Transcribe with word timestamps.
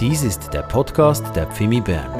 Dies 0.00 0.22
ist 0.22 0.54
der 0.54 0.62
Podcast 0.62 1.36
der 1.36 1.46
Pfimi 1.46 1.78
Bern. 1.78 2.10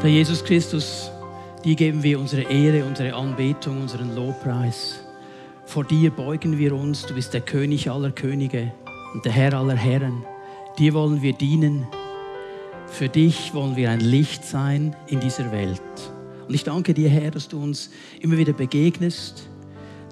Herr 0.00 0.08
Jesus 0.08 0.44
Christus, 0.44 1.10
dir 1.64 1.74
geben 1.74 2.04
wir 2.04 2.20
unsere 2.20 2.42
Ehre, 2.42 2.84
unsere 2.84 3.12
Anbetung, 3.12 3.80
unseren 3.82 4.14
Lobpreis. 4.14 5.04
Vor 5.64 5.82
dir 5.82 6.12
beugen 6.12 6.58
wir 6.58 6.72
uns, 6.76 7.06
du 7.06 7.14
bist 7.14 7.34
der 7.34 7.40
König 7.40 7.90
aller 7.90 8.12
Könige 8.12 8.72
und 9.14 9.24
der 9.24 9.32
Herr 9.32 9.54
aller 9.54 9.74
Herren. 9.74 10.24
Dir 10.78 10.94
wollen 10.94 11.22
wir 11.22 11.32
dienen. 11.32 11.88
Für 12.90 13.08
dich 13.08 13.54
wollen 13.54 13.76
wir 13.76 13.90
ein 13.90 14.00
Licht 14.00 14.44
sein 14.44 14.94
in 15.06 15.20
dieser 15.20 15.50
Welt. 15.52 15.80
Und 16.46 16.54
ich 16.54 16.64
danke 16.64 16.92
dir, 16.92 17.08
Herr, 17.08 17.30
dass 17.30 17.48
du 17.48 17.62
uns 17.62 17.90
immer 18.20 18.36
wieder 18.36 18.52
begegnest, 18.52 19.48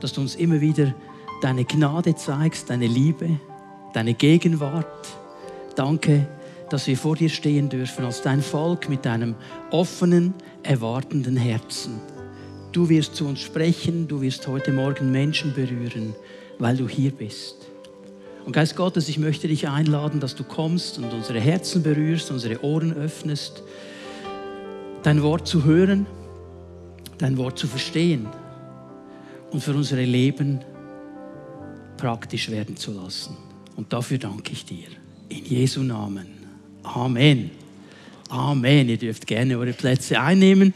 dass 0.01 0.13
du 0.15 0.23
uns 0.23 0.37
immer 0.37 0.61
wieder 0.61 0.95
deine 1.43 1.65
Gnade 1.65 2.15
zeigst, 2.15 2.71
deine 2.71 2.87
Liebe, 2.87 3.41
deine 3.93 4.15
Gegenwart. 4.15 4.87
Danke, 5.75 6.27
dass 6.71 6.87
wir 6.87 6.97
vor 6.97 7.17
dir 7.17 7.29
stehen 7.29 7.69
dürfen 7.69 8.05
als 8.05 8.23
dein 8.23 8.41
Volk 8.41 8.89
mit 8.89 9.05
deinem 9.05 9.35
offenen, 9.71 10.33
erwartenden 10.63 11.37
Herzen. 11.37 12.01
Du 12.73 12.89
wirst 12.89 13.17
zu 13.17 13.27
uns 13.27 13.41
sprechen, 13.41 14.09
du 14.09 14.23
wirst 14.23 14.47
heute 14.47 14.73
Morgen 14.73 15.11
Menschen 15.11 15.53
berühren, 15.53 16.15
weil 16.59 16.77
du 16.77 16.89
hier 16.89 17.11
bist. 17.11 17.69
Und 18.49 18.55
Geist 18.55 18.77
Gottes, 18.77 19.11
ich 19.11 19.19
möchte 19.19 19.47
dich 19.47 19.69
einladen, 19.69 20.21
dass 20.21 20.35
du 20.35 20.43
kommst 20.43 20.97
und 20.97 21.13
unsere 21.13 21.39
Herzen 21.39 21.83
berührst, 21.83 22.31
unsere 22.31 22.65
Ohren 22.65 22.95
öffnest, 22.95 23.63
dein 25.03 25.23
Wort 25.23 25.47
zu 25.47 25.65
hören, 25.65 26.07
dein 27.19 27.37
Wort 27.37 27.59
zu 27.59 27.67
verstehen 27.67 28.27
und 29.51 29.63
für 29.63 29.75
unsere 29.75 30.03
Leben 30.03 30.61
praktisch 31.99 32.51
werden 32.51 32.75
zu 32.79 32.93
lassen. 32.93 33.37
Und 33.77 33.93
dafür 33.93 34.17
danke 34.17 34.53
ich 34.53 34.65
dir. 34.65 34.87
In 35.29 35.45
Jesu 35.45 35.83
Namen. 35.83 36.29
Amen. 36.85 37.51
Amen. 38.31 38.89
Ihr 38.89 38.97
dürft 38.97 39.27
gerne 39.27 39.59
eure 39.59 39.75
Plätze 39.75 40.19
einnehmen. 40.19 40.73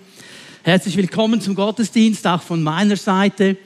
Herzlich 0.62 0.98
willkommen 0.98 1.40
zum 1.40 1.54
Gottesdienst, 1.54 2.26
auch 2.26 2.42
von 2.42 2.62
meiner 2.62 2.96
Seite. 2.96 3.56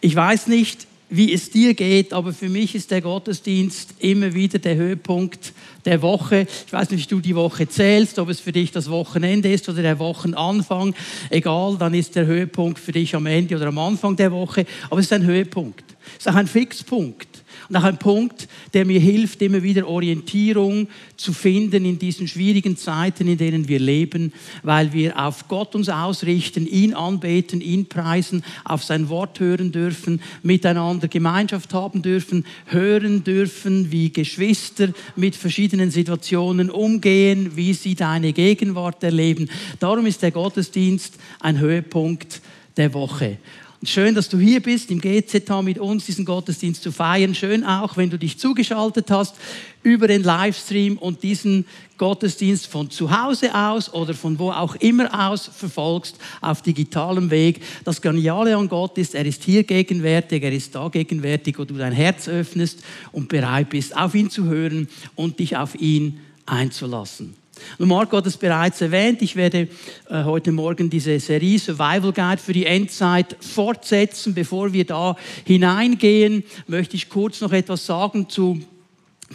Ich 0.00 0.16
weiß 0.16 0.48
nicht, 0.48 0.88
wie 1.12 1.32
es 1.32 1.50
dir 1.50 1.74
geht, 1.74 2.12
aber 2.12 2.32
für 2.32 2.48
mich 2.48 2.74
ist 2.74 2.90
der 2.90 3.02
Gottesdienst 3.02 3.94
immer 3.98 4.32
wieder 4.32 4.58
der 4.58 4.76
Höhepunkt 4.76 5.52
der 5.84 6.00
Woche. 6.00 6.46
Ich 6.66 6.72
weiß 6.72 6.90
nicht, 6.90 7.10
wie 7.10 7.14
du 7.14 7.20
die 7.20 7.36
Woche 7.36 7.68
zählst, 7.68 8.18
ob 8.18 8.30
es 8.30 8.40
für 8.40 8.52
dich 8.52 8.72
das 8.72 8.88
Wochenende 8.88 9.52
ist 9.52 9.68
oder 9.68 9.82
der 9.82 9.98
Wochenanfang. 9.98 10.94
Egal, 11.28 11.76
dann 11.78 11.92
ist 11.92 12.16
der 12.16 12.24
Höhepunkt 12.24 12.78
für 12.78 12.92
dich 12.92 13.14
am 13.14 13.26
Ende 13.26 13.56
oder 13.56 13.66
am 13.66 13.78
Anfang 13.78 14.16
der 14.16 14.32
Woche. 14.32 14.64
Aber 14.88 15.00
es 15.00 15.06
ist 15.06 15.12
ein 15.12 15.26
Höhepunkt. 15.26 15.84
Es 16.18 16.26
ist 16.26 16.28
auch 16.28 16.36
ein 16.36 16.46
Fixpunkt. 16.46 17.41
Und 17.72 17.78
auch 17.78 17.84
ein 17.84 17.96
Punkt, 17.96 18.48
der 18.74 18.84
mir 18.84 19.00
hilft, 19.00 19.40
immer 19.40 19.62
wieder 19.62 19.88
Orientierung 19.88 20.88
zu 21.16 21.32
finden 21.32 21.86
in 21.86 21.98
diesen 21.98 22.28
schwierigen 22.28 22.76
Zeiten, 22.76 23.26
in 23.26 23.38
denen 23.38 23.66
wir 23.66 23.78
leben, 23.78 24.34
weil 24.62 24.92
wir 24.92 25.18
auf 25.18 25.48
Gott 25.48 25.74
uns 25.74 25.88
ausrichten, 25.88 26.66
ihn 26.66 26.92
anbeten, 26.92 27.62
ihn 27.62 27.86
preisen, 27.86 28.44
auf 28.66 28.84
sein 28.84 29.08
Wort 29.08 29.40
hören 29.40 29.72
dürfen, 29.72 30.20
miteinander 30.42 31.08
Gemeinschaft 31.08 31.72
haben 31.72 32.02
dürfen, 32.02 32.44
hören 32.66 33.24
dürfen, 33.24 33.90
wie 33.90 34.12
Geschwister 34.12 34.90
mit 35.16 35.34
verschiedenen 35.34 35.90
Situationen 35.90 36.68
umgehen, 36.68 37.52
wie 37.56 37.72
sie 37.72 37.94
deine 37.94 38.34
Gegenwart 38.34 39.02
erleben. 39.02 39.48
Darum 39.80 40.04
ist 40.04 40.20
der 40.20 40.30
Gottesdienst 40.30 41.14
ein 41.40 41.58
Höhepunkt 41.58 42.42
der 42.76 42.92
Woche. 42.92 43.38
Schön, 43.84 44.14
dass 44.14 44.28
du 44.28 44.38
hier 44.38 44.62
bist, 44.62 44.92
im 44.92 45.00
GZH 45.00 45.60
mit 45.60 45.76
uns 45.76 46.06
diesen 46.06 46.24
Gottesdienst 46.24 46.84
zu 46.84 46.92
feiern. 46.92 47.34
Schön 47.34 47.64
auch, 47.64 47.96
wenn 47.96 48.10
du 48.10 48.16
dich 48.16 48.38
zugeschaltet 48.38 49.10
hast 49.10 49.34
über 49.82 50.06
den 50.06 50.22
Livestream 50.22 50.96
und 50.98 51.24
diesen 51.24 51.66
Gottesdienst 51.98 52.68
von 52.68 52.90
zu 52.90 53.10
Hause 53.10 53.52
aus 53.52 53.92
oder 53.92 54.14
von 54.14 54.38
wo 54.38 54.52
auch 54.52 54.76
immer 54.76 55.28
aus 55.28 55.50
verfolgst 55.52 56.16
auf 56.40 56.62
digitalem 56.62 57.32
Weg. 57.32 57.60
Das 57.82 58.00
Geniale 58.00 58.56
an 58.56 58.68
Gott 58.68 58.98
ist, 58.98 59.16
er 59.16 59.26
ist 59.26 59.42
hier 59.42 59.64
gegenwärtig, 59.64 60.44
er 60.44 60.52
ist 60.52 60.76
da 60.76 60.86
gegenwärtig, 60.86 61.58
wo 61.58 61.64
du 61.64 61.74
dein 61.74 61.92
Herz 61.92 62.28
öffnest 62.28 62.84
und 63.10 63.28
bereit 63.28 63.70
bist, 63.70 63.96
auf 63.96 64.14
ihn 64.14 64.30
zu 64.30 64.44
hören 64.44 64.86
und 65.16 65.40
dich 65.40 65.56
auf 65.56 65.74
ihn 65.74 66.20
einzulassen. 66.46 67.41
Und 67.78 67.88
Marco 67.88 68.16
hat 68.16 68.26
es 68.26 68.36
bereits 68.36 68.80
erwähnt, 68.80 69.22
ich 69.22 69.36
werde 69.36 69.68
äh, 70.08 70.24
heute 70.24 70.52
Morgen 70.52 70.88
diese 70.88 71.18
Serie 71.20 71.58
Survival 71.58 72.12
Guide 72.12 72.38
für 72.38 72.52
die 72.52 72.66
Endzeit 72.66 73.36
fortsetzen. 73.40 74.34
Bevor 74.34 74.72
wir 74.72 74.84
da 74.84 75.16
hineingehen, 75.44 76.44
möchte 76.66 76.96
ich 76.96 77.08
kurz 77.08 77.40
noch 77.40 77.52
etwas 77.52 77.86
sagen 77.86 78.28
zu 78.28 78.60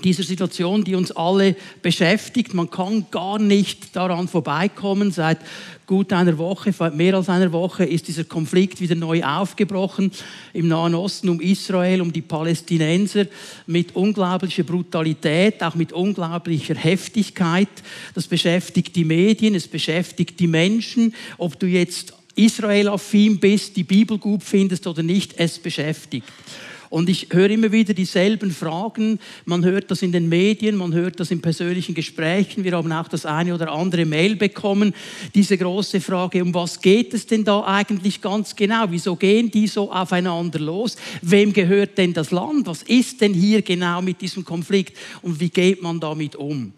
dieser 0.02 0.24
Situation, 0.24 0.84
die 0.84 0.96
uns 0.96 1.12
alle 1.12 1.56
beschäftigt. 1.82 2.54
Man 2.54 2.70
kann 2.70 3.06
gar 3.12 3.40
nicht 3.40 3.96
daran 3.96 4.28
vorbeikommen. 4.28 5.12
Seit 5.12 5.40
gut 5.86 6.12
einer 6.12 6.38
Woche, 6.38 6.74
mehr 6.94 7.16
als 7.16 7.30
einer 7.30 7.52
Woche, 7.52 7.86
ist 7.86 8.08
dieser 8.08 8.26
Konflikt 8.26 8.82
wieder 8.82 8.96
neu 8.96 9.24
aufgebrochen 9.24 10.12
im 10.54 10.68
Nahen 10.68 10.96
Osten 10.96 11.30
um 11.30 11.40
Israel, 11.40 12.02
um 12.02 12.12
die 12.12 12.22
Palästinenser 12.22 13.26
mit 13.66 13.96
unglaublicher 13.96 14.64
Brutalität, 14.64 15.64
auch 15.64 15.76
mit 15.76 15.94
unglaublicher 15.94 16.76
Heftigkeit. 16.76 17.70
Das 18.14 18.28
beschäftigt 18.28 18.96
die 18.96 19.06
Medien, 19.06 19.56
es 19.56 19.68
beschäftigt 19.68 20.40
die 20.40 20.48
Menschen, 20.48 21.16
ob 21.38 21.60
du 21.60 21.68
jetzt 21.68 22.14
Israel-affin 22.36 23.40
bist, 23.40 23.76
die 23.76 23.84
Bibel 23.84 24.18
gut 24.18 24.44
findest 24.44 24.86
oder 24.86 25.04
nicht, 25.04 25.34
es 25.38 25.58
beschäftigt. 25.58 26.28
Und 26.90 27.10
ich 27.10 27.28
höre 27.32 27.50
immer 27.50 27.72
wieder 27.72 27.94
dieselben 27.94 28.52
Fragen. 28.52 29.20
Man 29.46 29.66
hört 29.66 29.92
das 29.92 30.02
in 30.02 30.12
den 30.12 30.30
Medien, 30.30 30.76
man 30.76 30.94
hört 30.94 31.20
das 31.20 31.32
in 31.32 31.42
persönlichen 31.42 31.96
Gesprächen. 31.96 32.64
Wir 32.64 32.74
haben 32.74 32.92
auch 32.92 33.08
das 33.08 33.26
eine 33.26 33.54
oder 33.54 33.72
andere 33.72 34.06
Mail 34.06 34.36
bekommen. 34.36 34.94
Diese 35.36 35.58
große 35.58 36.02
Frage, 36.02 36.42
um 36.42 36.54
was 36.54 36.82
geht 36.82 37.14
es 37.14 37.26
denn 37.26 37.44
da 37.44 37.64
eigentlich 37.66 38.22
ganz 38.22 38.56
genau? 38.56 38.86
Wieso 38.90 39.16
gehen 39.16 39.52
die 39.52 39.68
so 39.68 39.92
aufeinander 39.92 40.60
los? 40.60 40.96
Wem 41.22 41.54
gehört 41.54 41.98
denn 41.98 42.14
das 42.14 42.32
Land? 42.32 42.68
Was 42.68 42.84
ist 42.84 43.22
denn 43.22 43.34
hier 43.34 43.62
genau 43.62 44.02
mit 44.02 44.22
diesem 44.22 44.46
Konflikt? 44.46 44.98
Und 45.22 45.40
wie 45.40 45.50
geht 45.50 45.82
man 45.82 46.00
damit 46.00 46.36
um? 46.36 46.74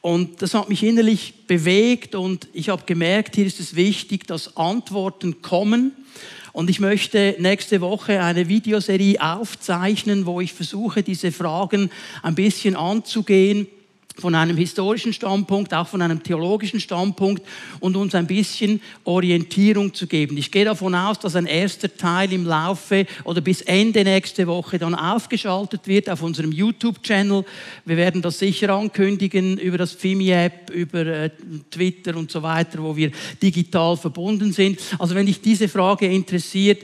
Und 0.00 0.42
das 0.42 0.54
hat 0.54 0.68
mich 0.68 0.82
innerlich 0.82 1.32
bewegt 1.46 2.14
und 2.14 2.48
ich 2.52 2.68
habe 2.68 2.82
gemerkt, 2.84 3.36
hier 3.36 3.46
ist 3.46 3.58
es 3.58 3.74
wichtig, 3.74 4.26
dass 4.26 4.56
Antworten 4.56 5.40
kommen 5.40 5.92
und 6.54 6.70
ich 6.70 6.78
möchte 6.78 7.34
nächste 7.40 7.80
Woche 7.80 8.22
eine 8.22 8.48
Videoserie 8.48 9.20
aufzeichnen, 9.20 10.24
wo 10.24 10.40
ich 10.40 10.52
versuche, 10.54 11.02
diese 11.02 11.32
Fragen 11.32 11.90
ein 12.22 12.36
bisschen 12.36 12.76
anzugehen 12.76 13.66
von 14.16 14.34
einem 14.34 14.56
historischen 14.56 15.12
Standpunkt, 15.12 15.74
auch 15.74 15.88
von 15.88 16.00
einem 16.00 16.22
theologischen 16.22 16.78
Standpunkt 16.78 17.42
und 17.80 17.96
uns 17.96 18.14
ein 18.14 18.26
bisschen 18.26 18.80
Orientierung 19.02 19.92
zu 19.92 20.06
geben. 20.06 20.36
Ich 20.36 20.52
gehe 20.52 20.64
davon 20.64 20.94
aus, 20.94 21.18
dass 21.18 21.34
ein 21.34 21.46
erster 21.46 21.94
Teil 21.94 22.32
im 22.32 22.46
Laufe 22.46 23.06
oder 23.24 23.40
bis 23.40 23.60
Ende 23.62 24.04
nächste 24.04 24.46
Woche 24.46 24.78
dann 24.78 24.94
aufgeschaltet 24.94 25.88
wird 25.88 26.08
auf 26.08 26.22
unserem 26.22 26.52
YouTube-Channel. 26.52 27.44
Wir 27.84 27.96
werden 27.96 28.22
das 28.22 28.38
sicher 28.38 28.70
ankündigen 28.70 29.58
über 29.58 29.78
das 29.78 29.92
FIMI-App, 29.92 30.70
über 30.70 31.06
äh, 31.06 31.30
Twitter 31.70 32.16
und 32.16 32.30
so 32.30 32.42
weiter, 32.42 32.82
wo 32.82 32.94
wir 32.96 33.10
digital 33.42 33.96
verbunden 33.96 34.52
sind. 34.52 34.78
Also 34.98 35.14
wenn 35.16 35.26
dich 35.26 35.40
diese 35.40 35.68
Frage 35.68 36.06
interessiert, 36.06 36.82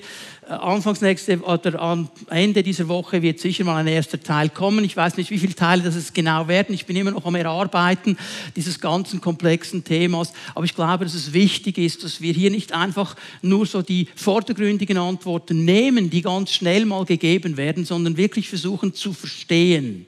anfangs 0.50 1.00
nächste 1.00 1.38
oder 1.41 1.81
am 1.81 2.09
Ende 2.28 2.62
dieser 2.62 2.88
Woche 2.88 3.22
wird 3.22 3.38
sicher 3.38 3.65
mal 3.65 3.77
ein 3.77 3.87
erster 3.87 4.21
Teil 4.21 4.49
kommen. 4.49 4.84
Ich 4.84 4.97
weiß 4.97 5.16
nicht, 5.16 5.31
wie 5.31 5.38
viele 5.38 5.55
Teile 5.55 5.83
das 5.83 6.12
genau 6.12 6.49
werden. 6.49 6.75
Ich 6.75 6.87
bin 6.87 6.97
immer 6.97 7.12
noch 7.12 7.25
am 7.25 7.34
Erarbeiten 7.37 8.16
dieses 8.56 8.81
ganzen 8.81 9.20
komplexen 9.20 9.85
Themas. 9.85 10.32
Aber 10.55 10.64
ich 10.64 10.75
glaube, 10.75 11.05
dass 11.05 11.14
es 11.14 11.32
wichtig 11.32 11.79
ist, 11.79 12.02
dass 12.02 12.20
wir 12.20 12.32
hier 12.32 12.50
nicht 12.50 12.73
einfach 12.73 13.14
nur 13.43 13.67
so 13.67 13.82
die 13.82 14.08
vordergründigen 14.17 14.99
Antworten 14.99 15.64
nehmen, 15.64 16.11
die 16.11 16.23
ganz 16.23 16.53
schnell 16.53 16.85
mal 16.85 17.05
gegeben 17.05 17.56
werden, 17.56 17.85
sondern 17.85 18.17
wirklich 18.17 18.49
versuchen 18.49 18.93
zu 18.93 19.12
verstehen, 19.12 20.06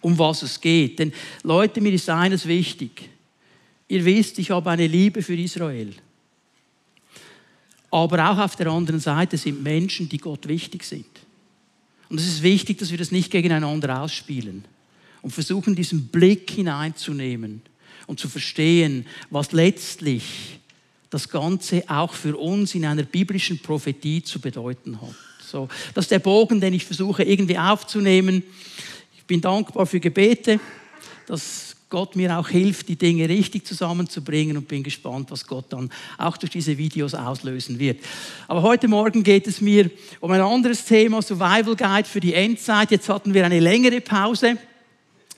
um 0.00 0.18
was 0.18 0.42
es 0.42 0.60
geht. 0.60 0.98
Denn 0.98 1.12
Leute, 1.42 1.80
mir 1.80 1.92
ist 1.92 2.10
eines 2.10 2.46
wichtig. 2.46 3.08
Ihr 3.88 4.04
wisst, 4.04 4.38
ich 4.40 4.50
habe 4.50 4.70
eine 4.70 4.88
Liebe 4.88 5.22
für 5.22 5.36
Israel. 5.36 5.94
Aber 7.90 8.30
auch 8.30 8.38
auf 8.38 8.56
der 8.56 8.66
anderen 8.68 9.00
Seite 9.00 9.36
sind 9.36 9.62
Menschen, 9.62 10.08
die 10.08 10.18
Gott 10.18 10.48
wichtig 10.48 10.84
sind. 10.84 11.06
Und 12.08 12.20
es 12.20 12.26
ist 12.26 12.42
wichtig, 12.42 12.78
dass 12.78 12.90
wir 12.90 12.98
das 12.98 13.10
nicht 13.10 13.30
gegeneinander 13.30 14.00
ausspielen 14.02 14.64
und 15.22 15.30
versuchen, 15.30 15.74
diesen 15.74 16.06
Blick 16.08 16.50
hineinzunehmen 16.50 17.62
und 18.06 18.20
zu 18.20 18.28
verstehen, 18.28 19.06
was 19.30 19.52
letztlich 19.52 20.60
das 21.10 21.28
Ganze 21.28 21.82
auch 21.88 22.12
für 22.12 22.36
uns 22.36 22.74
in 22.74 22.84
einer 22.84 23.02
biblischen 23.02 23.58
Prophetie 23.58 24.22
zu 24.22 24.40
bedeuten 24.40 25.00
hat. 25.00 25.14
So, 25.40 25.68
das 25.94 26.04
ist 26.04 26.10
der 26.10 26.18
Bogen, 26.18 26.60
den 26.60 26.74
ich 26.74 26.84
versuche 26.84 27.22
irgendwie 27.22 27.58
aufzunehmen. 27.58 28.42
Ich 29.16 29.24
bin 29.24 29.40
dankbar 29.40 29.86
für 29.86 30.00
Gebete, 30.00 30.60
dass 31.26 31.65
Gott 31.88 32.16
mir 32.16 32.36
auch 32.36 32.48
hilft, 32.48 32.88
die 32.88 32.96
Dinge 32.96 33.28
richtig 33.28 33.64
zusammenzubringen 33.64 34.56
und 34.56 34.66
bin 34.66 34.82
gespannt, 34.82 35.30
was 35.30 35.46
Gott 35.46 35.66
dann 35.68 35.88
auch 36.18 36.36
durch 36.36 36.50
diese 36.50 36.76
Videos 36.76 37.14
auslösen 37.14 37.78
wird. 37.78 38.00
Aber 38.48 38.62
heute 38.62 38.88
Morgen 38.88 39.22
geht 39.22 39.46
es 39.46 39.60
mir 39.60 39.88
um 40.18 40.32
ein 40.32 40.40
anderes 40.40 40.84
Thema, 40.84 41.22
Survival 41.22 41.76
Guide 41.76 42.08
für 42.08 42.18
die 42.18 42.34
Endzeit. 42.34 42.90
Jetzt 42.90 43.08
hatten 43.08 43.34
wir 43.34 43.44
eine 43.44 43.60
längere 43.60 44.00
Pause 44.00 44.58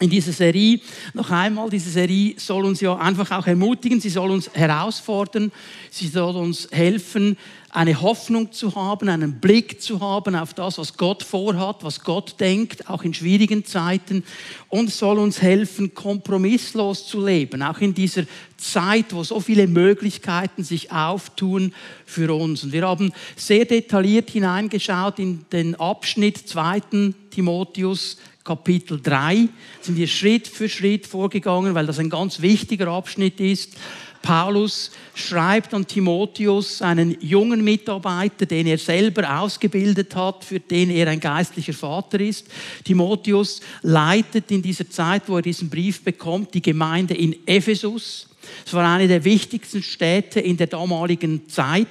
in 0.00 0.08
dieser 0.08 0.32
Serie. 0.32 0.80
Noch 1.12 1.30
einmal, 1.30 1.68
diese 1.70 1.90
Serie 1.90 2.34
soll 2.38 2.64
uns 2.64 2.80
ja 2.80 2.96
einfach 2.96 3.30
auch 3.32 3.46
ermutigen, 3.46 4.00
sie 4.00 4.08
soll 4.08 4.30
uns 4.30 4.50
herausfordern, 4.54 5.52
sie 5.90 6.08
soll 6.08 6.36
uns 6.36 6.68
helfen, 6.70 7.36
eine 7.70 8.00
Hoffnung 8.00 8.52
zu 8.52 8.74
haben, 8.74 9.08
einen 9.08 9.40
Blick 9.40 9.82
zu 9.82 10.00
haben 10.00 10.34
auf 10.34 10.54
das, 10.54 10.78
was 10.78 10.96
Gott 10.96 11.22
vorhat, 11.22 11.84
was 11.84 12.00
Gott 12.00 12.40
denkt, 12.40 12.88
auch 12.88 13.02
in 13.02 13.12
schwierigen 13.12 13.64
Zeiten 13.64 14.24
und 14.68 14.90
soll 14.90 15.18
uns 15.18 15.42
helfen, 15.42 15.94
kompromisslos 15.94 17.06
zu 17.06 17.24
leben, 17.24 17.62
auch 17.62 17.80
in 17.80 17.94
dieser 17.94 18.24
Zeit, 18.56 19.12
wo 19.12 19.22
so 19.22 19.40
viele 19.40 19.66
Möglichkeiten 19.66 20.64
sich 20.64 20.92
auftun 20.92 21.74
für 22.06 22.34
uns. 22.34 22.64
Und 22.64 22.72
wir 22.72 22.86
haben 22.86 23.12
sehr 23.36 23.66
detailliert 23.66 24.30
hineingeschaut 24.30 25.18
in 25.18 25.44
den 25.52 25.74
Abschnitt 25.74 26.48
2. 26.48 27.12
Timotheus 27.30 28.16
Kapitel 28.48 28.98
3 28.98 29.46
sind 29.82 29.98
wir 29.98 30.06
Schritt 30.06 30.48
für 30.48 30.70
Schritt 30.70 31.06
vorgegangen, 31.06 31.74
weil 31.74 31.84
das 31.84 31.98
ein 31.98 32.08
ganz 32.08 32.40
wichtiger 32.40 32.88
Abschnitt 32.88 33.40
ist. 33.40 33.76
Paulus 34.22 34.90
schreibt 35.14 35.72
an 35.74 35.86
Timotheus, 35.86 36.82
einen 36.82 37.16
jungen 37.20 37.62
Mitarbeiter, 37.64 38.46
den 38.46 38.66
er 38.66 38.78
selber 38.78 39.40
ausgebildet 39.40 40.14
hat, 40.14 40.44
für 40.44 40.60
den 40.60 40.90
er 40.90 41.08
ein 41.08 41.20
geistlicher 41.20 41.72
Vater 41.72 42.20
ist. 42.20 42.46
Timotheus 42.84 43.60
leitet 43.82 44.50
in 44.50 44.62
dieser 44.62 44.88
Zeit, 44.88 45.22
wo 45.28 45.36
er 45.36 45.42
diesen 45.42 45.70
Brief 45.70 46.02
bekommt, 46.02 46.54
die 46.54 46.62
Gemeinde 46.62 47.14
in 47.14 47.36
Ephesus. 47.46 48.28
Es 48.66 48.72
war 48.72 48.94
eine 48.94 49.08
der 49.08 49.24
wichtigsten 49.24 49.82
Städte 49.82 50.40
in 50.40 50.56
der 50.56 50.66
damaligen 50.66 51.48
Zeit. 51.48 51.86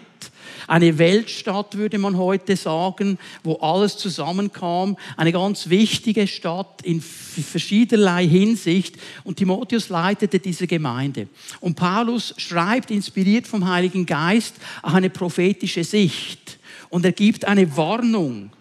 Eine 0.68 0.98
Weltstadt, 0.98 1.78
würde 1.78 1.98
man 1.98 2.18
heute 2.18 2.58
sagen, 2.58 3.18
wo 3.42 3.56
alles 3.56 3.98
zusammenkam. 3.98 4.98
Eine 5.16 5.32
ganz 5.32 5.70
wichtige 5.70 6.28
Stadt 6.28 6.82
in 6.84 7.02
verschiedenerlei 7.02 8.28
Hinsicht. 8.28 8.98
Und 9.24 9.38
Timotheus 9.38 9.88
leitete 9.88 10.40
diese 10.40 10.68
Gemeinde. 10.68 11.30
Und 11.62 11.76
Paulus 11.76 12.34
schreibt, 12.36 12.92
inspiriert 12.92 13.48
vom 13.48 13.68
Heiligen 13.68 14.06
Geist, 14.06 14.56
eine 14.84 15.10
prophetische 15.10 15.86
Sicht. 15.86 16.60
Und 16.90 17.06
er 17.06 17.14
gibt 17.14 17.46
eine 17.46 17.76
Warnung 17.78 18.52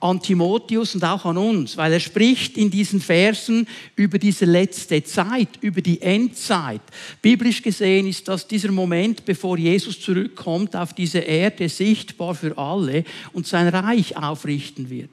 an 0.00 0.20
Timotheus 0.20 0.94
und 0.94 1.04
auch 1.04 1.26
an 1.26 1.36
uns, 1.36 1.76
weil 1.76 1.92
er 1.92 2.00
spricht 2.00 2.56
in 2.56 2.70
diesen 2.70 3.00
Versen 3.00 3.68
über 3.96 4.18
diese 4.18 4.46
letzte 4.46 5.04
Zeit, 5.04 5.48
über 5.60 5.82
die 5.82 6.00
Endzeit. 6.00 6.80
Biblisch 7.20 7.62
gesehen 7.62 8.06
ist 8.06 8.26
das 8.26 8.48
dieser 8.48 8.72
Moment, 8.72 9.24
bevor 9.26 9.58
Jesus 9.58 10.00
zurückkommt 10.00 10.74
auf 10.74 10.94
diese 10.94 11.18
Erde, 11.18 11.68
sichtbar 11.68 12.34
für 12.34 12.56
alle 12.56 13.04
und 13.34 13.46
sein 13.46 13.68
Reich 13.68 14.16
aufrichten 14.16 14.88
wird. 14.88 15.10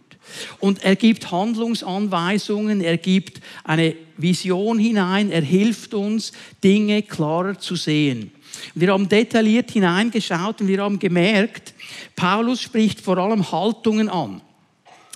Und 0.60 0.84
er 0.84 0.96
gibt 0.96 1.32
Handlungsanweisungen, 1.32 2.82
er 2.82 2.98
gibt 2.98 3.42
eine 3.64 3.96
Vision 4.18 4.80
hinein, 4.80 5.32
er 5.32 5.42
hilft 5.42 5.94
uns, 5.94 6.32
Dinge 6.64 7.02
klarer 7.04 7.60
zu 7.60 7.76
sehen. 7.76 8.32
Wir 8.74 8.92
haben 8.92 9.08
detailliert 9.08 9.72
hineingeschaut 9.72 10.62
und 10.62 10.68
wir 10.68 10.82
haben 10.82 11.00
gemerkt, 11.00 11.74
Paulus 12.16 12.62
spricht 12.62 13.02
vor 13.02 13.18
allem 13.18 13.52
Haltungen 13.52 14.10
an. 14.10 14.42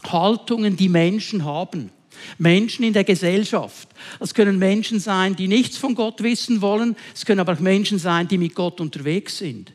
Haltungen, 0.10 0.76
die 0.76 0.90
Menschen 0.90 1.46
haben. 1.46 1.92
Menschen 2.38 2.86
in 2.86 2.94
der 2.94 3.04
Gesellschaft. 3.04 3.90
Das 4.20 4.34
können 4.34 4.60
Menschen 4.60 5.00
sein, 5.00 5.36
die 5.36 5.48
nichts 5.48 5.78
von 5.78 5.96
Gott 5.96 6.22
wissen 6.22 6.62
wollen. 6.62 6.96
Es 7.16 7.26
können 7.26 7.40
aber 7.40 7.54
auch 7.54 7.60
Menschen 7.60 8.00
sein, 8.00 8.28
die 8.28 8.38
mit 8.38 8.56
Gott 8.56 8.80
unterwegs 8.80 9.40
sind. 9.40 9.74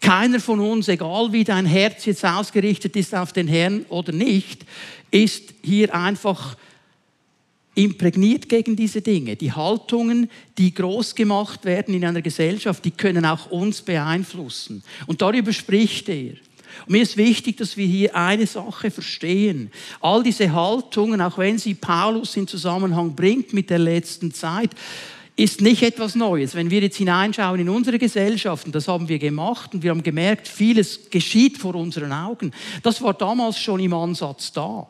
Keiner 0.00 0.40
von 0.40 0.60
uns, 0.60 0.88
egal 0.88 1.32
wie 1.32 1.44
dein 1.44 1.66
Herz 1.66 2.04
jetzt 2.06 2.24
ausgerichtet 2.24 2.94
ist 2.96 3.14
auf 3.14 3.32
den 3.32 3.48
Herrn 3.48 3.84
oder 3.88 4.12
nicht, 4.12 4.64
ist 5.10 5.54
hier 5.62 5.94
einfach 5.94 6.56
imprägniert 7.74 8.48
gegen 8.48 8.76
diese 8.76 9.02
Dinge. 9.02 9.36
Die 9.36 9.52
Haltungen, 9.52 10.30
die 10.56 10.74
groß 10.74 11.14
gemacht 11.14 11.64
werden 11.64 11.94
in 11.94 12.04
einer 12.04 12.22
Gesellschaft, 12.22 12.84
die 12.84 12.90
können 12.90 13.24
auch 13.24 13.50
uns 13.50 13.82
beeinflussen. 13.82 14.82
Und 15.06 15.22
darüber 15.22 15.52
spricht 15.52 16.08
er. 16.08 16.34
Und 16.86 16.92
mir 16.92 17.02
ist 17.02 17.16
wichtig, 17.16 17.56
dass 17.56 17.76
wir 17.76 17.86
hier 17.86 18.14
eine 18.14 18.46
Sache 18.46 18.90
verstehen. 18.90 19.70
All 20.00 20.22
diese 20.22 20.52
Haltungen, 20.52 21.20
auch 21.20 21.38
wenn 21.38 21.58
sie 21.58 21.74
Paulus 21.74 22.36
in 22.36 22.46
Zusammenhang 22.46 23.14
bringt 23.14 23.52
mit 23.52 23.70
der 23.70 23.78
letzten 23.78 24.32
Zeit, 24.32 24.70
ist 25.38 25.60
nicht 25.60 25.82
etwas 25.82 26.16
Neues. 26.16 26.56
Wenn 26.56 26.70
wir 26.70 26.80
jetzt 26.80 26.96
hineinschauen 26.96 27.60
in 27.60 27.68
unsere 27.68 27.98
Gesellschaft, 27.98 28.66
und 28.66 28.74
das 28.74 28.88
haben 28.88 29.08
wir 29.08 29.20
gemacht, 29.20 29.72
und 29.72 29.84
wir 29.84 29.90
haben 29.90 30.02
gemerkt, 30.02 30.48
vieles 30.48 31.10
geschieht 31.10 31.58
vor 31.58 31.76
unseren 31.76 32.12
Augen, 32.12 32.50
das 32.82 33.00
war 33.00 33.14
damals 33.14 33.58
schon 33.58 33.78
im 33.78 33.92
Ansatz 33.92 34.52
da. 34.52 34.88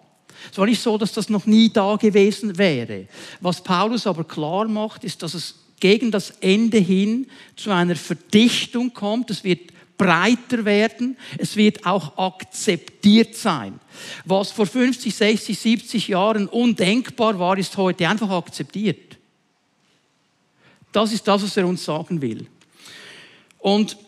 Es 0.51 0.57
war 0.57 0.67
nicht 0.67 0.81
so, 0.81 0.97
dass 0.97 1.13
das 1.13 1.29
noch 1.29 1.45
nie 1.45 1.71
da 1.71 1.97
gewesen 1.97 2.57
wäre. 2.57 3.07
Was 3.41 3.63
Paulus 3.63 4.07
aber 4.07 4.25
klar 4.25 4.67
macht, 4.69 5.05
ist, 5.05 5.23
dass 5.23 5.35
es 5.35 5.55
gegen 5.81 6.11
das 6.11 6.31
Ende 6.41 6.79
hin 6.79 7.27
zu 7.57 7.71
einer 7.71 7.97
Verdichtung 7.97 8.95
kommt. 8.95 9.31
Es 9.31 9.45
wird 9.45 9.71
breiter 9.99 10.65
werden, 10.65 11.17
es 11.37 11.57
wird 11.57 11.85
auch 11.85 12.17
akzeptiert 12.17 13.35
sein. 13.35 13.79
Was 14.25 14.53
vor 14.53 14.67
50, 14.67 15.15
60, 15.15 15.59
70 15.59 16.09
Jahren 16.09 16.49
undenkbar 16.49 17.39
war, 17.39 17.59
ist 17.59 17.77
heute 17.77 18.09
einfach 18.09 18.31
akzeptiert. 18.31 19.19
Das 20.93 21.13
ist 21.13 21.27
das, 21.29 21.43
was 21.43 21.57
er 21.57 21.67
uns 21.67 21.85
sagen 21.85 22.23
will. 22.23 22.47
Und 23.59 23.99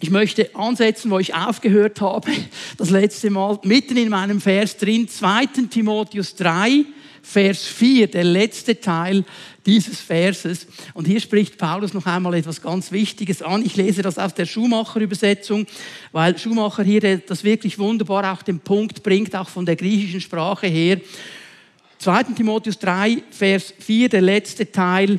ich 0.00 0.10
möchte 0.10 0.54
ansetzen, 0.54 1.10
wo 1.10 1.18
ich 1.18 1.34
aufgehört 1.34 2.00
habe, 2.00 2.30
das 2.76 2.90
letzte 2.90 3.30
Mal, 3.30 3.58
mitten 3.62 3.96
in 3.96 4.08
meinem 4.08 4.40
Vers 4.40 4.76
drin, 4.76 5.08
2. 5.08 5.46
Timotheus 5.70 6.36
3, 6.36 6.84
Vers 7.28 7.64
4, 7.64 8.06
der 8.06 8.22
letzte 8.22 8.80
Teil 8.80 9.24
dieses 9.66 10.00
Verses. 10.00 10.68
Und 10.94 11.08
hier 11.08 11.20
spricht 11.20 11.58
Paulus 11.58 11.92
noch 11.92 12.06
einmal 12.06 12.34
etwas 12.34 12.62
ganz 12.62 12.92
Wichtiges 12.92 13.42
an. 13.42 13.66
Ich 13.66 13.74
lese 13.74 14.00
das 14.02 14.16
aus 14.16 14.32
der 14.32 14.46
Schumacher-Übersetzung, 14.46 15.66
weil 16.12 16.38
Schumacher 16.38 16.84
hier 16.84 17.18
das 17.18 17.42
wirklich 17.42 17.80
wunderbar 17.80 18.32
auch 18.32 18.42
den 18.42 18.60
Punkt 18.60 19.02
bringt, 19.02 19.34
auch 19.34 19.48
von 19.48 19.66
der 19.66 19.74
griechischen 19.74 20.20
Sprache 20.20 20.68
her. 20.68 21.00
2. 21.98 22.22
Timotheus 22.22 22.78
3, 22.78 23.24
Vers 23.32 23.74
4, 23.76 24.08
der 24.08 24.22
letzte 24.22 24.70
Teil. 24.70 25.18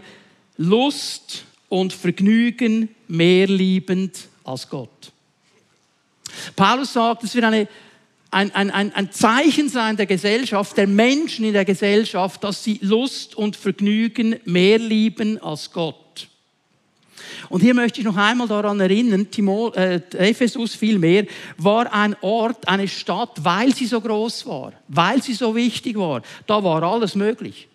Lust 0.55 1.43
und 1.67 1.91
Vergnügen 1.91 2.87
mehr 3.09 3.47
liebend 3.47 4.17
als 4.45 4.69
Gott. 4.69 5.11
Paulus 6.55 6.93
sagt, 6.93 7.25
es 7.25 7.35
wird 7.35 7.45
eine 7.45 7.67
ein, 8.37 8.53
ein, 8.53 8.69
ein, 8.69 8.93
ein 8.93 9.11
Zeichen 9.11 9.67
sein 9.67 9.97
der 9.97 10.05
Gesellschaft, 10.05 10.77
der 10.77 10.85
Menschen 10.85 11.43
in 11.43 11.53
der 11.53 11.65
Gesellschaft, 11.65 12.43
dass 12.43 12.63
sie 12.63 12.77
Lust 12.83 13.33
und 13.33 13.55
Vergnügen 13.55 14.35
mehr 14.45 14.77
lieben 14.77 15.41
als 15.41 15.71
Gott. 15.71 16.27
Und 17.49 17.61
hier 17.61 17.73
möchte 17.73 17.99
ich 17.99 18.05
noch 18.05 18.15
einmal 18.15 18.47
daran 18.47 18.79
erinnern, 18.79 19.31
Timo, 19.31 19.71
äh, 19.73 20.01
Ephesus 20.11 20.75
vielmehr 20.75 21.25
war 21.57 21.91
ein 21.91 22.15
Ort, 22.21 22.67
eine 22.67 22.87
Stadt, 22.87 23.43
weil 23.43 23.73
sie 23.73 23.87
so 23.87 23.99
groß 23.99 24.45
war, 24.45 24.73
weil 24.87 25.23
sie 25.23 25.33
so 25.33 25.55
wichtig 25.55 25.97
war. 25.97 26.21
Da 26.45 26.63
war 26.63 26.83
alles 26.83 27.15
möglich. 27.15 27.67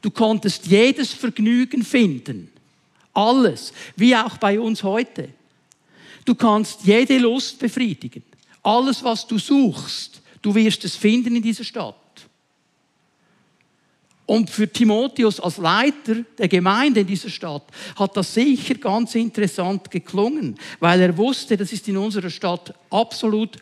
Du 0.00 0.12
konntest 0.12 0.66
jedes 0.66 1.12
Vergnügen 1.12 1.82
finden. 1.82 2.52
Alles. 3.12 3.72
Wie 3.96 4.14
auch 4.14 4.36
bei 4.36 4.60
uns 4.60 4.84
heute. 4.84 5.30
Du 6.24 6.36
kannst 6.36 6.84
jede 6.84 7.18
Lust 7.18 7.58
befriedigen. 7.58 8.22
Alles, 8.62 9.02
was 9.02 9.26
du 9.26 9.38
suchst, 9.38 10.20
du 10.42 10.54
wirst 10.54 10.84
es 10.84 10.96
finden 10.96 11.36
in 11.36 11.42
dieser 11.42 11.64
Stadt. 11.64 11.96
Und 14.30 14.48
für 14.48 14.72
Timotheus 14.72 15.40
als 15.40 15.56
Leiter 15.56 16.22
der 16.38 16.46
Gemeinde 16.46 17.00
in 17.00 17.06
dieser 17.08 17.30
Stadt 17.30 17.64
hat 17.96 18.16
das 18.16 18.32
sicher 18.32 18.74
ganz 18.74 19.16
interessant 19.16 19.90
geklungen, 19.90 20.56
weil 20.78 21.00
er 21.00 21.16
wusste, 21.16 21.56
das 21.56 21.72
ist 21.72 21.88
in 21.88 21.96
unserer 21.96 22.30
Stadt 22.30 22.72
absolut 22.90 23.56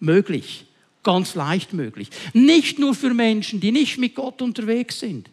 möglich, 0.00 0.66
ganz 1.04 1.36
leicht 1.36 1.72
möglich. 1.74 2.10
Nicht 2.32 2.80
nur 2.80 2.96
für 2.96 3.14
Menschen, 3.14 3.60
die 3.60 3.70
nicht 3.70 3.98
mit 3.98 4.16
Gott 4.16 4.42
unterwegs 4.42 4.98
sind, 4.98 5.30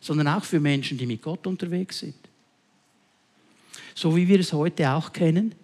sondern 0.00 0.28
auch 0.28 0.44
für 0.44 0.60
Menschen, 0.60 0.96
die 0.96 1.06
mit 1.06 1.22
Gott 1.22 1.44
unterwegs 1.48 1.98
sind. 1.98 2.14
So 3.96 4.14
wie 4.14 4.28
wir 4.28 4.38
es 4.38 4.52
heute 4.52 4.90
auch 4.90 5.12
kennen 5.12 5.56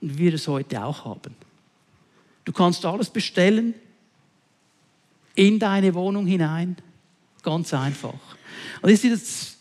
und 0.00 0.16
wie 0.16 0.26
wir 0.26 0.34
es 0.34 0.46
heute 0.46 0.84
auch 0.84 1.04
haben. 1.04 1.34
Du 2.44 2.52
kannst 2.52 2.84
alles 2.84 3.10
bestellen 3.10 3.74
in 5.34 5.58
deine 5.58 5.94
Wohnung 5.94 6.26
hinein. 6.26 6.76
Ganz 7.42 7.74
einfach. 7.74 8.14
Und 8.82 8.90
das 8.90 9.04
ist 9.04 9.12
das 9.12 9.56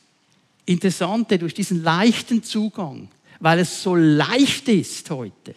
Interessante 0.65 1.37
durch 1.37 1.53
diesen 1.53 1.83
leichten 1.83 2.43
Zugang, 2.43 3.09
weil 3.39 3.59
es 3.59 3.83
so 3.83 3.95
leicht 3.95 4.69
ist 4.69 5.09
heute. 5.09 5.55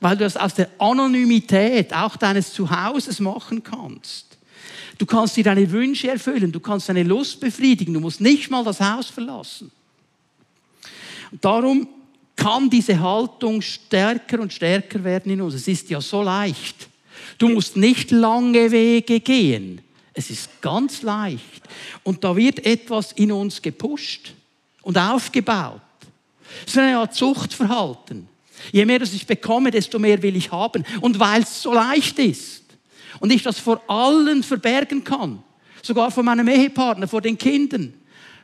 Weil 0.00 0.16
du 0.16 0.24
es 0.24 0.36
aus 0.36 0.54
der 0.54 0.70
Anonymität 0.78 1.92
auch 1.92 2.16
deines 2.16 2.52
Zuhauses 2.52 3.20
machen 3.20 3.62
kannst. 3.62 4.38
Du 4.98 5.06
kannst 5.06 5.36
dir 5.36 5.44
deine 5.44 5.70
Wünsche 5.70 6.10
erfüllen, 6.10 6.52
du 6.52 6.60
kannst 6.60 6.88
deine 6.88 7.02
Lust 7.02 7.40
befriedigen, 7.40 7.94
du 7.94 8.00
musst 8.00 8.20
nicht 8.20 8.50
mal 8.50 8.64
das 8.64 8.80
Haus 8.80 9.08
verlassen. 9.08 9.70
Und 11.30 11.44
darum 11.44 11.88
kann 12.40 12.70
diese 12.70 12.98
Haltung 12.98 13.60
stärker 13.60 14.40
und 14.40 14.50
stärker 14.50 15.04
werden 15.04 15.30
in 15.30 15.42
uns. 15.42 15.52
Es 15.52 15.68
ist 15.68 15.90
ja 15.90 16.00
so 16.00 16.22
leicht. 16.22 16.88
Du 17.36 17.50
musst 17.50 17.76
nicht 17.76 18.10
lange 18.10 18.70
Wege 18.70 19.20
gehen. 19.20 19.82
Es 20.14 20.30
ist 20.30 20.62
ganz 20.62 21.02
leicht. 21.02 21.62
Und 22.02 22.24
da 22.24 22.34
wird 22.34 22.64
etwas 22.64 23.12
in 23.12 23.30
uns 23.30 23.60
gepusht 23.60 24.32
und 24.80 24.96
aufgebaut. 24.96 25.82
Es 26.66 26.72
ist 26.72 26.78
eine 26.78 26.96
Art 26.96 27.14
Zuchtverhalten. 27.14 28.26
Je 28.72 28.86
mehr 28.86 29.00
das 29.00 29.12
ich 29.12 29.26
bekomme, 29.26 29.70
desto 29.70 29.98
mehr 29.98 30.22
will 30.22 30.34
ich 30.34 30.50
haben. 30.50 30.84
Und 31.02 31.18
weil 31.18 31.42
es 31.42 31.62
so 31.62 31.74
leicht 31.74 32.18
ist 32.18 32.64
und 33.20 33.30
ich 33.30 33.42
das 33.42 33.58
vor 33.58 33.82
allen 33.86 34.42
verbergen 34.42 35.04
kann, 35.04 35.42
sogar 35.82 36.10
vor 36.10 36.22
meinem 36.22 36.48
Ehepartner, 36.48 37.06
vor 37.06 37.20
den 37.20 37.36
Kindern, 37.36 37.92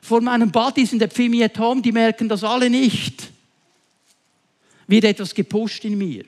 vor 0.02 0.20
meinen 0.20 0.52
Buddies 0.52 0.92
in 0.92 0.98
der 0.98 1.08
Pfimi 1.08 1.42
at 1.42 1.58
Home, 1.58 1.80
die 1.80 1.92
merken 1.92 2.28
das 2.28 2.44
alle 2.44 2.68
nicht, 2.68 3.30
wird 4.86 5.04
etwas 5.04 5.34
gepusht 5.34 5.84
in 5.84 5.98
mir. 5.98 6.24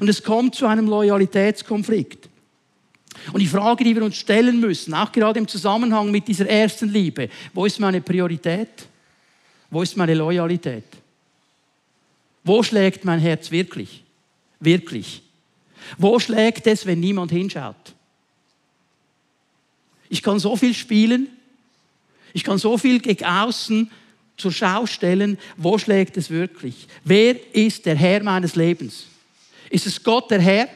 Und 0.00 0.08
es 0.08 0.22
kommt 0.22 0.54
zu 0.54 0.66
einem 0.66 0.86
Loyalitätskonflikt. 0.86 2.28
Und 3.32 3.40
die 3.40 3.46
Frage, 3.46 3.84
die 3.84 3.94
wir 3.94 4.04
uns 4.04 4.16
stellen 4.16 4.60
müssen, 4.60 4.94
auch 4.94 5.10
gerade 5.10 5.38
im 5.38 5.48
Zusammenhang 5.48 6.10
mit 6.10 6.28
dieser 6.28 6.48
ersten 6.48 6.88
Liebe, 6.88 7.28
wo 7.52 7.66
ist 7.66 7.80
meine 7.80 8.00
Priorität? 8.00 8.68
Wo 9.70 9.82
ist 9.82 9.96
meine 9.96 10.14
Loyalität? 10.14 10.84
Wo 12.44 12.62
schlägt 12.62 13.04
mein 13.04 13.20
Herz 13.20 13.50
wirklich? 13.50 14.02
Wirklich. 14.58 15.22
Wo 15.98 16.18
schlägt 16.18 16.66
es, 16.66 16.86
wenn 16.86 17.00
niemand 17.00 17.30
hinschaut? 17.30 17.94
Ich 20.08 20.22
kann 20.22 20.38
so 20.38 20.56
viel 20.56 20.74
spielen, 20.74 21.28
ich 22.32 22.44
kann 22.44 22.58
so 22.58 22.76
viel 22.78 23.00
gegen 23.00 23.24
außen 23.24 23.90
zur 24.36 24.52
Schau 24.52 24.86
stellen, 24.86 25.38
wo 25.56 25.78
schlägt 25.78 26.16
es 26.16 26.30
wirklich? 26.30 26.86
Wer 27.04 27.54
ist 27.54 27.86
der 27.86 27.96
Herr 27.96 28.22
meines 28.22 28.56
Lebens? 28.56 29.06
Ist 29.68 29.86
es 29.86 30.02
Gott 30.02 30.30
der 30.30 30.40
Herr? 30.40 30.68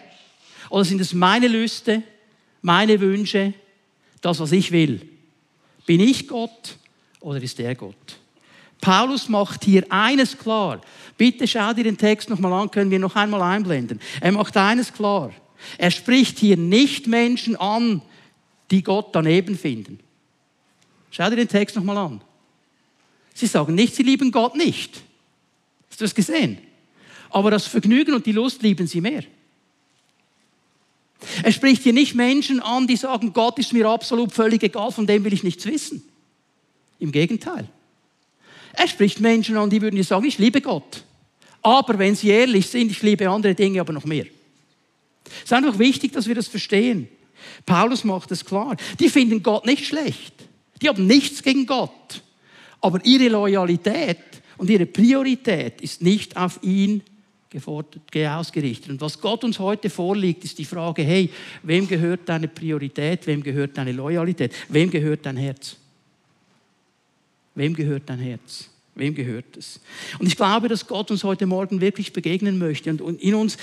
Oder 0.71 0.85
sind 0.85 1.01
es 1.01 1.13
meine 1.13 1.49
Lüste, 1.49 2.03
meine 2.63 3.01
Wünsche, 3.01 3.55
das, 4.21 4.41
was 4.41 4.53
ich 4.53 4.71
will? 4.73 5.01
Bin 5.87 6.01
ich 6.01 6.27
Gott 6.29 6.77
oder 7.21 7.43
ist 7.43 7.61
er 7.61 7.75
Gott? 7.75 8.19
Paulus 8.81 9.29
macht 9.29 9.65
hier 9.65 9.85
eines 9.91 10.37
klar. 10.37 10.81
Bitte 11.17 11.47
schau 11.47 11.73
dir 11.73 11.85
den 11.85 11.97
Text 11.97 12.29
nochmal 12.29 12.53
an, 12.53 12.71
können 12.71 12.91
wir 12.91 12.99
noch 12.99 13.17
einmal 13.17 13.41
einblenden. 13.41 14.01
Er 14.21 14.33
macht 14.33 14.57
eines 14.57 14.93
klar. 14.93 15.33
Er 15.79 15.91
spricht 15.91 16.39
hier 16.39 16.57
nicht 16.57 17.07
Menschen 17.07 17.57
an, 17.57 18.03
die 18.71 18.83
Gott 18.83 19.09
daneben 19.13 19.57
finden. 19.57 20.01
Schau 21.11 21.31
dir 21.31 21.37
den 21.37 21.49
Text 21.49 21.77
nochmal 21.77 21.97
an. 21.97 22.21
Sie 23.35 23.47
sagen 23.47 23.75
nicht, 23.75 23.95
sie 23.95 24.05
lieben 24.05 24.31
Gott 24.31 24.55
nicht. 24.55 25.03
Hast 25.91 26.01
du 26.01 26.05
das 26.05 26.15
gesehen? 26.15 26.59
Aber 27.31 27.51
das 27.51 27.67
Vergnügen 27.67 28.15
und 28.15 28.25
die 28.27 28.33
Lust 28.33 28.63
lieben 28.63 28.87
sie 28.87 29.01
mehr. 29.01 29.25
Er 31.43 31.53
spricht 31.53 31.83
hier 31.83 31.93
nicht 31.93 32.15
Menschen 32.15 32.61
an, 32.61 32.87
die 32.87 32.97
sagen, 32.97 33.33
Gott 33.33 33.59
ist 33.59 33.73
mir 33.73 33.89
absolut 33.89 34.33
völlig 34.33 34.63
egal, 34.63 34.93
von 34.93 35.07
dem 35.07 35.25
will 35.25 35.33
ich 35.33 35.43
nichts 35.43 35.67
wissen. 35.67 36.03
Im 36.99 37.13
Gegenteil. 37.13 37.69
Er 38.73 38.89
spricht 38.89 39.21
Menschen 39.21 39.57
an, 39.57 39.71
die 39.71 39.81
würden 39.83 39.97
dir 39.97 40.05
sagen, 40.05 40.27
ich 40.27 40.39
liebe 40.39 40.61
Gott. 40.61 41.05
Aber 41.63 41.99
wenn 41.99 42.15
sie 42.15 42.29
ehrlich 42.29 42.67
sind, 42.69 42.91
ich 42.91 43.03
liebe 43.03 43.29
andere 43.29 43.55
Dinge 43.55 43.81
aber 43.81 43.93
noch 43.93 44.05
mehr. 44.05 44.27
Es 45.25 45.45
ist 45.45 45.53
einfach 45.53 45.79
wichtig, 45.79 46.13
dass 46.13 46.27
wir 46.27 46.35
das 46.35 46.49
verstehen. 46.49 47.09
Paulus 47.65 48.05
macht 48.05 48.31
es 48.31 48.45
klar. 48.45 48.77
Die 49.01 49.09
finden 49.09 49.43
Gott 49.43 49.65
nicht 49.65 49.87
schlecht. 49.87 50.35
Die 50.83 50.89
haben 50.89 51.07
nichts 51.07 51.43
gegen 51.43 51.67
Gott. 51.67 52.23
Aber 52.85 53.03
ihre 53.03 53.29
Loyalität 53.29 54.19
und 54.59 54.69
ihre 54.69 54.85
Priorität 54.85 55.81
ist 55.81 56.03
nicht 56.03 56.37
auf 56.37 56.63
ihn 56.63 57.01
ausgerichtet. 58.13 58.91
Und 58.91 59.01
was 59.01 59.19
Gott 59.19 59.43
uns 59.43 59.59
heute 59.59 59.89
vorliegt, 59.89 60.45
ist 60.45 60.59
die 60.59 60.67
Frage, 60.67 61.03
hey, 61.03 61.31
wem 61.63 61.89
gehört 61.89 62.29
deine 62.29 62.47
Priorität, 62.47 63.27
wem 63.27 63.43
gehört 63.43 63.79
deine 63.79 63.93
Loyalität, 63.93 64.53
wem 64.69 64.91
gehört 64.91 65.25
dein 65.25 65.39
Herz? 65.39 65.77
Wem 67.55 67.73
gehört 67.73 68.03
dein 68.05 68.19
Herz? 68.19 68.69
Wem 68.97 69.15
gehört 69.15 69.57
es? 69.57 69.81
Und 70.19 70.27
ich 70.27 70.37
glaube, 70.37 70.69
dass 70.69 70.87
Gott 70.87 71.11
uns 71.11 71.25
heute 71.25 71.47
Morgen 71.47 71.81
wirklich 71.81 72.13
begegnen 72.13 72.59
möchte 72.59 72.91
und 72.91 73.19
in 73.19 73.35
uns 73.35 73.57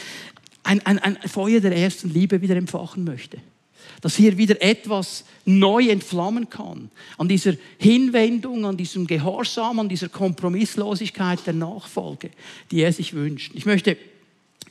ein, 0.63 0.83
ein, 0.83 0.97
ein 0.97 1.17
Feuer 1.27 1.59
der 1.59 1.77
ersten 1.77 2.11
Liebe 2.11 2.41
wieder 2.41 2.55
empfachen 2.55 3.03
möchte. 3.03 3.37
Dass 3.99 4.15
hier 4.15 4.37
wieder 4.37 4.61
etwas 4.61 5.25
neu 5.45 5.89
entflammen 5.89 6.49
kann. 6.49 6.89
An 7.17 7.27
dieser 7.27 7.53
Hinwendung, 7.77 8.65
an 8.65 8.77
diesem 8.77 9.07
Gehorsam, 9.07 9.79
an 9.79 9.89
dieser 9.89 10.09
Kompromisslosigkeit 10.09 11.45
der 11.45 11.53
Nachfolge, 11.53 12.29
die 12.71 12.81
er 12.81 12.93
sich 12.93 13.13
wünscht. 13.13 13.51
Ich 13.55 13.65
möchte 13.65 13.97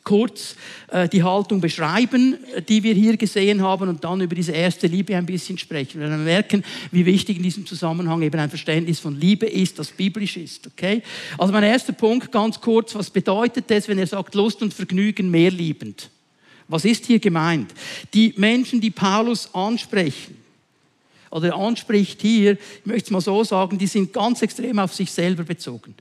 kurz 0.05 0.57
äh, 0.89 1.09
die 1.09 1.23
Haltung 1.23 1.61
beschreiben, 1.61 2.37
äh, 2.55 2.63
die 2.63 2.83
wir 2.83 2.95
hier 2.95 3.17
gesehen 3.17 3.63
haben 3.63 3.89
und 3.89 4.03
dann 4.03 4.21
über 4.21 4.35
diese 4.35 4.53
erste 4.53 4.87
Liebe 4.87 5.17
ein 5.17 5.27
bisschen 5.27 5.59
sprechen. 5.59 6.01
Wir 6.01 6.09
werden 6.09 6.25
merken, 6.25 6.65
wie 6.91 7.05
wichtig 7.07 7.37
in 7.37 7.43
diesem 7.43 7.67
Zusammenhang 7.67 8.23
eben 8.23 8.41
ein 8.41 8.49
Verständnis 8.49 8.99
von 8.99 9.19
Liebe 9.19 9.47
ist, 9.47 9.79
das 9.79 9.91
biblisch 9.91 10.37
ist. 10.37 10.67
Okay? 10.67 11.03
Also 11.39 11.53
mein 11.53 11.65
erster 11.65 11.93
Punkt, 11.93 12.33
ganz 12.33 12.61
kurz, 12.61 12.95
was 12.95 13.11
bedeutet 13.11 13.71
es, 13.71 13.89
wenn 13.89 13.99
er 13.99 14.07
sagt, 14.07 14.35
Lust 14.35 14.63
und 14.63 14.75
Vergnügen 14.75 15.31
mehr 15.31 15.51
liebend? 15.51 16.11
Was 16.71 16.85
ist 16.85 17.05
hier 17.07 17.19
gemeint? 17.19 17.75
Die 18.15 18.33
Menschen, 18.37 18.81
die 18.81 18.91
Paulus 18.91 19.53
ansprechen, 19.53 20.37
oder 21.31 21.55
anspricht 21.55 22.21
hier, 22.21 22.53
ich 22.53 22.87
möchte 22.87 23.07
es 23.07 23.11
mal 23.11 23.21
so 23.21 23.45
sagen, 23.45 23.79
die 23.79 23.87
sind 23.87 24.13
ganz 24.13 24.43
extrem 24.43 24.79
auf 24.79 24.95
sich 24.95 25.11
selber 25.13 25.45
bezogen. 25.45 25.95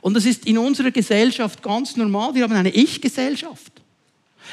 Und 0.00 0.14
das 0.14 0.26
ist 0.26 0.46
in 0.46 0.58
unserer 0.58 0.90
Gesellschaft 0.90 1.62
ganz 1.62 1.96
normal. 1.96 2.34
Wir 2.34 2.42
haben 2.42 2.52
eine 2.52 2.70
Ich-Gesellschaft. 2.70 3.72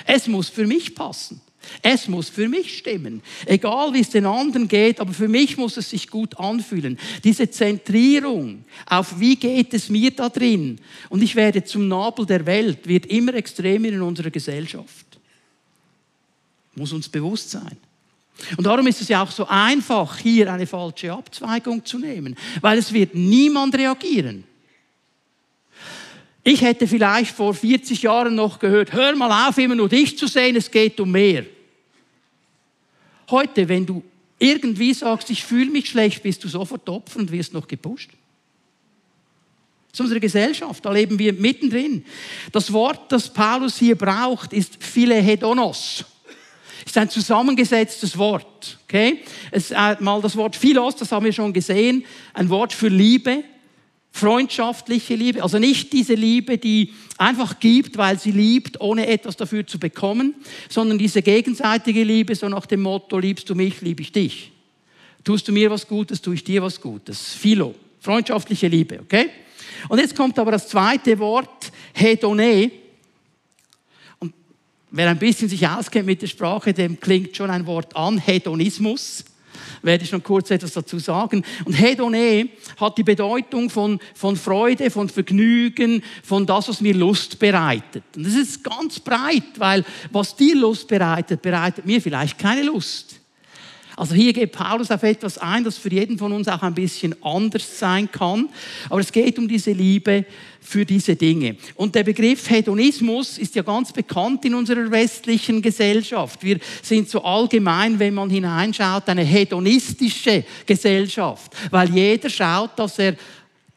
Es 0.06 0.28
muss 0.28 0.48
für 0.50 0.68
mich 0.68 0.96
passen. 0.96 1.42
Es 1.82 2.08
muss 2.08 2.30
für 2.30 2.48
mich 2.48 2.78
stimmen. 2.78 3.22
Egal 3.46 3.94
wie 3.94 4.00
es 4.00 4.10
den 4.10 4.26
anderen 4.26 4.68
geht, 4.68 5.00
aber 5.00 5.14
für 5.14 5.28
mich 5.28 5.58
muss 5.58 5.78
es 5.78 5.90
sich 5.90 6.10
gut 6.10 6.40
anfühlen. 6.40 6.98
Diese 7.24 7.50
Zentrierung 7.50 8.64
auf 8.86 9.20
wie 9.20 9.36
geht 9.36 9.74
es 9.74 9.90
mir 9.90 10.12
da 10.12 10.30
drin 10.30 10.80
und 11.10 11.22
ich 11.22 11.36
werde 11.36 11.64
zum 11.64 11.88
Nabel 11.88 12.26
der 12.26 12.46
Welt, 12.46 12.88
wird 12.88 13.06
immer 13.08 13.34
extremer 13.34 13.90
in 13.90 14.02
unserer 14.02 14.32
Gesellschaft. 14.32 15.06
Muss 16.76 16.94
uns 16.94 17.10
bewusst 17.10 17.52
sein. 17.52 17.78
Und 18.58 18.66
darum 18.66 18.88
ist 18.88 19.02
es 19.02 19.10
ja 19.10 19.22
auch 19.22 19.32
so 19.32 19.46
einfach, 19.48 20.18
hier 20.18 20.52
eine 20.52 20.66
falsche 20.66 21.12
Abzweigung 21.12 21.84
zu 21.84 22.00
nehmen, 22.00 22.36
weil 22.62 22.78
es 22.78 22.94
wird 22.94 23.14
niemand 23.16 23.76
reagieren. 23.76 24.46
Ich 26.44 26.62
hätte 26.62 26.88
vielleicht 26.88 27.36
vor 27.36 27.54
40 27.54 28.04
Jahren 28.04 28.36
noch 28.36 28.60
gehört, 28.60 28.94
hör 28.94 29.16
mal 29.16 29.48
auf, 29.48 29.58
immer 29.58 29.76
nur 29.76 29.90
dich 29.90 30.18
zu 30.18 30.28
sehen, 30.28 30.56
es 30.56 30.72
geht 30.72 31.00
um 31.00 31.12
mehr. 31.12 31.46
Heute, 33.30 33.68
wenn 33.68 33.86
du 33.86 34.04
irgendwie 34.40 34.94
sagst, 34.94 35.30
ich 35.30 35.44
fühle 35.44 35.70
mich 35.70 35.90
schlecht, 35.90 36.24
bist 36.24 36.44
du 36.44 36.48
sofort 36.48 36.88
Opfer 36.90 37.20
und 37.20 37.32
wirst 37.32 37.54
noch 37.54 37.68
gepusht. 37.68 38.12
Das 39.92 40.00
ist 40.00 40.02
unsere 40.02 40.20
Gesellschaft, 40.20 40.86
da 40.86 40.92
leben 40.92 41.20
wir 41.20 41.34
mittendrin. 41.34 42.06
Das 42.52 42.72
Wort, 42.72 43.12
das 43.12 43.32
Paulus 43.32 43.78
hier 43.78 43.96
braucht, 43.96 44.54
ist 44.54 44.82
Philehedonos. 44.82 46.06
Ist 46.86 46.98
ein 46.98 47.10
zusammengesetztes 47.10 48.18
Wort. 48.18 48.80
Okay? 48.84 49.24
Es 49.52 49.72
ist 49.72 50.00
mal 50.00 50.22
das 50.22 50.36
Wort 50.36 50.56
Philos, 50.56 50.96
das 50.96 51.12
haben 51.12 51.26
wir 51.26 51.34
schon 51.34 51.54
gesehen, 51.54 52.06
ein 52.34 52.50
Wort 52.50 52.72
für 52.72 52.88
Liebe, 52.88 53.44
freundschaftliche 54.12 55.16
Liebe, 55.16 55.44
also 55.44 55.60
nicht 55.60 55.94
diese 55.94 56.14
Liebe, 56.14 56.58
die 56.58 56.94
einfach 57.18 57.60
gibt, 57.60 57.98
weil 57.98 58.20
sie 58.20 58.32
liebt, 58.32 58.82
ohne 58.82 59.08
etwas 59.08 59.38
dafür 59.38 59.66
zu 59.66 59.80
bekommen, 59.80 60.36
sondern 60.68 60.98
diese 60.98 61.22
gegenseitige 61.22 62.04
Liebe, 62.04 62.36
so 62.36 62.50
nach 62.50 62.66
dem 62.66 62.82
Motto, 62.82 63.20
liebst 63.20 63.50
du 63.50 63.56
mich, 63.56 63.82
liebe 63.82 64.02
ich 64.02 64.12
dich. 64.12 64.52
Tust 65.24 65.48
du 65.48 65.52
mir 65.52 65.70
was 65.70 65.88
Gutes, 65.88 66.22
tue 66.22 66.36
ich 66.36 66.44
dir 66.44 66.62
was 66.62 66.80
Gutes. 66.82 67.34
Philo, 67.34 67.76
freundschaftliche 68.00 68.68
Liebe, 68.68 69.00
okay? 69.02 69.30
Und 69.88 70.00
jetzt 70.00 70.16
kommt 70.16 70.38
aber 70.40 70.52
das 70.52 70.68
zweite 70.68 71.18
Wort, 71.20 71.72
Hedone. 71.94 72.72
Und 74.20 74.34
wer 74.92 75.10
ein 75.10 75.20
bisschen 75.20 75.48
sich 75.48 75.68
auskennt 75.68 76.06
mit 76.06 76.22
der 76.22 76.28
Sprache, 76.28 76.74
dem 76.74 77.00
klingt 77.00 77.36
schon 77.36 77.50
ein 77.50 77.66
Wort 77.66 77.96
an, 77.96 78.18
Hedonismus 78.18 79.24
werde 79.82 80.04
ich 80.04 80.12
noch 80.12 80.24
kurz 80.24 80.52
etwas 80.52 80.74
dazu 80.74 81.00
sagen. 81.00 81.44
Und 81.66 81.74
Hedone 81.74 82.50
hat 82.80 82.98
die 82.98 83.04
Bedeutung 83.04 83.70
von, 83.70 84.00
von 84.14 84.36
Freude, 84.36 84.90
von 84.90 85.10
Vergnügen, 85.10 86.04
von 86.24 86.46
das, 86.46 86.70
was 86.70 86.82
mir 86.82 86.94
Lust 86.94 87.40
bereitet. 87.40 88.04
Und 88.16 88.26
das 88.26 88.36
ist 88.36 88.64
ganz 88.64 89.00
breit, 89.00 89.44
weil 89.58 89.84
was 90.12 90.36
dir 90.36 90.56
Lust 90.56 90.88
bereitet, 90.88 91.42
bereitet 91.42 91.86
mir 91.86 92.02
vielleicht 92.02 92.38
keine 92.38 92.64
Lust. 92.64 93.19
Also 94.00 94.16
hier 94.16 94.32
geht 94.32 94.54
Paulus 94.54 94.92
auf 94.92 95.04
etwas 95.04 95.38
ein, 95.38 95.66
das 95.66 95.78
für 95.78 95.92
jeden 95.92 96.18
von 96.18 96.32
uns 96.32 96.48
auch 96.48 96.62
ein 96.62 96.74
bisschen 96.74 97.22
anders 97.22 97.80
sein 97.80 98.10
kann. 98.10 98.48
Aber 98.90 99.02
es 99.02 99.12
geht 99.12 99.38
um 99.38 99.46
diese 99.46 99.74
Liebe 99.74 100.24
für 100.62 100.86
diese 100.86 101.18
Dinge. 101.18 101.58
Und 101.76 101.96
der 101.96 102.06
Begriff 102.06 102.50
Hedonismus 102.50 103.38
ist 103.38 103.56
ja 103.56 103.62
ganz 103.62 103.92
bekannt 103.92 104.46
in 104.46 104.56
unserer 104.56 104.90
westlichen 104.90 105.62
Gesellschaft. 105.62 106.42
Wir 106.42 106.60
sind 106.82 107.10
so 107.10 107.22
allgemein, 107.22 108.00
wenn 108.00 108.14
man 108.14 108.30
hineinschaut, 108.30 109.10
eine 109.10 109.26
hedonistische 109.26 110.46
Gesellschaft, 110.66 111.52
weil 111.70 111.94
jeder 111.94 112.30
schaut, 112.30 112.80
dass 112.80 113.00
er 113.00 113.18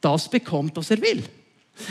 das 0.00 0.30
bekommt, 0.30 0.76
was 0.76 0.92
er 0.92 1.02
will. 1.02 1.24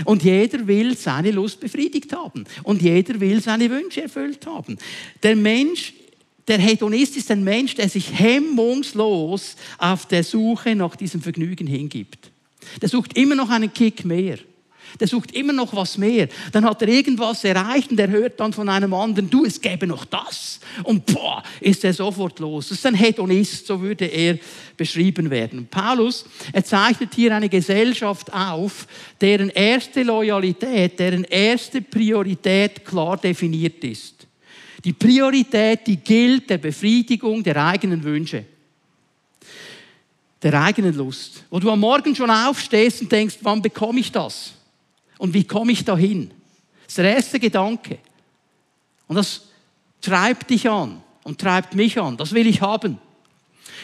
Und 0.06 0.24
jeder 0.24 0.66
will 0.68 0.96
seine 0.96 1.32
Lust 1.32 1.60
befriedigt 1.60 2.16
haben. 2.16 2.46
Und 2.64 2.82
jeder 2.82 3.20
will 3.20 3.42
seine 3.42 3.70
Wünsche 3.70 4.04
erfüllt 4.04 4.46
haben. 4.46 4.78
Der 5.22 5.36
Mensch, 5.36 5.94
der 6.52 6.60
Hedonist 6.60 7.16
ist 7.16 7.32
ein 7.32 7.46
Mensch, 7.46 7.76
der 7.76 7.88
sich 7.88 8.20
hemmungslos 8.20 9.56
auf 9.78 10.06
der 10.06 10.22
Suche 10.22 10.76
nach 10.76 10.98
diesem 10.98 11.22
Vergnügen 11.22 11.66
hingibt. 11.66 12.30
Der 12.82 12.90
sucht 12.90 13.18
immer 13.18 13.36
noch 13.36 13.50
einen 13.50 13.74
Kick 13.74 14.04
mehr. 14.04 14.38
Der 15.00 15.08
sucht 15.08 15.32
immer 15.32 15.54
noch 15.54 15.74
was 15.74 15.98
mehr. 15.98 16.28
Dann 16.52 16.66
hat 16.66 16.82
er 16.82 16.90
irgendwas 16.90 17.46
erreicht 17.46 17.92
und 17.92 18.00
er 18.02 18.10
hört 18.10 18.38
dann 18.42 18.52
von 18.52 18.68
einem 18.68 18.94
anderen, 18.94 19.30
du, 19.30 19.46
es 19.46 19.62
gäbe 19.62 19.88
noch 19.88 20.04
das. 20.04 20.60
Und 20.84 21.06
boah, 21.06 21.42
ist 21.62 21.86
er 21.86 21.94
sofort 21.94 22.40
los. 22.40 22.68
Das 22.68 22.80
ist 22.80 22.86
ein 22.86 22.96
Hedonist, 22.96 23.68
so 23.68 23.80
würde 23.82 24.08
er 24.08 24.38
beschrieben 24.76 25.30
werden. 25.30 25.70
Paulus, 25.72 26.26
er 26.52 26.66
zeichnet 26.66 27.16
hier 27.16 27.34
eine 27.34 27.48
Gesellschaft 27.48 28.34
auf, 28.34 28.88
deren 29.22 29.52
erste 29.52 30.04
Loyalität, 30.04 31.00
deren 31.00 31.24
erste 31.24 31.82
Priorität 31.82 32.84
klar 32.84 33.16
definiert 33.16 33.82
ist. 33.86 34.21
Die 34.84 34.94
Priorität, 34.94 35.86
die 35.86 35.98
gilt 35.98 36.50
der 36.50 36.58
Befriedigung 36.58 37.44
der 37.44 37.64
eigenen 37.64 38.04
Wünsche 38.04 38.46
der 40.42 40.60
eigenen 40.60 40.96
Lust. 40.96 41.44
Wo 41.50 41.60
du 41.60 41.70
am 41.70 41.80
Morgen 41.80 42.16
schon 42.16 42.32
aufstehst 42.32 43.02
und 43.02 43.12
denkst, 43.12 43.38
wann 43.42 43.62
bekomme 43.62 44.00
ich 44.00 44.12
das? 44.12 44.54
Und 45.18 45.34
wie 45.34 45.44
komme 45.44 45.72
ich 45.72 45.86
dahin? 45.86 46.32
Das 46.84 46.88
ist 46.88 46.98
der 46.98 47.16
erste 47.16 47.40
Gedanke. 47.40 48.00
Und 49.08 49.18
das 49.18 49.48
treibt 50.02 50.50
dich 50.50 50.68
an 50.68 51.02
und 51.24 51.40
treibt 51.40 51.76
mich 51.76 52.00
an. 52.00 52.18
Das 52.18 52.34
will 52.34 52.48
ich 52.48 52.62
haben. 52.62 52.98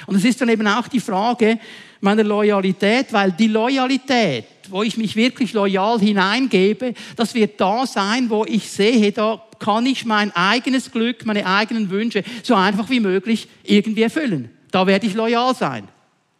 Und 0.08 0.16
es 0.16 0.26
ist 0.26 0.42
dann 0.42 0.50
eben 0.50 0.68
auch 0.68 0.88
die 0.88 1.00
Frage 1.00 1.60
meiner 2.02 2.24
Loyalität, 2.24 3.14
weil 3.14 3.32
die 3.32 3.48
Loyalität, 3.48 4.46
wo 4.70 4.84
ich 4.84 4.98
mich 4.98 5.16
wirklich 5.16 5.54
loyal 5.54 6.00
hineingebe, 6.00 6.94
das 7.16 7.34
wird 7.34 7.60
da 7.60 7.86
sein, 7.86 8.30
wo 8.30 8.46
ich 8.46 8.70
sehe, 8.70 9.12
da 9.12 9.47
kann 9.60 9.86
ich 9.86 10.06
mein 10.06 10.32
eigenes 10.36 10.92
Glück, 10.92 11.26
meine 11.26 11.46
eigenen 11.46 11.90
Wünsche 11.90 12.24
so 12.44 12.56
einfach 12.56 12.90
wie 12.90 13.00
möglich 13.00 13.48
irgendwie 13.64 14.04
erfüllen. 14.04 14.50
Da 14.72 14.88
werde 14.88 15.08
ich 15.08 15.14
loyal 15.14 15.56
sein. 15.56 15.88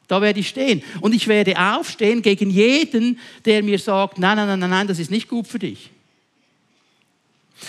Da 0.08 0.22
werde 0.22 0.40
ich 0.40 0.48
stehen. 0.48 0.84
Und 1.02 1.14
ich 1.14 1.28
werde 1.28 1.58
aufstehen 1.60 2.22
gegen 2.22 2.50
jeden, 2.50 3.20
der 3.46 3.62
mir 3.64 3.80
sagt, 3.80 4.20
nein, 4.20 4.38
nein, 4.38 4.60
nein, 4.60 4.70
nein, 4.70 4.88
das 4.88 5.00
ist 5.00 5.12
nicht 5.12 5.28
gut 5.28 5.48
für 5.48 5.60
dich. 5.60 5.92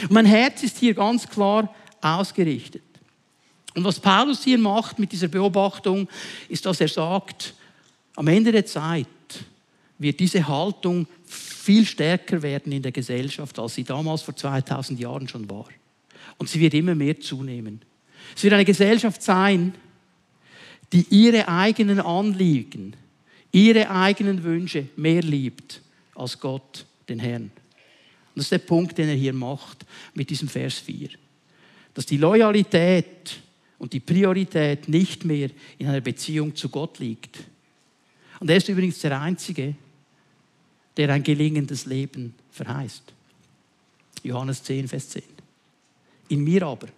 Und 0.02 0.12
mein 0.12 0.26
Herz 0.26 0.62
ist 0.62 0.78
hier 0.78 0.94
ganz 0.94 1.28
klar 1.28 1.74
ausgerichtet. 2.00 2.82
Und 3.74 3.84
was 3.84 4.00
Paulus 4.00 4.44
hier 4.44 4.58
macht 4.58 4.98
mit 4.98 5.12
dieser 5.12 5.28
Beobachtung, 5.28 6.08
ist, 6.48 6.66
dass 6.66 6.80
er 6.80 6.88
sagt, 6.88 7.54
am 8.16 8.26
Ende 8.28 8.52
der 8.52 8.66
Zeit 8.66 9.06
wird 9.98 10.20
diese 10.20 10.46
Haltung 10.46 11.06
viel 11.68 11.84
stärker 11.84 12.40
werden 12.40 12.72
in 12.72 12.80
der 12.80 12.92
Gesellschaft, 12.92 13.58
als 13.58 13.74
sie 13.74 13.84
damals 13.84 14.22
vor 14.22 14.34
2000 14.34 14.98
Jahren 14.98 15.28
schon 15.28 15.50
war. 15.50 15.68
Und 16.38 16.48
sie 16.48 16.60
wird 16.60 16.72
immer 16.72 16.94
mehr 16.94 17.20
zunehmen. 17.20 17.82
Es 18.34 18.42
wird 18.42 18.54
eine 18.54 18.64
Gesellschaft 18.64 19.22
sein, 19.22 19.74
die 20.94 21.04
ihre 21.10 21.46
eigenen 21.46 22.00
Anliegen, 22.00 22.96
ihre 23.52 23.90
eigenen 23.90 24.44
Wünsche 24.44 24.86
mehr 24.96 25.20
liebt 25.20 25.82
als 26.14 26.40
Gott, 26.40 26.86
den 27.06 27.18
Herrn. 27.18 27.42
Und 27.42 28.36
das 28.36 28.46
ist 28.46 28.52
der 28.52 28.58
Punkt, 28.60 28.96
den 28.96 29.10
er 29.10 29.14
hier 29.14 29.34
macht 29.34 29.84
mit 30.14 30.30
diesem 30.30 30.48
Vers 30.48 30.78
4. 30.78 31.10
Dass 31.92 32.06
die 32.06 32.16
Loyalität 32.16 33.40
und 33.78 33.92
die 33.92 34.00
Priorität 34.00 34.88
nicht 34.88 35.26
mehr 35.26 35.50
in 35.76 35.86
einer 35.86 36.00
Beziehung 36.00 36.56
zu 36.56 36.70
Gott 36.70 36.98
liegt. 36.98 37.36
Und 38.40 38.48
er 38.48 38.56
ist 38.56 38.70
übrigens 38.70 39.00
der 39.00 39.20
Einzige, 39.20 39.74
der 40.98 41.10
ein 41.10 41.22
gelingendes 41.22 41.86
Leben 41.86 42.34
verheißt. 42.50 43.04
Johannes 44.24 44.62
10, 44.64 44.88
Vers 44.88 45.10
10. 45.10 45.22
In 46.28 46.42
mir 46.42 46.64
aber 46.64 46.88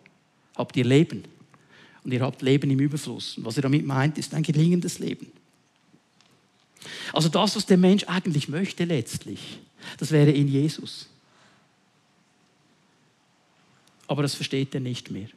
habt 0.56 0.76
ihr 0.76 0.84
Leben 0.84 1.24
und 2.02 2.12
ihr 2.12 2.22
habt 2.22 2.40
Leben 2.40 2.70
im 2.70 2.80
Überfluss. 2.80 3.36
Und 3.36 3.44
was 3.44 3.56
er 3.56 3.62
damit 3.62 3.84
meint, 3.84 4.16
ist 4.16 4.34
ein 4.34 4.42
gelingendes 4.42 4.98
Leben. 4.98 5.30
Also 7.12 7.28
das, 7.28 7.54
was 7.56 7.66
der 7.66 7.76
Mensch 7.76 8.04
eigentlich 8.04 8.48
möchte 8.48 8.84
letztlich, 8.84 9.60
das 9.98 10.10
wäre 10.10 10.30
in 10.30 10.48
Jesus. 10.48 11.08
Aber 14.06 14.22
das 14.22 14.34
versteht 14.34 14.74
er 14.74 14.80
nicht 14.80 15.10
mehr. 15.10 15.28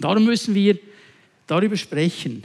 Darum 0.00 0.24
müssen 0.24 0.56
wir 0.56 0.78
darüber 1.46 1.76
sprechen. 1.76 2.44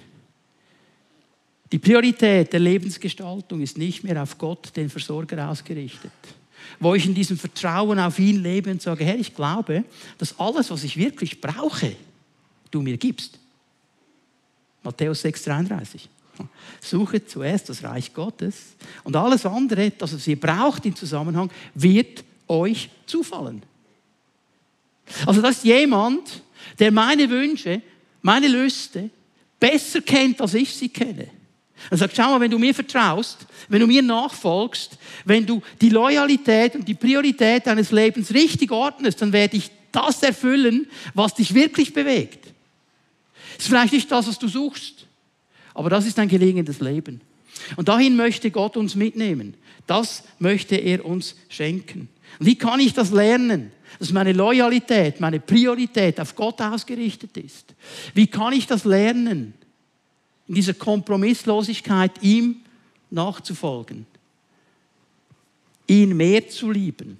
Die 1.72 1.80
Priorität 1.80 2.52
der 2.52 2.60
Lebensgestaltung 2.60 3.62
ist 3.62 3.78
nicht 3.78 4.04
mehr 4.04 4.22
auf 4.22 4.38
Gott, 4.38 4.76
den 4.76 4.90
Versorger, 4.90 5.50
ausgerichtet. 5.50 6.12
Wo 6.80 6.96
ich 6.96 7.06
in 7.06 7.14
diesem 7.14 7.38
Vertrauen 7.38 8.00
auf 8.00 8.18
ihn 8.20 8.42
lebe 8.42 8.72
und 8.72 8.82
sage, 8.82 9.04
Herr, 9.04 9.18
ich 9.18 9.36
glaube, 9.36 9.84
dass 10.18 10.40
alles, 10.40 10.72
was 10.72 10.84
ich 10.84 10.98
wirklich 10.98 11.40
brauche, 11.40 11.96
du 12.72 12.82
mir 12.82 12.98
gibst. 12.98 13.38
Matthäus 14.84 15.24
6,33. 15.24 16.08
Suche 16.80 17.26
zuerst 17.26 17.70
das 17.70 17.84
Reich 17.84 18.14
Gottes 18.14 18.76
und 19.04 19.16
alles 19.16 19.46
andere, 19.46 19.92
das 19.92 20.14
es 20.14 20.28
ihr 20.28 20.40
braucht 20.40 20.86
im 20.86 20.96
Zusammenhang, 20.96 21.52
wird 21.76 22.24
euch 22.48 22.90
zufallen. 23.06 23.62
Also 25.26 25.42
das 25.42 25.58
ist 25.58 25.66
jemand, 25.66 26.44
der 26.78 26.92
meine 26.92 27.30
Wünsche, 27.30 27.82
meine 28.22 28.48
Lüste 28.48 29.10
besser 29.60 30.02
kennt, 30.02 30.40
als 30.42 30.54
ich 30.54 30.74
sie 30.74 30.90
kenne. 30.90 31.28
Er 31.89 31.98
sagt, 31.98 32.15
schau 32.15 32.30
mal, 32.30 32.39
wenn 32.39 32.52
du 32.52 32.60
mir 32.60 32.74
vertraust, 32.74 33.46
wenn 33.68 33.80
du 33.80 33.88
mir 33.88 34.02
nachfolgst, 34.02 34.98
wenn 35.26 35.46
du 35.46 35.62
die 35.82 35.89
Loyalität 35.89 36.76
und 36.76 36.88
die 36.88 36.94
Priorität 36.94 37.68
deines 37.68 37.92
Lebens 37.92 38.34
richtig 38.34 38.72
ordnest, 38.72 39.22
dann 39.22 39.34
werde 39.34 39.58
ich 39.58 39.72
das 39.92 40.22
erfüllen, 40.22 40.88
was 41.13 41.34
dich 41.36 41.54
wirklich 41.54 41.94
bewegt. 41.94 42.48
Ist 43.58 43.68
vielleicht 43.68 43.94
nicht 43.94 44.12
das, 44.12 44.28
was 44.28 44.39
du 44.39 44.48
suchst, 44.48 45.06
aber 45.74 45.89
das 45.89 46.06
ist 46.06 46.20
ein 46.20 46.28
gelingendes 46.28 46.80
Leben. 46.80 47.22
Und 47.76 47.89
dahin 47.89 48.15
möchte 48.15 48.52
Gott 48.52 48.78
uns 48.78 48.96
mitnehmen. 48.96 49.56
Das 49.88 50.24
möchte 50.38 50.76
er 50.76 51.06
uns 51.06 51.36
schenken. 51.50 52.10
Und 52.39 52.46
wie 52.46 52.56
kann 52.56 52.80
ich 52.80 52.94
das 52.94 53.12
lernen? 53.12 53.72
Dass 53.98 54.12
meine 54.12 54.34
Loyalität, 54.34 55.20
meine 55.20 55.39
Priorität 55.39 56.20
auf 56.20 56.36
Gott 56.36 56.62
ausgerichtet 56.62 57.36
ist. 57.38 57.74
Wie 58.13 58.28
kann 58.28 58.54
ich 58.54 58.68
das 58.68 58.86
lernen? 58.86 59.56
In 60.50 60.56
dieser 60.56 60.74
Kompromisslosigkeit 60.74 62.22
ihm 62.22 62.58
nachzufolgen. 63.12 64.08
Ihn 65.88 66.18
mehr 66.18 66.50
zu 66.50 66.72
lieben 66.72 67.20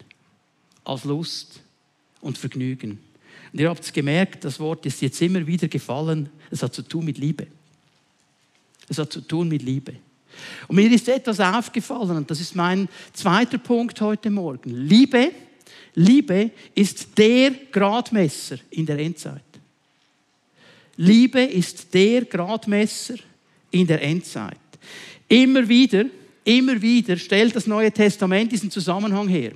als 0.84 1.04
Lust 1.04 1.62
und 2.22 2.40
Vergnügen. 2.40 3.00
Und 3.54 3.60
ihr 3.60 3.70
habt 3.70 3.84
es 3.84 3.94
gemerkt, 3.94 4.44
das 4.46 4.60
Wort 4.60 4.86
ist 4.88 5.02
jetzt 5.02 5.22
immer 5.22 5.46
wieder 5.46 5.68
gefallen. 5.68 6.30
Es 6.50 6.64
hat 6.64 6.74
zu 6.74 6.82
tun 6.82 7.06
mit 7.06 7.20
Liebe. 7.20 7.48
Es 8.88 8.98
hat 8.98 9.14
zu 9.14 9.22
tun 9.22 9.48
mit 9.48 9.62
Liebe. 9.62 9.96
Und 10.68 10.76
mir 10.76 10.92
ist 10.92 11.08
etwas 11.08 11.40
aufgefallen, 11.40 12.18
und 12.18 12.32
das 12.32 12.42
ist 12.42 12.56
mein 12.56 12.90
zweiter 13.14 13.60
Punkt 13.60 14.02
heute 14.02 14.32
Morgen. 14.32 14.72
Liebe, 14.72 15.32
Liebe 15.94 16.52
ist 16.74 17.16
der 17.18 17.52
Gradmesser 17.72 18.58
in 18.72 18.86
der 18.88 18.98
Endzeit. 18.98 19.44
Liebe 21.02 21.42
ist 21.42 21.94
der 21.94 22.26
Gradmesser 22.26 23.16
in 23.72 23.88
der 23.88 24.02
Endzeit. 24.02 24.58
Immer 25.30 25.70
wieder, 25.70 26.04
immer 26.44 26.82
wieder 26.82 27.16
stellt 27.16 27.56
das 27.56 27.68
Neue 27.68 27.90
Testament 27.90 28.52
diesen 28.52 28.70
Zusammenhang 28.70 29.30
her. 29.30 29.54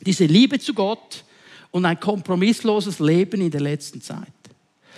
Diese 0.00 0.26
Liebe 0.26 0.58
zu 0.58 0.74
Gott 0.74 1.22
und 1.70 1.84
ein 1.84 2.00
kompromissloses 2.00 2.98
Leben 2.98 3.42
in 3.42 3.52
der 3.52 3.60
letzten 3.60 4.00
Zeit. 4.00 4.26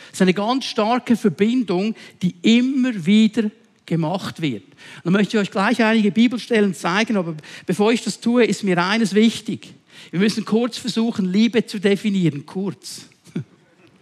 Es 0.06 0.14
ist 0.14 0.22
eine 0.22 0.32
ganz 0.32 0.64
starke 0.64 1.16
Verbindung, 1.16 1.94
die 2.22 2.34
immer 2.40 3.04
wieder 3.04 3.50
gemacht 3.84 4.40
wird. 4.40 4.64
Dann 5.04 5.12
möchte 5.12 5.36
ich 5.36 5.42
euch 5.42 5.50
gleich 5.50 5.84
einige 5.84 6.10
Bibelstellen 6.12 6.72
zeigen, 6.72 7.18
aber 7.18 7.36
bevor 7.66 7.92
ich 7.92 8.02
das 8.02 8.20
tue, 8.20 8.46
ist 8.46 8.64
mir 8.64 8.82
eines 8.82 9.14
wichtig. 9.14 9.74
Wir 10.12 10.20
müssen 10.20 10.46
kurz 10.46 10.78
versuchen, 10.78 11.30
Liebe 11.30 11.66
zu 11.66 11.78
definieren. 11.78 12.46
Kurz. 12.46 13.02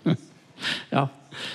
ja, 0.92 1.10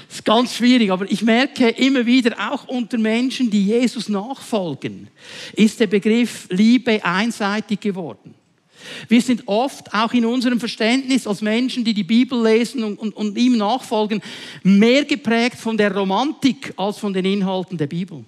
das 0.08 0.18
ist 0.18 0.26
ganz 0.26 0.56
schwierig, 0.56 0.92
aber 0.92 1.10
ich 1.10 1.22
merke 1.22 1.70
immer 1.70 2.06
wieder, 2.06 2.36
auch 2.52 2.68
unter 2.68 2.98
Menschen, 2.98 3.50
die 3.50 3.66
Jesus 3.66 4.10
nachfolgen, 4.10 5.08
ist 5.54 5.80
der 5.80 5.88
Begriff 5.88 6.48
Liebe 6.50 7.04
einseitig 7.04 7.80
geworden. 7.80 8.36
Wir 9.08 9.22
sind 9.22 9.48
oft 9.48 9.94
auch 9.94 10.14
in 10.14 10.26
unserem 10.26 10.60
Verständnis 10.60 11.28
als 11.28 11.42
Menschen, 11.42 11.84
die 11.84 11.94
die 11.94 12.04
Bibel 12.04 12.42
lesen 12.42 12.84
und, 12.84 12.98
und, 12.98 13.16
und 13.16 13.38
ihm 13.38 13.58
nachfolgen, 13.58 14.22
mehr 14.64 15.06
geprägt 15.06 15.58
von 15.58 15.78
der 15.78 15.96
Romantik 15.96 16.74
als 16.78 16.98
von 16.98 17.14
den 17.14 17.26
Inhalten 17.26 17.78
der 17.78 17.88
Bibel. 17.88 18.26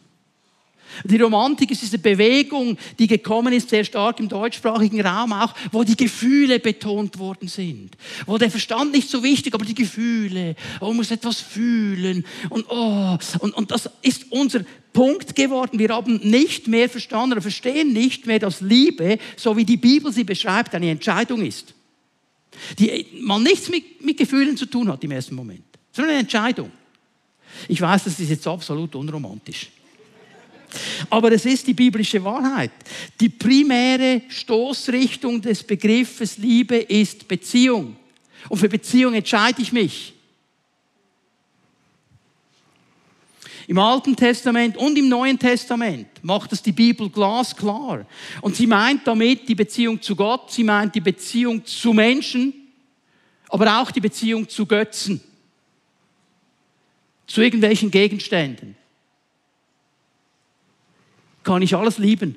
Die 1.03 1.17
Romantik 1.17 1.71
ist 1.71 1.82
diese 1.82 1.97
Bewegung, 1.97 2.77
die 2.99 3.08
gekommen 3.08 3.53
ist, 3.53 3.69
sehr 3.69 3.84
stark 3.84 4.19
im 4.19 4.29
deutschsprachigen 4.29 5.01
Raum 5.01 5.34
auch, 5.34 5.53
wo 5.71 5.84
die 5.84 5.97
Gefühle 5.97 6.60
betont 6.60 7.19
worden 7.19 7.47
sind. 7.47 7.91
Wo 8.25 8.38
der 8.38 8.51
Verstand 8.51 8.91
nicht 8.91 9.10
so 9.10 9.23
wichtig, 9.23 9.53
aber 9.53 9.65
die 9.65 9.75
Gefühle. 9.75 10.56
Oh, 10.79 10.88
man 10.88 10.97
muss 10.97 11.12
etwas 11.12 11.39
fühlen. 11.39 12.25
Und, 12.49 12.65
oh, 12.69 13.17
und, 13.39 13.56
und 13.56 13.71
das 13.71 13.89
ist 14.01 14.25
unser 14.29 14.62
Punkt 14.93 15.36
geworden. 15.36 15.79
Wir 15.79 15.89
haben 15.89 16.17
nicht 16.23 16.67
mehr 16.67 16.88
verstanden 16.89 17.34
oder 17.34 17.41
verstehen 17.41 17.93
nicht 17.93 18.25
mehr, 18.27 18.39
dass 18.39 18.62
Liebe, 18.62 19.17
so 19.36 19.58
wie 19.58 19.65
die 19.65 19.77
Bibel 19.77 20.12
sie 20.12 20.23
beschreibt, 20.23 20.73
eine 20.75 20.91
Entscheidung 20.91 21.43
ist. 21.43 21.73
Die 22.77 23.08
mal 23.19 23.39
nichts 23.39 23.69
mit, 23.69 24.03
mit 24.06 24.17
Gefühlen 24.17 24.56
zu 24.56 24.67
tun 24.67 24.88
hat 24.89 25.03
im 25.03 25.12
ersten 25.12 25.36
Moment, 25.36 25.63
sondern 25.91 26.12
eine 26.12 26.21
Entscheidung. 26.21 26.71
Ich 27.67 27.82
weiß, 27.82 28.06
das 28.06 28.19
ist 28.19 28.29
jetzt 28.29 28.47
absolut 28.47 28.95
unromantisch. 28.95 29.69
Aber 31.09 31.31
es 31.31 31.45
ist 31.45 31.67
die 31.67 31.73
biblische 31.73 32.23
Wahrheit. 32.23 32.71
Die 33.19 33.29
primäre 33.29 34.21
Stoßrichtung 34.27 35.41
des 35.41 35.63
Begriffes 35.63 36.38
Liebe 36.38 36.77
ist 36.77 37.27
Beziehung. 37.27 37.95
Und 38.49 38.57
für 38.57 38.69
Beziehung 38.69 39.13
entscheide 39.13 39.62
ich 39.62 39.71
mich. 39.71 40.13
Im 43.67 43.79
Alten 43.79 44.15
Testament 44.15 44.75
und 44.75 44.97
im 44.97 45.07
Neuen 45.07 45.39
Testament 45.39 46.07
macht 46.21 46.51
es 46.51 46.62
die 46.62 46.73
Bibel 46.73 47.09
glasklar. 47.09 48.05
Und 48.41 48.55
sie 48.55 48.67
meint 48.67 49.07
damit 49.07 49.47
die 49.47 49.55
Beziehung 49.55 50.01
zu 50.01 50.15
Gott, 50.15 50.51
sie 50.51 50.65
meint 50.65 50.93
die 50.95 51.01
Beziehung 51.01 51.65
zu 51.65 51.93
Menschen, 51.93 52.53
aber 53.47 53.79
auch 53.81 53.91
die 53.91 54.01
Beziehung 54.01 54.49
zu 54.49 54.65
Götzen, 54.65 55.21
zu 57.25 57.41
irgendwelchen 57.41 57.89
Gegenständen 57.89 58.75
kann 61.43 61.62
ich 61.62 61.75
alles 61.75 61.97
lieben. 61.97 62.36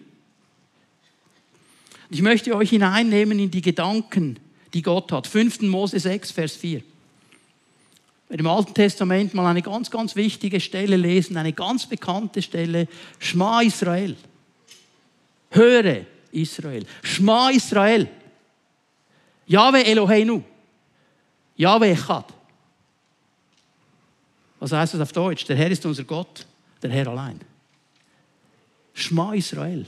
Ich 2.10 2.22
möchte 2.22 2.54
euch 2.54 2.70
hineinnehmen 2.70 3.38
in 3.38 3.50
die 3.50 3.62
Gedanken, 3.62 4.38
die 4.74 4.82
Gott 4.82 5.10
hat. 5.12 5.26
5. 5.26 5.62
Mose 5.62 5.98
6, 5.98 6.30
Vers 6.30 6.56
4. 6.56 6.82
Wenn 8.28 8.40
im 8.40 8.46
Alten 8.46 8.74
Testament 8.74 9.34
mal 9.34 9.48
eine 9.48 9.62
ganz, 9.62 9.90
ganz 9.90 10.16
wichtige 10.16 10.60
Stelle 10.60 10.96
lesen, 10.96 11.36
eine 11.36 11.52
ganz 11.52 11.86
bekannte 11.86 12.42
Stelle, 12.42 12.88
Schma 13.18 13.62
Israel. 13.62 14.16
Höre 15.50 16.06
Israel. 16.32 16.84
Schma 17.02 17.50
Israel. 17.50 18.08
Yahweh 19.46 19.82
Eloheinu. 19.82 20.42
Yahweh 21.56 21.92
Echad. 21.92 22.26
Was 24.58 24.72
heißt 24.72 24.94
das 24.94 25.00
auf 25.00 25.12
Deutsch? 25.12 25.44
Der 25.44 25.56
Herr 25.56 25.70
ist 25.70 25.86
unser 25.86 26.04
Gott, 26.04 26.46
der 26.82 26.90
Herr 26.90 27.06
allein. 27.08 27.40
Schma 28.96 29.34
Israel. 29.34 29.86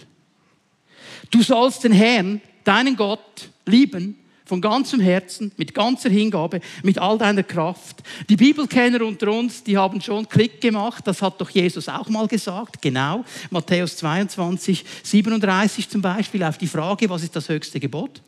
Du 1.31 1.43
sollst 1.43 1.83
den 1.83 1.93
Herrn, 1.93 2.41
deinen 2.63 2.95
Gott, 2.95 3.49
lieben 3.67 4.17
von 4.45 4.61
ganzem 4.61 5.01
Herzen, 5.01 5.53
mit 5.57 5.75
ganzer 5.75 6.09
Hingabe, 6.09 6.61
mit 6.83 6.99
all 6.99 7.19
deiner 7.19 7.43
Kraft. 7.43 7.97
Die 8.29 8.37
Bibelkenner 8.37 9.05
unter 9.05 9.31
uns, 9.31 9.63
die 9.63 9.77
haben 9.77 10.01
schon 10.01 10.29
Klick 10.29 10.61
gemacht, 10.61 11.07
das 11.07 11.21
hat 11.21 11.41
doch 11.41 11.51
Jesus 11.51 11.89
auch 11.89 12.09
mal 12.09 12.27
gesagt, 12.27 12.81
genau. 12.81 13.25
Matthäus 13.51 13.97
22, 13.99 14.85
37 15.03 15.89
zum 15.89 16.01
Beispiel, 16.01 16.43
auf 16.43 16.57
die 16.57 16.67
Frage, 16.67 17.11
was 17.11 17.23
ist 17.23 17.37
das 17.37 17.49
höchste 17.49 17.79
Gebot? 17.79 18.23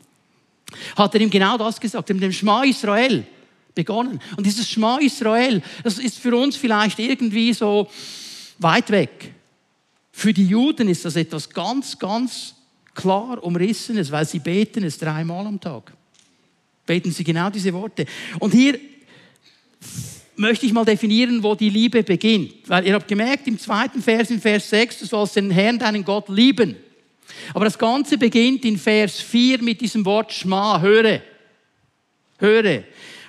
Hat 0.96 1.14
er 1.14 1.20
ihm 1.22 1.30
genau 1.30 1.56
das 1.56 1.80
gesagt, 1.80 2.08
mit 2.10 2.22
dem 2.22 2.32
Schma 2.32 2.64
Israel 2.64 3.26
begonnen. 3.74 4.20
Und 4.36 4.44
dieses 4.44 4.68
Schma 4.68 4.98
Israel, 4.98 5.62
das 5.84 5.98
ist 5.98 6.18
für 6.18 6.36
uns 6.36 6.56
vielleicht 6.56 6.98
irgendwie 6.98 7.52
so 7.52 7.88
weit 8.58 8.90
weg. 8.90 9.34
Für 10.20 10.34
die 10.34 10.44
Juden 10.44 10.86
ist 10.90 11.06
das 11.06 11.16
etwas 11.16 11.48
ganz, 11.48 11.98
ganz 11.98 12.54
klar 12.94 13.42
umrissenes, 13.42 14.12
weil 14.12 14.26
sie 14.26 14.38
beten 14.38 14.84
es 14.84 14.98
dreimal 14.98 15.46
am 15.46 15.58
Tag. 15.58 15.94
Beten 16.84 17.10
sie 17.10 17.24
genau 17.24 17.48
diese 17.48 17.72
Worte. 17.72 18.04
Und 18.38 18.52
hier 18.52 18.78
möchte 20.36 20.66
ich 20.66 20.74
mal 20.74 20.84
definieren, 20.84 21.42
wo 21.42 21.54
die 21.54 21.70
Liebe 21.70 22.02
beginnt. 22.02 22.68
Weil 22.68 22.86
ihr 22.86 22.92
habt 22.92 23.08
gemerkt, 23.08 23.48
im 23.48 23.58
zweiten 23.58 24.02
Vers, 24.02 24.30
in 24.30 24.42
Vers 24.42 24.68
6, 24.68 24.98
du 24.98 25.06
sollst 25.06 25.36
den 25.36 25.50
Herrn, 25.50 25.78
deinen 25.78 26.04
Gott 26.04 26.28
lieben. 26.28 26.76
Aber 27.54 27.64
das 27.64 27.78
Ganze 27.78 28.18
beginnt 28.18 28.66
in 28.66 28.76
Vers 28.76 29.22
4 29.22 29.62
mit 29.62 29.80
diesem 29.80 30.04
Wort 30.04 30.34
Schma, 30.34 30.82
höre. 30.82 31.22
Höre. 32.36 32.84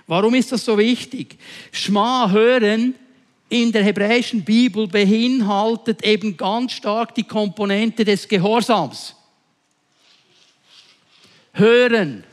Warum 0.08 0.36
ist 0.36 0.52
das 0.52 0.66
so 0.66 0.78
wichtig? 0.78 1.38
Schma, 1.72 2.30
hören, 2.30 2.96
in 3.52 3.74
der 3.74 3.84
hebräischen 3.84 4.46
Bibel 4.46 4.88
beinhaltet 4.88 6.06
eben 6.06 6.38
ganz 6.38 6.72
stark 6.72 7.14
die 7.16 7.26
Komponente 7.26 8.06
des 8.06 8.26
Gehorsams. 8.26 9.14
Hören. 11.52 12.24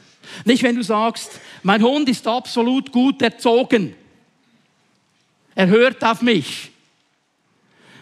Nicht, 0.44 0.62
wenn 0.62 0.76
du 0.76 0.82
sagst, 0.82 1.40
mein 1.64 1.82
Hund 1.82 2.08
ist 2.08 2.24
absolut 2.28 2.92
gut 2.92 3.20
erzogen. 3.20 3.96
Er 5.56 5.66
hört 5.66 6.04
auf 6.04 6.22
mich. 6.22 6.70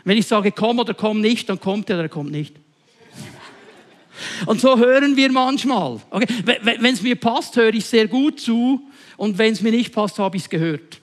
Wenn 0.04 0.18
ich 0.18 0.26
sage, 0.26 0.52
komm 0.52 0.78
oder 0.78 0.92
komm 0.92 1.22
nicht, 1.22 1.48
dann 1.48 1.58
kommt 1.58 1.88
er 1.88 1.96
oder 1.96 2.04
er 2.04 2.08
kommt 2.10 2.32
nicht. 2.32 2.54
Und 4.44 4.60
so 4.60 4.76
hören 4.76 5.16
wir 5.16 5.32
manchmal. 5.32 6.00
Okay? 6.10 6.26
Wenn 6.44 6.92
es 6.92 7.00
mir 7.00 7.16
passt, 7.16 7.56
höre 7.56 7.72
ich 7.72 7.86
sehr 7.86 8.08
gut 8.08 8.40
zu. 8.40 8.82
Und 9.16 9.38
wenn 9.38 9.54
es 9.54 9.62
mir 9.62 9.72
nicht 9.72 9.94
passt, 9.94 10.18
habe 10.18 10.36
ich 10.36 10.42
es 10.42 10.50
gehört. 10.50 11.00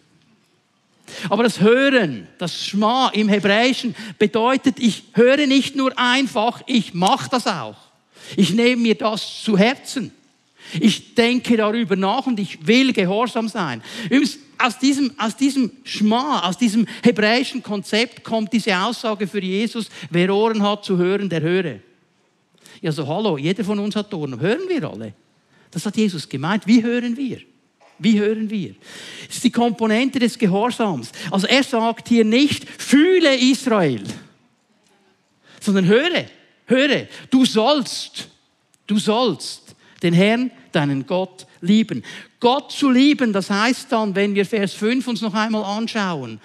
Aber 1.29 1.43
das 1.43 1.59
Hören, 1.59 2.27
das 2.37 2.65
Schma 2.65 3.09
im 3.09 3.29
Hebräischen 3.29 3.95
bedeutet, 4.19 4.79
ich 4.79 5.03
höre 5.13 5.47
nicht 5.47 5.75
nur 5.75 5.97
einfach, 5.97 6.61
ich 6.65 6.93
mache 6.93 7.29
das 7.29 7.47
auch. 7.47 7.75
Ich 8.35 8.53
nehme 8.53 8.81
mir 8.81 8.95
das 8.95 9.43
zu 9.43 9.57
Herzen. 9.57 10.11
Ich 10.79 11.13
denke 11.15 11.57
darüber 11.57 11.95
nach 11.95 12.25
und 12.25 12.39
ich 12.39 12.65
will 12.65 12.93
gehorsam 12.93 13.47
sein. 13.47 13.83
Übrigens, 14.05 14.39
aus 14.57 14.79
diesem, 14.79 15.13
aus 15.17 15.35
diesem 15.35 15.71
Schma, 15.83 16.47
aus 16.47 16.57
diesem 16.57 16.87
hebräischen 17.03 17.61
Konzept 17.61 18.23
kommt 18.23 18.53
diese 18.53 18.77
Aussage 18.77 19.27
für 19.27 19.41
Jesus, 19.41 19.89
wer 20.09 20.33
Ohren 20.33 20.63
hat 20.63 20.85
zu 20.85 20.97
hören, 20.97 21.29
der 21.29 21.41
höre. 21.41 21.79
Ja, 22.81 22.91
so 22.91 23.07
hallo, 23.07 23.37
jeder 23.37 23.63
von 23.63 23.79
uns 23.79 23.95
hat 23.95 24.13
Ohren. 24.13 24.39
Hören 24.39 24.67
wir 24.67 24.89
alle? 24.89 25.13
Das 25.69 25.85
hat 25.85 25.97
Jesus 25.97 26.27
gemeint. 26.27 26.65
Wie 26.65 26.81
hören 26.81 27.17
wir? 27.17 27.41
Wie 28.03 28.19
hören 28.19 28.49
wir? 28.49 28.75
Das 29.27 29.37
ist 29.37 29.43
die 29.43 29.51
Komponente 29.51 30.19
des 30.19 30.37
Gehorsams. 30.37 31.11
Also 31.31 31.47
er 31.47 31.63
sagt 31.63 32.09
hier 32.09 32.25
nicht, 32.25 32.67
fühle 32.69 33.35
Israel, 33.35 34.03
sondern 35.59 35.85
höre, 35.85 36.25
höre, 36.65 37.07
du 37.29 37.45
sollst, 37.45 38.27
du 38.87 38.97
sollst 38.97 39.75
den 40.01 40.13
Herrn, 40.13 40.51
deinen 40.71 41.05
Gott 41.05 41.47
lieben. 41.61 42.03
Gott 42.39 42.71
zu 42.71 42.89
lieben, 42.89 43.31
das 43.31 43.49
heißt 43.49 43.91
dann, 43.91 44.15
wenn 44.15 44.35
wir 44.35 44.45
Vers 44.45 44.73
5 44.73 45.07
uns 45.07 45.21
noch 45.21 45.33
einmal 45.33 45.63
anschauen, 45.63 46.41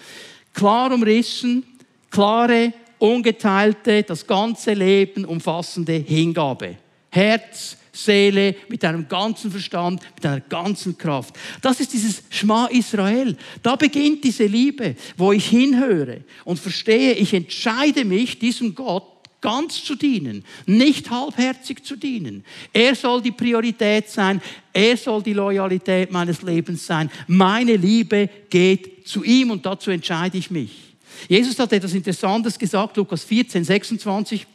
klar 0.54 0.92
umrissen, 0.92 1.64
klare, 2.10 2.72
ungeteilte, 2.98 4.04
das 4.04 4.26
ganze 4.26 4.74
Leben 4.74 5.24
umfassende 5.24 5.94
Hingabe. 5.94 6.76
Herz, 7.10 7.76
Seele, 8.04 8.54
mit 8.68 8.82
deinem 8.82 9.08
ganzen 9.08 9.50
Verstand, 9.50 10.02
mit 10.14 10.24
deiner 10.24 10.40
ganzen 10.40 10.96
Kraft. 10.96 11.34
Das 11.60 11.80
ist 11.80 11.92
dieses 11.92 12.22
Schma 12.30 12.66
Israel. 12.66 13.36
Da 13.62 13.76
beginnt 13.76 14.22
diese 14.24 14.46
Liebe, 14.46 14.94
wo 15.16 15.32
ich 15.32 15.46
hinhöre 15.46 16.22
und 16.44 16.58
verstehe, 16.58 17.14
ich 17.14 17.34
entscheide 17.34 18.04
mich, 18.04 18.38
diesem 18.38 18.74
Gott 18.74 19.04
ganz 19.40 19.84
zu 19.84 19.94
dienen, 19.94 20.44
nicht 20.66 21.10
halbherzig 21.10 21.84
zu 21.84 21.96
dienen. 21.96 22.44
Er 22.72 22.94
soll 22.94 23.22
die 23.22 23.30
Priorität 23.30 24.08
sein, 24.08 24.40
er 24.72 24.96
soll 24.96 25.22
die 25.22 25.32
Loyalität 25.32 26.10
meines 26.10 26.42
Lebens 26.42 26.86
sein. 26.86 27.10
Meine 27.26 27.76
Liebe 27.76 28.28
geht 28.50 29.06
zu 29.06 29.24
ihm 29.24 29.50
und 29.50 29.64
dazu 29.64 29.90
entscheide 29.90 30.38
ich 30.38 30.50
mich. 30.50 30.94
Jesus 31.28 31.58
hat 31.58 31.72
etwas 31.72 31.94
Interessantes 31.94 32.58
gesagt, 32.58 32.96
Lukas 32.96 33.24
14, 33.24 33.64
26 33.64 34.46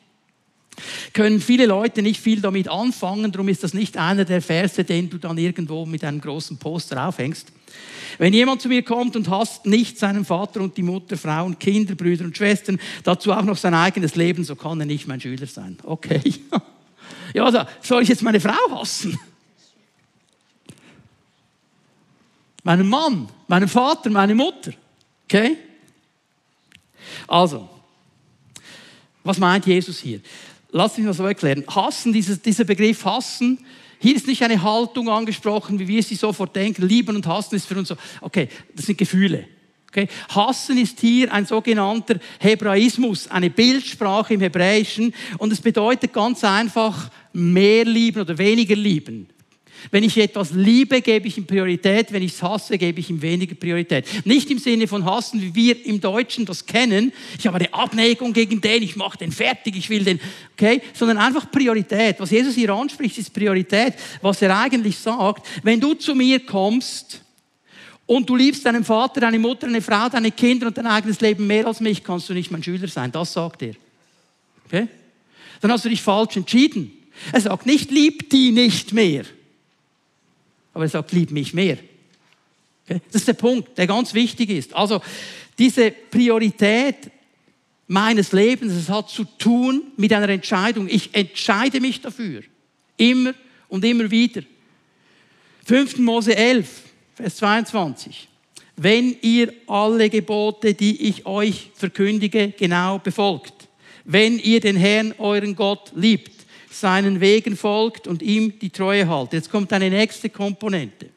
können 1.14 1.40
viele 1.40 1.66
Leute 1.66 2.02
nicht 2.02 2.20
viel 2.20 2.42
damit 2.42 2.68
anfangen, 2.68 3.32
darum 3.32 3.48
ist 3.48 3.64
das 3.64 3.74
nicht 3.74 3.98
einer 3.98 4.26
der 4.26 4.42
Verse, 4.42 4.84
den 4.84 5.10
du 5.10 5.18
dann 5.18 5.38
irgendwo 5.38 5.86
mit 5.86 6.04
einem 6.04 6.22
großen 6.22 6.58
Poster 6.58 7.08
aufhängst. 7.08 7.52
Wenn 8.18 8.34
jemand 8.34 8.62
zu 8.62 8.68
mir 8.68 8.84
kommt 8.84 9.16
und 9.16 9.30
hasst 9.30 9.66
nicht 9.66 9.98
seinen 9.98 10.26
Vater 10.26 10.62
und 10.62 10.78
die 10.78 10.84
Mutter, 10.84 11.18
Frauen, 11.18 11.58
Kinder, 11.58 11.96
Brüder 11.96 12.26
und 12.26 12.38
Schwestern, 12.38 12.80
dazu 13.04 13.32
auch 13.32 13.42
noch 13.44 13.58
sein 13.58 13.74
eigenes 13.74 14.16
Leben, 14.16 14.44
so 14.44 14.56
kann 14.56 14.80
er 14.80 14.86
nicht 14.86 15.08
mein 15.08 15.22
Schüler 15.22 15.48
sein. 15.48 15.78
Okay. 15.84 16.22
Ja, 17.34 17.46
also 17.46 17.64
soll 17.82 18.04
ich 18.04 18.10
jetzt 18.10 18.22
meine 18.22 18.40
Frau 18.40 18.80
hassen? 18.80 19.20
Meinen 22.64 22.88
Mann, 22.88 23.28
meinen 23.48 23.68
Vater, 23.68 24.12
meine 24.12 24.36
Mutter. 24.36 24.72
Okay? 25.26 25.58
Also, 27.28 27.68
was 29.24 29.38
meint 29.38 29.66
Jesus 29.66 30.00
hier? 30.00 30.22
Lass 30.76 30.98
mich 30.98 31.06
mal 31.06 31.14
so 31.14 31.24
erklären. 31.24 31.64
Hassen, 31.68 32.12
dieses, 32.12 32.42
dieser 32.42 32.66
Begriff 32.66 33.06
hassen, 33.06 33.60
Hier 34.04 34.18
ist 34.18 34.28
nicht 34.28 34.44
eine 34.44 34.62
Haltung 34.62 35.08
angesprochen, 35.08 35.80
wie 35.80 35.88
wir 35.88 36.04
sie 36.04 36.16
sofort 36.16 36.54
denken. 36.54 36.86
Lieben 36.86 37.16
und 37.16 37.26
hassen 37.26 37.56
ist 37.56 37.66
für 37.66 37.78
uns 37.78 37.88
so, 37.88 37.96
okay, 38.20 38.50
das 38.76 38.88
sind 38.88 38.98
Gefühle. 38.98 39.46
Okay? 39.88 40.10
Hassen 40.28 40.78
ist 40.78 41.00
hier 41.00 41.32
ein 41.32 41.46
sogenannter 41.46 42.20
Hebraismus, 42.38 43.30
eine 43.30 43.50
Bildsprache 43.50 44.34
im 44.34 44.42
Hebräischen 44.42 45.14
und 45.38 45.54
es 45.54 45.62
bedeutet 45.62 46.12
ganz 46.12 46.44
einfach 46.44 47.10
mehr 47.32 47.86
lieben 47.86 48.20
oder 48.20 48.38
weniger 48.38 48.76
lieben. 48.76 49.30
Wenn 49.92 50.04
ich 50.04 50.18
etwas 50.18 50.52
liebe, 50.52 51.02
gebe 51.02 51.28
ich 51.28 51.38
ihm 51.38 51.46
Priorität. 51.46 52.12
Wenn 52.12 52.24
ich 52.24 52.34
es 52.34 52.44
hasse, 52.44 52.78
gebe 52.78 53.00
ich 53.00 53.10
ihm 53.10 53.22
weniger 53.22 53.56
Priorität. 53.56 54.06
Nicht 54.26 54.50
im 54.52 54.60
Sinne 54.60 54.88
von 54.88 55.06
hassen, 55.06 55.42
wie 55.42 55.56
wir 55.56 55.86
im 55.86 56.00
Deutschen 56.00 56.46
das 56.46 56.66
kennen. 56.66 57.12
Ich 57.38 57.48
habe 57.48 57.58
eine 57.58 57.74
Abneigung 57.74 58.34
gegen 58.34 58.62
den, 58.62 58.84
ich 58.84 58.96
mache 58.96 59.18
den 59.18 59.32
fertig, 59.32 59.76
ich 59.76 59.90
will 59.90 60.04
den, 60.04 60.20
okay? 60.54 60.82
Sondern 60.94 61.18
einfach 61.18 61.52
Priorität. 61.52 62.20
Was 62.20 62.32
Jesus 62.32 62.56
hier 62.56 62.70
anspricht, 62.70 63.18
ist 63.18 63.34
Priorität. 63.34 63.94
Was 64.22 64.42
er 64.42 64.58
eigentlich 64.58 64.98
sagt, 64.98 65.48
wenn 65.64 65.80
du 65.80 65.94
zu 65.94 66.16
mir 66.16 66.40
kommst, 66.40 67.24
und 68.06 68.30
du 68.30 68.36
liebst 68.36 68.66
deinen 68.66 68.84
Vater, 68.84 69.22
deine 69.22 69.40
Mutter, 69.40 69.68
deine 69.68 69.82
Frau, 69.82 70.10
deine 70.10 70.32
Kinder 70.32 70.68
und 70.68 70.78
dein 70.78 70.88
eigenes 70.88 71.22
Leben 71.22 71.48
mehr 71.48 71.66
als 71.66 71.80
mich, 71.80 72.04
kannst 72.04 72.28
du 72.30 72.34
nicht 72.34 72.52
mein 72.52 72.62
Schüler 72.62 72.88
sein. 72.88 73.12
Das 73.12 73.34
sagt 73.34 73.62
er. 73.62 73.76
Okay? 74.66 74.88
Dann 75.62 75.72
hast 75.72 75.86
du 75.86 75.90
dich 75.90 76.02
falsch 76.02 76.36
entschieden. 76.36 76.92
Er 77.32 77.42
sagt 77.42 77.66
nicht, 77.66 77.92
lieb 77.92 78.30
die 78.30 78.52
nicht 78.52 78.92
mehr. 78.92 79.24
Aber 80.74 80.86
er 80.86 80.90
sagt, 80.90 81.12
lieb 81.12 81.32
mich 81.32 81.54
mehr. 81.54 81.78
Das 82.88 83.00
ist 83.12 83.28
der 83.28 83.34
Punkt, 83.34 83.78
der 83.78 83.88
ganz 83.88 84.14
wichtig 84.14 84.50
ist. 84.50 84.74
Also 84.74 85.02
diese 85.58 85.92
Priorität 85.92 87.12
meines 87.88 88.32
Lebens, 88.32 88.74
es 88.74 88.90
hat 88.90 89.10
zu 89.10 89.24
tun 89.24 89.84
mit 89.98 90.12
einer 90.12 90.30
Entscheidung. 90.30 90.88
Ich 90.90 91.14
entscheide 91.14 91.80
mich 91.80 92.02
dafür. 92.02 92.42
Immer 92.98 93.34
und 93.70 93.86
immer 93.86 94.10
wieder. 94.10 94.42
5. 95.66 96.00
Mose 96.00 96.36
11, 96.36 96.82
Vers 97.16 97.38
22. 97.38 98.28
Wenn 98.76 99.16
ihr 99.22 99.54
alle 99.68 100.10
Gebote, 100.10 100.74
die 100.74 101.10
ich 101.10 101.26
euch 101.26 101.72
verkündige, 101.76 102.54
genau 102.58 103.00
befolgt, 103.00 103.54
wenn 104.04 104.40
ihr 104.40 104.60
den 104.60 104.76
Herrn, 104.76 105.14
euren 105.18 105.56
Gott, 105.56 105.92
liebt, 105.96 106.33
seinen 106.74 107.20
Wegen 107.20 107.56
folgt 107.56 108.08
und 108.08 108.22
ihm 108.22 108.60
die 108.60 108.70
Treue 108.70 109.08
haltet. 109.08 109.34
Jetzt 109.34 109.52
kommt 109.52 109.72
eine 109.74 109.90
nächste 109.90 110.30
Komponente. 110.30 111.10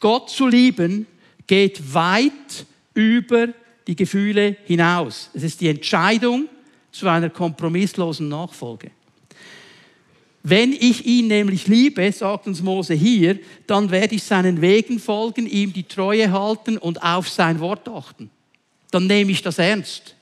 Gott 0.00 0.30
zu 0.30 0.46
lieben 0.46 1.06
geht 1.46 1.94
weit 1.94 2.66
über 2.94 3.48
die 3.86 3.96
Gefühle 3.96 4.56
hinaus. 4.64 5.30
Es 5.34 5.42
ist 5.42 5.60
die 5.60 5.68
Entscheidung 5.68 6.48
zu 6.90 7.08
einer 7.08 7.30
kompromisslosen 7.30 8.28
Nachfolge. 8.28 8.90
Wenn 10.42 10.72
ich 10.72 11.04
ihn 11.04 11.26
nämlich 11.26 11.66
liebe, 11.66 12.10
sagt 12.12 12.46
uns 12.46 12.62
Mose 12.62 12.94
hier, 12.94 13.38
dann 13.66 13.90
werde 13.90 14.14
ich 14.14 14.22
seinen 14.22 14.60
Wegen 14.60 15.00
folgen, 15.00 15.46
ihm 15.46 15.72
die 15.72 15.82
Treue 15.82 16.30
halten 16.30 16.78
und 16.78 17.02
auf 17.02 17.28
sein 17.28 17.58
Wort 17.58 17.88
achten. 17.88 18.30
Dann 18.92 19.08
nehme 19.08 19.32
ich 19.32 19.42
das 19.42 19.58
ernst. 19.58 20.14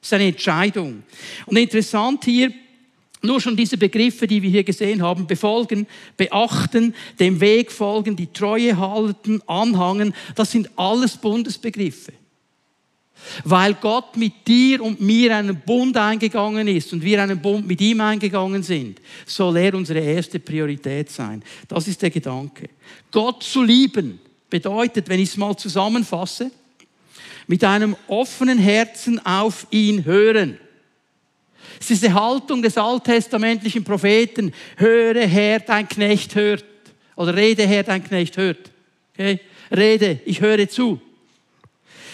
Das 0.00 0.08
ist 0.08 0.12
eine 0.14 0.26
Entscheidung. 0.26 1.04
Und 1.46 1.56
interessant 1.56 2.24
hier, 2.24 2.52
nur 3.22 3.40
schon 3.40 3.56
diese 3.56 3.76
Begriffe, 3.76 4.26
die 4.26 4.42
wir 4.42 4.50
hier 4.50 4.64
gesehen 4.64 5.02
haben, 5.02 5.26
befolgen, 5.26 5.86
beachten, 6.16 6.94
dem 7.18 7.40
Weg 7.40 7.70
folgen, 7.70 8.16
die 8.16 8.32
Treue 8.32 8.76
halten, 8.76 9.42
anhangen, 9.46 10.14
das 10.34 10.50
sind 10.50 10.70
alles 10.76 11.16
Bundesbegriffe. 11.16 12.12
Weil 13.44 13.74
Gott 13.74 14.16
mit 14.16 14.46
dir 14.46 14.82
und 14.82 15.00
mir 15.00 15.36
einen 15.36 15.60
Bund 15.60 15.96
eingegangen 15.96 16.66
ist 16.68 16.92
und 16.92 17.02
wir 17.02 17.22
einen 17.22 17.40
Bund 17.40 17.66
mit 17.66 17.80
ihm 17.80 18.00
eingegangen 18.00 18.62
sind, 18.62 19.00
soll 19.26 19.58
er 19.58 19.74
unsere 19.74 20.00
erste 20.00 20.38
Priorität 20.38 21.10
sein. 21.10 21.42
Das 21.68 21.86
ist 21.86 22.00
der 22.00 22.10
Gedanke. 22.10 22.70
Gott 23.10 23.42
zu 23.42 23.62
lieben 23.62 24.18
bedeutet, 24.48 25.08
wenn 25.08 25.20
ich 25.20 25.28
es 25.30 25.36
mal 25.36 25.56
zusammenfasse, 25.56 26.50
mit 27.46 27.62
einem 27.64 27.96
offenen 28.06 28.58
Herzen 28.58 29.24
auf 29.26 29.66
ihn 29.70 30.04
hören. 30.04 30.58
Es 31.80 31.90
ist 31.90 32.02
die 32.02 32.12
Haltung 32.12 32.60
des 32.62 32.76
alttestamentlichen 32.76 33.82
Propheten. 33.82 34.52
Höre 34.76 35.26
Herr, 35.26 35.60
dein 35.60 35.88
Knecht 35.88 36.34
hört. 36.34 36.64
Oder 37.16 37.34
rede 37.34 37.66
Herr, 37.66 37.82
dein 37.82 38.04
Knecht 38.04 38.36
hört. 38.36 38.70
Okay? 39.14 39.40
Rede, 39.74 40.20
ich 40.26 40.40
höre 40.40 40.68
zu. 40.68 41.00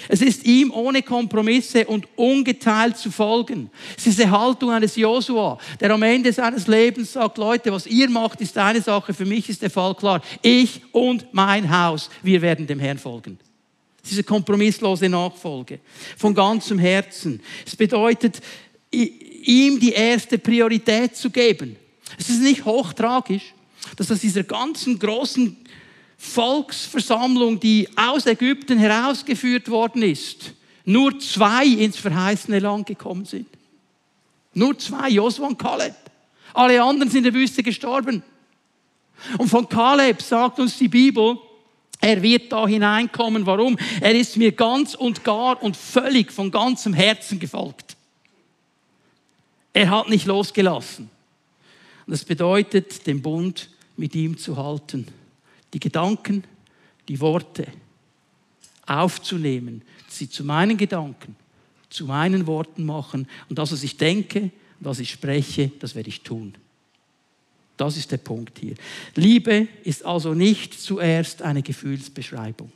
Es 0.08 0.22
ist 0.22 0.44
ihm 0.44 0.70
ohne 0.70 1.02
Kompromisse 1.02 1.84
und 1.86 2.06
ungeteilt 2.14 2.96
zu 2.96 3.10
folgen. 3.10 3.70
Es 3.96 4.06
ist 4.06 4.20
die 4.20 4.30
Haltung 4.30 4.70
eines 4.70 4.94
Josua, 4.94 5.58
der 5.80 5.90
am 5.90 6.02
Ende 6.04 6.32
seines 6.32 6.68
Lebens 6.68 7.14
sagt, 7.14 7.38
Leute, 7.38 7.72
was 7.72 7.88
ihr 7.88 8.08
macht, 8.08 8.40
ist 8.40 8.56
eine 8.56 8.80
Sache, 8.80 9.12
für 9.14 9.24
mich 9.24 9.48
ist 9.48 9.62
der 9.62 9.70
Fall 9.70 9.96
klar. 9.96 10.22
Ich 10.42 10.80
und 10.92 11.26
mein 11.32 11.76
Haus, 11.76 12.08
wir 12.22 12.40
werden 12.40 12.68
dem 12.68 12.78
Herrn 12.78 12.98
folgen. 12.98 13.38
Diese 14.08 14.22
kompromisslose 14.22 15.08
Nachfolge 15.08 15.80
von 16.16 16.32
ganzem 16.34 16.78
Herzen. 16.78 17.42
Es 17.66 17.74
bedeutet, 17.74 18.40
ihm 19.46 19.78
die 19.80 19.92
erste 19.92 20.38
Priorität 20.38 21.16
zu 21.16 21.30
geben. 21.30 21.76
Es 22.18 22.28
ist 22.28 22.40
nicht 22.42 22.64
hochtragisch, 22.64 23.54
dass 23.96 24.10
aus 24.10 24.20
dieser 24.20 24.42
ganzen 24.42 24.98
großen 24.98 25.56
Volksversammlung, 26.18 27.60
die 27.60 27.88
aus 27.96 28.26
Ägypten 28.26 28.78
herausgeführt 28.78 29.68
worden 29.68 30.02
ist, 30.02 30.52
nur 30.84 31.18
zwei 31.18 31.66
ins 31.66 31.96
verheißene 31.96 32.58
Land 32.58 32.86
gekommen 32.86 33.24
sind. 33.24 33.48
Nur 34.54 34.78
zwei, 34.78 35.10
Josua 35.10 35.48
und 35.48 35.58
Kaleb. 35.58 35.94
Alle 36.54 36.82
anderen 36.82 37.10
sind 37.10 37.26
in 37.26 37.32
der 37.32 37.34
Wüste 37.34 37.62
gestorben. 37.62 38.22
Und 39.36 39.48
von 39.48 39.68
Kaleb 39.68 40.22
sagt 40.22 40.58
uns 40.58 40.78
die 40.78 40.88
Bibel, 40.88 41.38
er 42.00 42.22
wird 42.22 42.52
da 42.52 42.66
hineinkommen. 42.66 43.44
Warum? 43.46 43.78
Er 44.00 44.14
ist 44.14 44.36
mir 44.36 44.52
ganz 44.52 44.94
und 44.94 45.24
gar 45.24 45.62
und 45.62 45.76
völlig 45.76 46.32
von 46.32 46.50
ganzem 46.50 46.94
Herzen 46.94 47.38
gefolgt. 47.38 47.95
Er 49.76 49.90
hat 49.90 50.08
nicht 50.08 50.24
losgelassen. 50.24 51.10
Das 52.06 52.24
bedeutet, 52.24 53.06
den 53.06 53.20
Bund 53.20 53.68
mit 53.98 54.14
ihm 54.14 54.38
zu 54.38 54.56
halten. 54.56 55.06
Die 55.74 55.80
Gedanken, 55.80 56.44
die 57.08 57.20
Worte 57.20 57.66
aufzunehmen, 58.86 59.82
sie 60.08 60.30
zu 60.30 60.44
meinen 60.44 60.78
Gedanken, 60.78 61.36
zu 61.90 62.06
meinen 62.06 62.46
Worten 62.46 62.86
machen. 62.86 63.28
Und 63.50 63.58
das, 63.58 63.70
was 63.70 63.82
ich 63.82 63.98
denke, 63.98 64.50
was 64.80 64.98
ich 64.98 65.10
spreche, 65.10 65.70
das 65.78 65.94
werde 65.94 66.08
ich 66.08 66.22
tun. 66.22 66.54
Das 67.76 67.98
ist 67.98 68.10
der 68.10 68.16
Punkt 68.16 68.58
hier. 68.58 68.76
Liebe 69.14 69.68
ist 69.84 70.06
also 70.06 70.32
nicht 70.32 70.72
zuerst 70.72 71.42
eine 71.42 71.60
Gefühlsbeschreibung. 71.60 72.72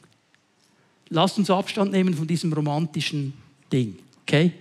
Lasst 1.09 1.39
uns 1.39 1.49
Abstand 1.49 1.93
nehmen 1.93 2.13
von 2.13 2.27
diesem 2.27 2.53
romantischen 2.53 3.33
Ding. 3.73 3.99
Okay? 4.21 4.53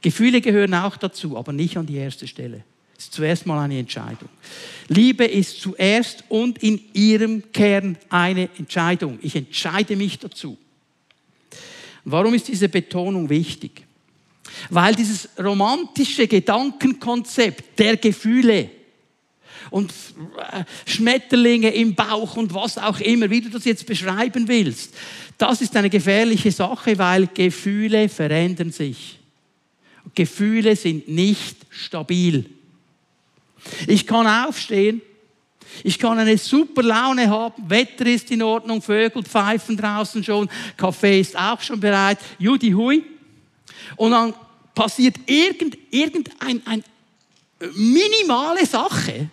Gefühle 0.00 0.40
gehören 0.40 0.74
auch 0.74 0.96
dazu, 0.96 1.36
aber 1.36 1.52
nicht 1.52 1.76
an 1.76 1.86
die 1.86 1.96
erste 1.96 2.26
Stelle. 2.26 2.64
Es 2.96 3.04
ist 3.04 3.14
zuerst 3.14 3.46
mal 3.46 3.62
eine 3.62 3.78
Entscheidung. 3.78 4.28
Liebe 4.88 5.24
ist 5.24 5.60
zuerst 5.60 6.24
und 6.28 6.62
in 6.62 6.80
ihrem 6.94 7.52
Kern 7.52 7.96
eine 8.08 8.48
Entscheidung. 8.58 9.18
Ich 9.22 9.36
entscheide 9.36 9.94
mich 9.94 10.18
dazu. 10.18 10.58
Warum 12.04 12.34
ist 12.34 12.48
diese 12.48 12.68
Betonung 12.68 13.28
wichtig? 13.28 13.84
Weil 14.70 14.94
dieses 14.94 15.28
romantische 15.38 16.26
Gedankenkonzept 16.26 17.78
der 17.78 17.96
Gefühle 17.98 18.70
und 19.70 19.92
äh, 19.92 20.64
Schmetterlinge 20.86 21.70
im 21.70 21.94
Bauch 21.94 22.36
und 22.36 22.54
was 22.54 22.78
auch 22.78 22.98
immer, 23.00 23.30
wie 23.30 23.42
du 23.42 23.50
das 23.50 23.64
jetzt 23.64 23.86
beschreiben 23.86 24.48
willst, 24.48 24.94
das 25.36 25.60
ist 25.60 25.76
eine 25.76 25.90
gefährliche 25.90 26.50
Sache, 26.50 26.98
weil 26.98 27.28
Gefühle 27.28 28.08
verändern 28.08 28.72
sich. 28.72 29.17
Gefühle 30.14 30.76
sind 30.76 31.08
nicht 31.08 31.56
stabil. 31.70 32.46
Ich 33.86 34.06
kann 34.06 34.26
aufstehen, 34.26 35.02
ich 35.84 35.98
kann 35.98 36.18
eine 36.18 36.38
super 36.38 36.82
Laune 36.82 37.28
haben, 37.28 37.68
Wetter 37.68 38.06
ist 38.06 38.30
in 38.30 38.42
Ordnung, 38.42 38.82
Vögel 38.82 39.22
pfeifen 39.22 39.76
draußen 39.76 40.24
schon, 40.24 40.48
Kaffee 40.76 41.20
ist 41.20 41.36
auch 41.36 41.60
schon 41.60 41.78
bereit, 41.78 42.18
Judy 42.38 42.70
hui. 42.70 43.04
Und 43.96 44.12
dann 44.12 44.34
passiert 44.74 45.16
irgend, 45.26 45.76
ein 46.40 46.84
minimale 47.74 48.66
Sache 48.66 49.28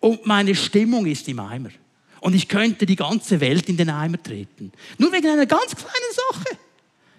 und 0.00 0.26
meine 0.26 0.54
Stimmung 0.54 1.06
ist 1.06 1.28
im 1.28 1.40
Eimer. 1.40 1.70
Und 2.20 2.34
ich 2.34 2.48
könnte 2.48 2.84
die 2.84 2.96
ganze 2.96 3.40
Welt 3.40 3.68
in 3.68 3.76
den 3.76 3.90
Eimer 3.90 4.20
treten. 4.22 4.72
Nur 4.98 5.12
wegen 5.12 5.28
einer 5.28 5.46
ganz 5.46 5.74
kleinen 5.76 6.12
Sache. 6.32 6.58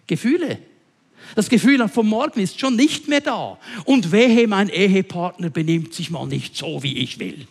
Gefühle. 0.08 0.60
Das 1.36 1.50
Gefühl 1.50 1.88
vom 1.88 2.08
Morgen 2.08 2.39
ist 2.39 2.60
schon 2.60 2.76
nicht 2.76 3.08
mehr 3.08 3.22
da. 3.22 3.58
Und 3.86 4.12
wehe, 4.12 4.48
mein 4.48 4.70
Ehepartner 4.70 5.50
benimmt 5.50 5.94
sich 5.94 6.10
mal 6.10 6.26
nicht 6.28 6.56
so, 6.56 6.82
wie 6.84 6.98
ich 6.98 7.20
will. 7.20 7.48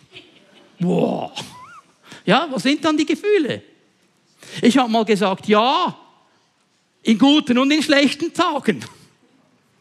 Wow. 0.81 1.33
Ja, 2.25 2.49
was 2.51 2.63
sind 2.63 2.85
dann 2.85 2.97
die 2.97 3.07
Gefühle? 3.07 3.63
Ich 4.63 4.77
habe 4.77 4.91
mal 4.91 5.05
gesagt, 5.05 5.49
ja, 5.49 5.97
in 7.03 7.19
guten 7.19 7.59
und 7.59 7.71
in 7.71 7.83
schlechten 7.83 8.33
Tagen. 8.33 8.85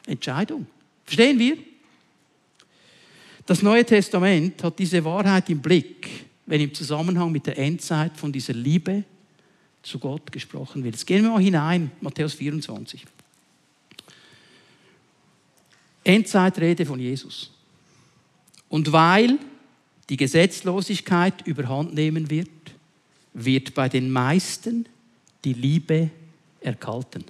Entscheidung. 0.05 0.65
Verstehen 1.03 1.39
wir? 1.39 1.57
Das 3.45 3.61
Neue 3.61 3.85
Testament 3.85 4.61
hat 4.63 4.77
diese 4.79 5.03
Wahrheit 5.03 5.49
im 5.49 5.61
Blick 5.61 6.27
wenn 6.47 6.61
im 6.61 6.73
Zusammenhang 6.73 7.31
mit 7.31 7.45
der 7.45 7.59
Endzeit 7.59 8.17
von 8.17 8.31
dieser 8.31 8.53
Liebe 8.53 9.03
zu 9.83 9.99
Gott 9.99 10.31
gesprochen 10.31 10.83
wird. 10.83 10.95
Jetzt 10.95 11.05
gehen 11.05 11.23
wir 11.23 11.31
mal 11.31 11.41
hinein, 11.41 11.91
Matthäus 12.01 12.33
24. 12.33 13.05
Endzeitrede 16.07 16.85
von 16.85 16.99
Jesus. 16.99 17.51
Und 18.69 18.91
weil 18.91 19.37
die 20.09 20.17
Gesetzlosigkeit 20.17 21.45
überhand 21.45 21.93
nehmen 21.93 22.29
wird, 22.29 22.49
wird 23.33 23.73
bei 23.73 23.89
den 23.89 24.09
meisten 24.09 24.87
die 25.43 25.53
Liebe 25.53 26.09
erkalten. 26.61 27.25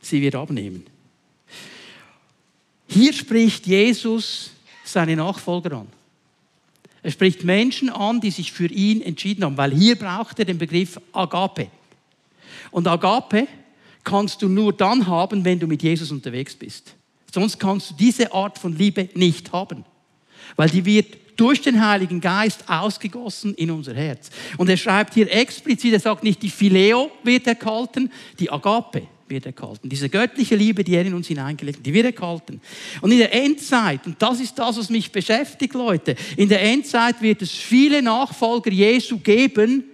Sie 0.00 0.20
wird 0.22 0.34
abnehmen. 0.34 0.86
Hier 2.88 3.12
spricht 3.12 3.66
Jesus 3.66 4.50
seine 4.84 5.16
Nachfolger 5.16 5.78
an. 5.78 5.88
Er 7.02 7.10
spricht 7.10 7.44
Menschen 7.44 7.90
an, 7.90 8.20
die 8.20 8.30
sich 8.30 8.52
für 8.52 8.66
ihn 8.66 9.02
entschieden 9.02 9.44
haben, 9.44 9.56
weil 9.56 9.74
hier 9.74 9.96
braucht 9.96 10.38
er 10.38 10.44
den 10.44 10.58
Begriff 10.58 11.00
Agape. 11.12 11.68
Und 12.70 12.86
Agape 12.86 13.48
kannst 14.02 14.40
du 14.40 14.48
nur 14.48 14.72
dann 14.72 15.06
haben, 15.06 15.44
wenn 15.44 15.58
du 15.58 15.66
mit 15.66 15.82
Jesus 15.82 16.10
unterwegs 16.10 16.54
bist. 16.54 16.94
Sonst 17.32 17.58
kannst 17.58 17.90
du 17.90 17.94
diese 17.94 18.32
Art 18.32 18.58
von 18.58 18.76
Liebe 18.76 19.08
nicht 19.14 19.52
haben, 19.52 19.84
weil 20.56 20.68
die 20.68 20.84
wird 20.84 21.16
durch 21.36 21.62
den 21.62 21.84
Heiligen 21.84 22.20
Geist 22.20 22.68
ausgegossen 22.68 23.54
in 23.54 23.70
unser 23.70 23.94
Herz. 23.94 24.30
Und 24.58 24.68
er 24.68 24.76
schreibt 24.76 25.14
hier 25.14 25.32
explizit, 25.32 25.94
er 25.94 26.00
sagt 26.00 26.22
nicht, 26.22 26.42
die 26.42 26.50
Phileo 26.50 27.10
wird 27.24 27.46
erkalten, 27.46 28.12
die 28.38 28.50
Agape 28.50 29.08
wird 29.28 29.46
erkalten. 29.46 29.88
Diese 29.88 30.10
göttliche 30.10 30.56
Liebe, 30.56 30.84
die 30.84 30.94
er 30.94 31.06
in 31.06 31.14
uns 31.14 31.26
hineingelegt 31.26 31.78
hat, 31.78 31.86
die 31.86 31.94
wird 31.94 32.04
erkalten. 32.04 32.60
Und 33.00 33.12
in 33.12 33.18
der 33.18 33.32
Endzeit, 33.32 34.06
und 34.06 34.20
das 34.20 34.40
ist 34.40 34.58
das, 34.58 34.76
was 34.76 34.90
mich 34.90 35.10
beschäftigt, 35.10 35.72
Leute, 35.72 36.16
in 36.36 36.50
der 36.50 36.62
Endzeit 36.62 37.22
wird 37.22 37.40
es 37.40 37.50
viele 37.50 38.02
Nachfolger 38.02 38.70
Jesu 38.70 39.18
geben, 39.18 39.84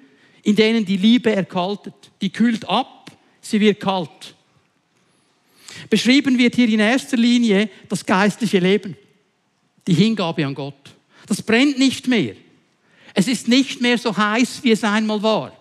in 0.42 0.56
denen 0.56 0.84
die 0.84 0.96
Liebe 0.96 1.34
erkaltet. 1.34 1.94
Die 2.20 2.30
kühlt 2.30 2.68
ab, 2.68 3.12
sie 3.40 3.60
wird 3.60 3.78
kalt. 3.78 4.34
Beschrieben 5.90 6.38
wird 6.38 6.54
hier 6.54 6.68
in 6.68 6.80
erster 6.80 7.16
Linie 7.16 7.68
das 7.88 8.04
geistliche 8.04 8.58
Leben, 8.58 8.96
die 9.86 9.94
Hingabe 9.94 10.46
an 10.46 10.54
Gott. 10.54 10.94
Das 11.26 11.42
brennt 11.42 11.78
nicht 11.78 12.08
mehr. 12.08 12.34
Es 13.14 13.28
ist 13.28 13.48
nicht 13.48 13.80
mehr 13.80 13.98
so 13.98 14.16
heiß, 14.16 14.60
wie 14.62 14.72
es 14.72 14.84
einmal 14.84 15.22
war. 15.22 15.52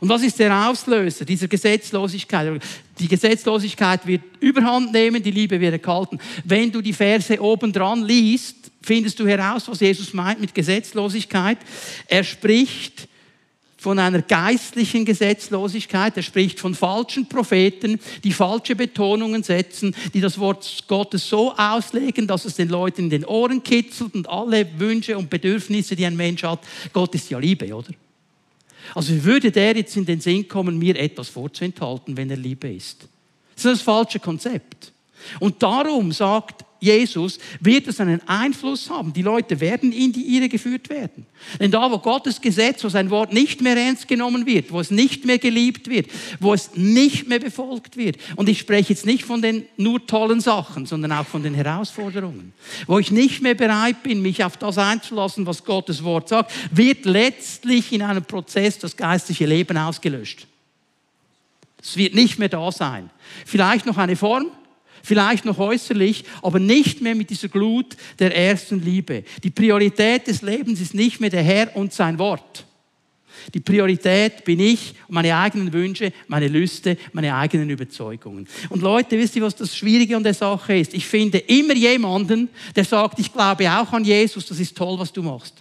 Und 0.00 0.08
was 0.08 0.22
ist 0.22 0.40
der 0.40 0.68
Auslöser 0.68 1.24
dieser 1.24 1.46
Gesetzlosigkeit? 1.46 2.60
Die 2.98 3.06
Gesetzlosigkeit 3.06 4.04
wird 4.04 4.22
überhand 4.40 4.92
nehmen, 4.92 5.22
die 5.22 5.30
Liebe 5.30 5.60
wird 5.60 5.74
erkalten. 5.74 6.20
Wenn 6.44 6.72
du 6.72 6.80
die 6.80 6.92
Verse 6.92 7.40
oben 7.40 7.72
dran 7.72 8.02
liest, 8.02 8.56
findest 8.82 9.20
du 9.20 9.28
heraus, 9.28 9.68
was 9.68 9.78
Jesus 9.78 10.12
meint 10.12 10.40
mit 10.40 10.54
Gesetzlosigkeit. 10.54 11.58
Er 12.08 12.24
spricht 12.24 13.06
von 13.82 13.98
einer 13.98 14.22
geistlichen 14.22 15.04
Gesetzlosigkeit. 15.04 16.16
Er 16.16 16.22
spricht 16.22 16.60
von 16.60 16.74
falschen 16.74 17.28
Propheten, 17.28 17.98
die 18.22 18.32
falsche 18.32 18.76
Betonungen 18.76 19.42
setzen, 19.42 19.94
die 20.14 20.20
das 20.20 20.38
Wort 20.38 20.84
Gottes 20.86 21.28
so 21.28 21.52
auslegen, 21.56 22.26
dass 22.26 22.44
es 22.44 22.54
den 22.54 22.68
Leuten 22.68 23.02
in 23.02 23.10
den 23.10 23.24
Ohren 23.24 23.62
kitzelt 23.62 24.14
und 24.14 24.28
alle 24.28 24.66
Wünsche 24.78 25.18
und 25.18 25.28
Bedürfnisse, 25.28 25.96
die 25.96 26.06
ein 26.06 26.16
Mensch 26.16 26.44
hat. 26.44 26.60
Gott 26.92 27.14
ist 27.14 27.28
ja 27.28 27.38
Liebe, 27.38 27.74
oder? 27.74 27.90
Also 28.94 29.24
würde 29.24 29.50
der 29.50 29.76
jetzt 29.76 29.96
in 29.96 30.06
den 30.06 30.20
Sinn 30.20 30.46
kommen, 30.46 30.78
mir 30.78 30.96
etwas 30.96 31.28
vorzuenthalten, 31.28 32.16
wenn 32.16 32.30
er 32.30 32.36
Liebe 32.36 32.72
ist? 32.72 33.08
Das 33.54 33.64
ist 33.64 33.72
das 33.72 33.82
falsche 33.82 34.20
Konzept. 34.20 34.92
Und 35.40 35.62
darum 35.62 36.12
sagt 36.12 36.64
Jesus, 36.82 37.38
wird 37.60 37.86
es 37.86 38.00
einen 38.00 38.20
Einfluss 38.26 38.90
haben. 38.90 39.12
Die 39.12 39.22
Leute 39.22 39.60
werden 39.60 39.92
in 39.92 40.12
die 40.12 40.36
Irre 40.36 40.48
geführt 40.48 40.90
werden. 40.90 41.26
Denn 41.60 41.70
da, 41.70 41.90
wo 41.90 41.98
Gottes 41.98 42.40
Gesetz, 42.40 42.82
wo 42.82 42.88
sein 42.88 43.08
Wort 43.10 43.32
nicht 43.32 43.60
mehr 43.60 43.76
ernst 43.76 44.08
genommen 44.08 44.46
wird, 44.46 44.72
wo 44.72 44.80
es 44.80 44.90
nicht 44.90 45.24
mehr 45.24 45.38
geliebt 45.38 45.88
wird, 45.88 46.08
wo 46.40 46.52
es 46.52 46.70
nicht 46.74 47.28
mehr 47.28 47.38
befolgt 47.38 47.96
wird, 47.96 48.16
und 48.34 48.48
ich 48.48 48.58
spreche 48.58 48.92
jetzt 48.92 49.06
nicht 49.06 49.24
von 49.24 49.40
den 49.40 49.64
nur 49.76 50.04
tollen 50.06 50.40
Sachen, 50.40 50.84
sondern 50.84 51.12
auch 51.12 51.26
von 51.26 51.44
den 51.44 51.54
Herausforderungen, 51.54 52.52
wo 52.88 52.98
ich 52.98 53.12
nicht 53.12 53.42
mehr 53.42 53.54
bereit 53.54 54.02
bin, 54.02 54.20
mich 54.20 54.42
auf 54.42 54.56
das 54.56 54.76
einzulassen, 54.76 55.46
was 55.46 55.64
Gottes 55.64 56.02
Wort 56.02 56.28
sagt, 56.28 56.52
wird 56.72 57.04
letztlich 57.04 57.92
in 57.92 58.02
einem 58.02 58.24
Prozess 58.24 58.78
das 58.78 58.96
geistliche 58.96 59.46
Leben 59.46 59.76
ausgelöscht. 59.76 60.48
Es 61.80 61.96
wird 61.96 62.14
nicht 62.14 62.38
mehr 62.38 62.48
da 62.48 62.72
sein. 62.72 63.10
Vielleicht 63.44 63.86
noch 63.86 63.98
eine 63.98 64.16
Form, 64.16 64.46
vielleicht 65.02 65.44
noch 65.44 65.58
äußerlich, 65.58 66.24
aber 66.42 66.58
nicht 66.58 67.00
mehr 67.00 67.14
mit 67.14 67.30
dieser 67.30 67.48
Glut 67.48 67.96
der 68.18 68.36
ersten 68.36 68.82
Liebe. 68.82 69.24
Die 69.42 69.50
Priorität 69.50 70.26
des 70.26 70.42
Lebens 70.42 70.80
ist 70.80 70.94
nicht 70.94 71.20
mehr 71.20 71.30
der 71.30 71.42
Herr 71.42 71.76
und 71.76 71.92
sein 71.92 72.18
Wort. 72.18 72.66
Die 73.54 73.60
Priorität 73.60 74.44
bin 74.44 74.60
ich 74.60 74.94
und 75.08 75.14
meine 75.14 75.36
eigenen 75.36 75.72
Wünsche, 75.72 76.12
meine 76.28 76.48
Lüste, 76.48 76.96
meine 77.12 77.34
eigenen 77.34 77.70
Überzeugungen. 77.70 78.46
Und 78.68 78.82
Leute, 78.82 79.18
wisst 79.18 79.36
ihr, 79.36 79.42
was 79.42 79.56
das 79.56 79.76
Schwierige 79.76 80.16
an 80.16 80.22
der 80.22 80.34
Sache 80.34 80.76
ist? 80.76 80.94
Ich 80.94 81.06
finde 81.06 81.38
immer 81.38 81.74
jemanden, 81.74 82.48
der 82.76 82.84
sagt, 82.84 83.18
ich 83.18 83.32
glaube 83.32 83.70
auch 83.70 83.92
an 83.92 84.04
Jesus, 84.04 84.46
das 84.46 84.60
ist 84.60 84.76
toll, 84.76 84.98
was 84.98 85.12
du 85.12 85.22
machst. 85.22 85.54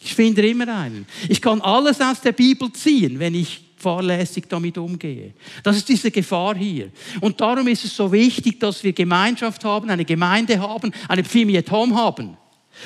Ich 0.00 0.14
finde 0.14 0.46
immer 0.46 0.68
einen. 0.68 1.06
Ich 1.28 1.42
kann 1.42 1.60
alles 1.60 2.00
aus 2.00 2.20
der 2.20 2.32
Bibel 2.32 2.72
ziehen, 2.72 3.18
wenn 3.18 3.34
ich 3.34 3.65
fahrlässig 3.76 4.48
damit 4.48 4.78
umgehe. 4.78 5.34
Das 5.62 5.76
ist 5.76 5.88
diese 5.88 6.10
Gefahr 6.10 6.56
hier. 6.56 6.90
Und 7.20 7.40
darum 7.40 7.68
ist 7.68 7.84
es 7.84 7.94
so 7.94 8.10
wichtig, 8.10 8.58
dass 8.58 8.82
wir 8.82 8.92
Gemeinschaft 8.92 9.64
haben, 9.64 9.90
eine 9.90 10.04
Gemeinde 10.04 10.58
haben, 10.58 10.92
eine 11.08 11.24
Pfimi 11.24 11.56
at 11.58 11.70
Home 11.70 11.94
haben, 11.94 12.36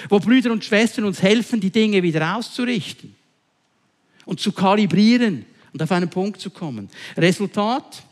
wo 0.08 0.18
Brüder 0.18 0.52
und 0.52 0.64
Schwestern 0.64 1.04
uns 1.04 1.22
helfen, 1.22 1.60
die 1.60 1.70
Dinge 1.70 2.02
wieder 2.02 2.36
auszurichten 2.36 3.14
und 4.24 4.40
zu 4.40 4.52
kalibrieren 4.52 5.46
und 5.72 5.82
auf 5.82 5.92
einen 5.92 6.10
Punkt 6.10 6.40
zu 6.40 6.50
kommen. 6.50 6.88
Resultat, 7.16 8.02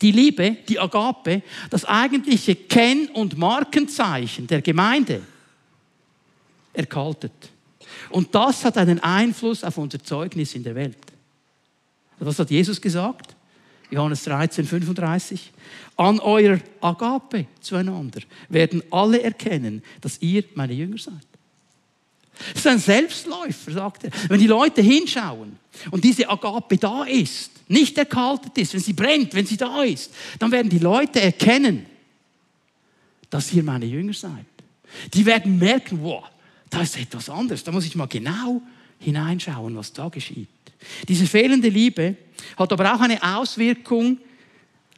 die 0.00 0.12
Liebe, 0.12 0.56
die 0.68 0.78
Agape, 0.78 1.42
das 1.70 1.84
eigentliche 1.84 2.54
Kenn- 2.54 3.08
und 3.08 3.38
Markenzeichen 3.38 4.46
der 4.46 4.60
Gemeinde, 4.60 5.22
erkaltet. 6.72 7.32
Und 8.10 8.34
das 8.34 8.64
hat 8.64 8.76
einen 8.76 9.00
Einfluss 9.00 9.64
auf 9.64 9.78
unser 9.78 10.02
Zeugnis 10.02 10.54
in 10.54 10.64
der 10.64 10.74
Welt. 10.74 11.13
Was 12.18 12.38
hat 12.38 12.50
Jesus 12.50 12.80
gesagt? 12.80 13.34
Johannes 13.90 14.24
13, 14.24 14.64
35. 14.64 15.52
An 15.96 16.18
eurer 16.20 16.58
Agape 16.80 17.46
zueinander 17.60 18.20
werden 18.48 18.82
alle 18.90 19.22
erkennen, 19.22 19.82
dass 20.00 20.20
ihr 20.20 20.44
meine 20.54 20.72
Jünger 20.72 20.98
seid. 20.98 21.14
Das 22.52 22.56
ist 22.56 22.66
ein 22.66 22.78
Selbstläufer, 22.78 23.70
sagt 23.70 24.04
er. 24.04 24.10
Wenn 24.28 24.40
die 24.40 24.48
Leute 24.48 24.82
hinschauen 24.82 25.56
und 25.90 26.02
diese 26.02 26.28
Agape 26.28 26.76
da 26.76 27.04
ist, 27.04 27.50
nicht 27.68 27.96
erkaltet 27.96 28.58
ist, 28.58 28.74
wenn 28.74 28.80
sie 28.80 28.92
brennt, 28.92 29.34
wenn 29.34 29.46
sie 29.46 29.56
da 29.56 29.82
ist, 29.82 30.12
dann 30.38 30.50
werden 30.50 30.68
die 30.68 30.78
Leute 30.78 31.20
erkennen, 31.20 31.86
dass 33.30 33.52
ihr 33.52 33.62
meine 33.62 33.86
Jünger 33.86 34.12
seid. 34.12 34.46
Die 35.12 35.24
werden 35.24 35.58
merken, 35.58 35.98
wow, 36.02 36.24
da 36.70 36.82
ist 36.82 36.98
etwas 36.98 37.28
anderes. 37.28 37.62
Da 37.64 37.72
muss 37.72 37.86
ich 37.86 37.94
mal 37.94 38.06
genau 38.06 38.60
hineinschauen, 39.04 39.76
was 39.76 39.92
da 39.92 40.08
geschieht. 40.08 40.48
Diese 41.08 41.26
fehlende 41.26 41.68
Liebe 41.68 42.16
hat 42.56 42.72
aber 42.72 42.94
auch 42.94 43.00
eine 43.00 43.22
Auswirkung 43.22 44.18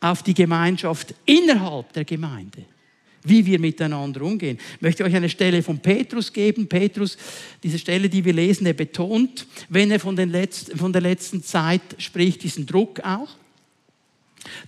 auf 0.01 0.23
die 0.23 0.35
Gemeinschaft 0.35 1.15
innerhalb 1.25 1.93
der 1.93 2.05
Gemeinde, 2.05 2.65
wie 3.25 3.45
wir 3.45 3.59
miteinander 3.59 4.23
umgehen. 4.23 4.59
Ich 4.77 4.83
möchte 4.83 5.05
euch 5.05 5.15
eine 5.15 5.29
Stelle 5.29 5.63
von 5.63 5.79
Petrus 5.79 6.33
geben. 6.33 6.69
Petrus, 6.69 7.17
diese 7.63 7.79
Stelle, 7.79 8.09
die 8.09 8.25
wir 8.25 8.33
lesen, 8.33 8.67
er 8.67 8.75
betont, 8.75 9.47
wenn 9.69 9.91
er 9.91 10.01
von, 10.01 10.17
letzten, 10.17 10.77
von 10.77 10.93
der 10.93 11.03
letzten 11.03 11.43
Zeit 11.43 11.83
spricht, 11.99 12.43
diesen 12.43 12.67
Druck 12.67 13.01
auch 13.01 13.29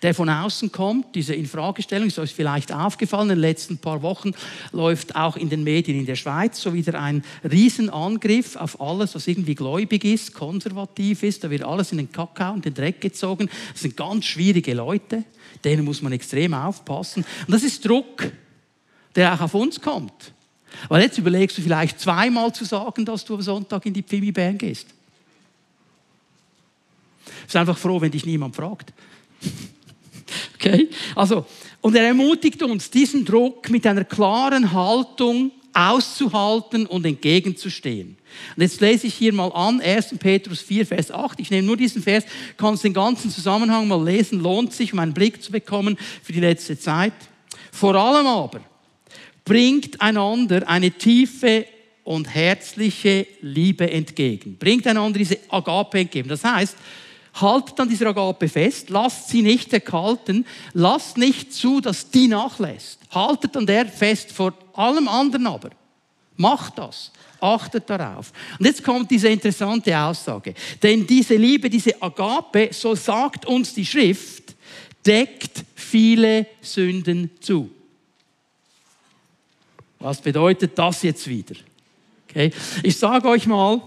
der 0.03 0.15
von 0.15 0.29
außen 0.29 0.73
kommt, 0.73 1.15
diese 1.15 1.35
Infragestellung, 1.35 2.09
ist 2.09 2.19
euch 2.19 2.35
vielleicht 2.35 2.73
aufgefallen, 2.73 3.31
in 3.31 3.37
den 3.37 3.41
letzten 3.41 3.79
paar 3.79 4.03
Wochen 4.03 4.33
läuft 4.73 5.17
auch 5.17 5.37
in 5.37 5.49
den 5.49 5.65
Medien 5.65 5.99
in 5.99 6.07
der 6.07 6.17
Schweiz 6.17 6.61
so 6.61 6.73
wieder 6.73 7.01
ein 7.01 7.25
Riesenangriff 7.51 8.57
auf 8.57 8.81
alles, 8.81 9.15
was 9.15 9.27
irgendwie 9.27 9.55
gläubig 9.55 10.05
ist, 10.05 10.35
konservativ 10.35 11.23
ist, 11.23 11.45
da 11.45 11.51
wird 11.51 11.63
alles 11.63 11.93
in 11.93 11.99
den 11.99 12.13
Kakao 12.13 12.55
und 12.55 12.65
den 12.65 12.75
Dreck 12.75 13.01
gezogen. 13.01 13.49
Das 13.73 13.83
sind 13.83 13.97
ganz 13.97 14.25
schwierige 14.25 14.75
Leute, 14.75 15.25
denen 15.65 15.85
muss 15.85 16.03
man 16.03 16.13
extrem 16.13 16.55
aufpassen. 16.55 17.25
Und 17.47 17.53
das 17.53 17.63
ist 17.63 17.85
Druck, 17.85 18.31
der 19.15 19.35
auch 19.35 19.41
auf 19.41 19.55
uns 19.55 19.81
kommt. 19.81 20.33
Weil 20.89 21.03
jetzt 21.03 21.19
überlegst 21.19 21.59
du 21.59 21.63
vielleicht 21.63 21.99
zweimal 21.99 22.53
zu 22.53 22.65
sagen, 22.65 23.05
dass 23.05 23.25
du 23.25 23.35
am 23.35 23.43
Sonntag 23.43 23.85
in 23.87 23.95
die 23.95 24.03
Pfimi-Band 24.03 24.59
gehst. 24.59 24.87
Ich 27.47 27.53
bin 27.53 27.61
einfach 27.61 27.79
froh, 27.79 28.01
wenn 28.01 28.11
dich 28.11 28.27
niemand 28.27 28.55
fragt. 28.55 28.93
Okay? 30.61 30.89
Also, 31.15 31.47
und 31.81 31.95
er 31.95 32.09
ermutigt 32.09 32.63
uns, 32.63 32.91
diesen 32.91 33.25
Druck 33.25 33.71
mit 33.71 33.87
einer 33.87 34.05
klaren 34.05 34.73
Haltung 34.73 35.53
auszuhalten 35.73 36.87
und 36.87 37.07
entgegenzustehen. 37.07 38.17
Und 38.57 38.63
jetzt 38.63 38.81
lese 38.81 39.07
ich 39.07 39.15
hier 39.15 39.33
mal 39.33 39.53
an, 39.53 39.81
1. 39.81 40.17
Petrus 40.19 40.61
4, 40.61 40.87
Vers 40.87 41.11
8. 41.11 41.39
Ich 41.41 41.51
nehme 41.51 41.67
nur 41.67 41.77
diesen 41.77 42.03
Vers, 42.03 42.25
kannst 42.57 42.85
den 42.85 42.93
ganzen 42.93 43.31
Zusammenhang 43.31 43.87
mal 43.87 44.05
lesen, 44.05 44.43
lohnt 44.43 44.73
sich, 44.73 44.93
um 44.93 44.99
einen 44.99 45.15
Blick 45.15 45.43
zu 45.43 45.53
bekommen 45.53 45.97
für 46.23 46.33
die 46.33 46.41
letzte 46.41 46.79
Zeit. 46.79 47.13
Vor 47.71 47.95
allem 47.95 48.27
aber 48.27 48.61
bringt 49.45 50.01
einander 50.01 50.69
eine 50.69 50.91
tiefe 50.91 51.65
und 52.05 52.27
herzliche 52.35 53.27
Liebe 53.41 53.91
entgegen. 53.91 54.57
Bringt 54.59 54.87
einander 54.87 55.19
diese 55.19 55.39
Agape 55.49 56.01
entgegen. 56.01 56.29
Das 56.29 56.43
heißt, 56.43 56.77
haltet 57.41 57.79
an 57.81 57.89
dieser 57.89 58.09
Agape 58.09 58.49
fest, 58.49 58.91
lasst 58.91 59.29
sie 59.29 59.43
nicht 59.43 59.73
erkalten, 59.73 60.47
lasst 60.73 61.17
nicht 61.17 61.53
zu, 61.53 61.81
dass 61.81 62.11
die 62.11 62.29
nachlässt. 62.29 63.01
Haltet 63.11 63.57
an 63.57 63.67
der 63.67 63.87
fest 63.87 64.33
vor 64.33 64.55
allem 64.75 65.09
anderen 65.09 65.47
aber. 65.47 65.71
Macht 66.37 66.79
das. 66.79 67.11
Achtet 67.41 67.89
darauf. 67.89 68.33
Und 68.59 68.67
jetzt 68.67 68.83
kommt 68.83 69.11
diese 69.11 69.29
interessante 69.29 69.97
Aussage. 69.97 70.55
Denn 70.83 71.07
diese 71.07 71.37
Liebe, 71.37 71.71
diese 71.71 72.01
Agape, 72.03 72.71
so 72.73 72.95
sagt 72.95 73.47
uns 73.47 73.75
die 73.75 73.87
Schrift, 73.87 74.55
deckt 75.07 75.65
viele 75.75 76.47
Sünden 76.61 77.31
zu. 77.41 77.71
Was 80.01 80.21
bedeutet 80.21 80.79
das 80.79 81.03
jetzt 81.03 81.27
wieder? 81.29 81.55
Okay. 82.29 82.51
Ich 82.83 82.97
sage 82.97 83.29
euch 83.29 83.47
mal, 83.47 83.81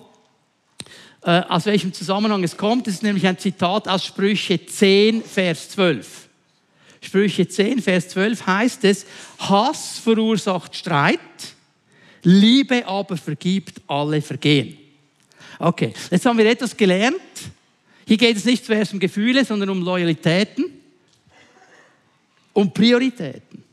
äh, 1.23 1.41
aus 1.47 1.65
welchem 1.65 1.93
Zusammenhang 1.93 2.43
es 2.43 2.57
kommt. 2.57 2.87
Das 2.87 2.95
ist 2.95 3.03
nämlich 3.03 3.27
ein 3.27 3.37
Zitat 3.37 3.87
aus 3.87 4.05
Sprüche 4.05 4.65
10, 4.65 5.23
Vers 5.23 5.69
12. 5.69 6.29
Sprüche 7.01 7.47
10, 7.47 7.81
Vers 7.81 8.09
12 8.09 8.45
heißt 8.45 8.83
es, 8.85 9.05
Hass 9.39 9.99
verursacht 9.99 10.75
Streit, 10.75 11.19
Liebe 12.23 12.85
aber 12.87 13.17
vergibt 13.17 13.81
alle 13.87 14.21
Vergehen. 14.21 14.77
Okay, 15.57 15.93
jetzt 16.09 16.25
haben 16.25 16.37
wir 16.37 16.45
etwas 16.45 16.75
gelernt. 16.75 17.17
Hier 18.07 18.17
geht 18.17 18.37
es 18.37 18.45
nicht 18.45 18.65
zuerst 18.65 18.93
um 18.93 18.99
Gefühle, 18.99 19.45
sondern 19.45 19.69
um 19.69 19.81
Loyalitäten, 19.81 20.65
um 22.53 22.71
Prioritäten. 22.71 23.63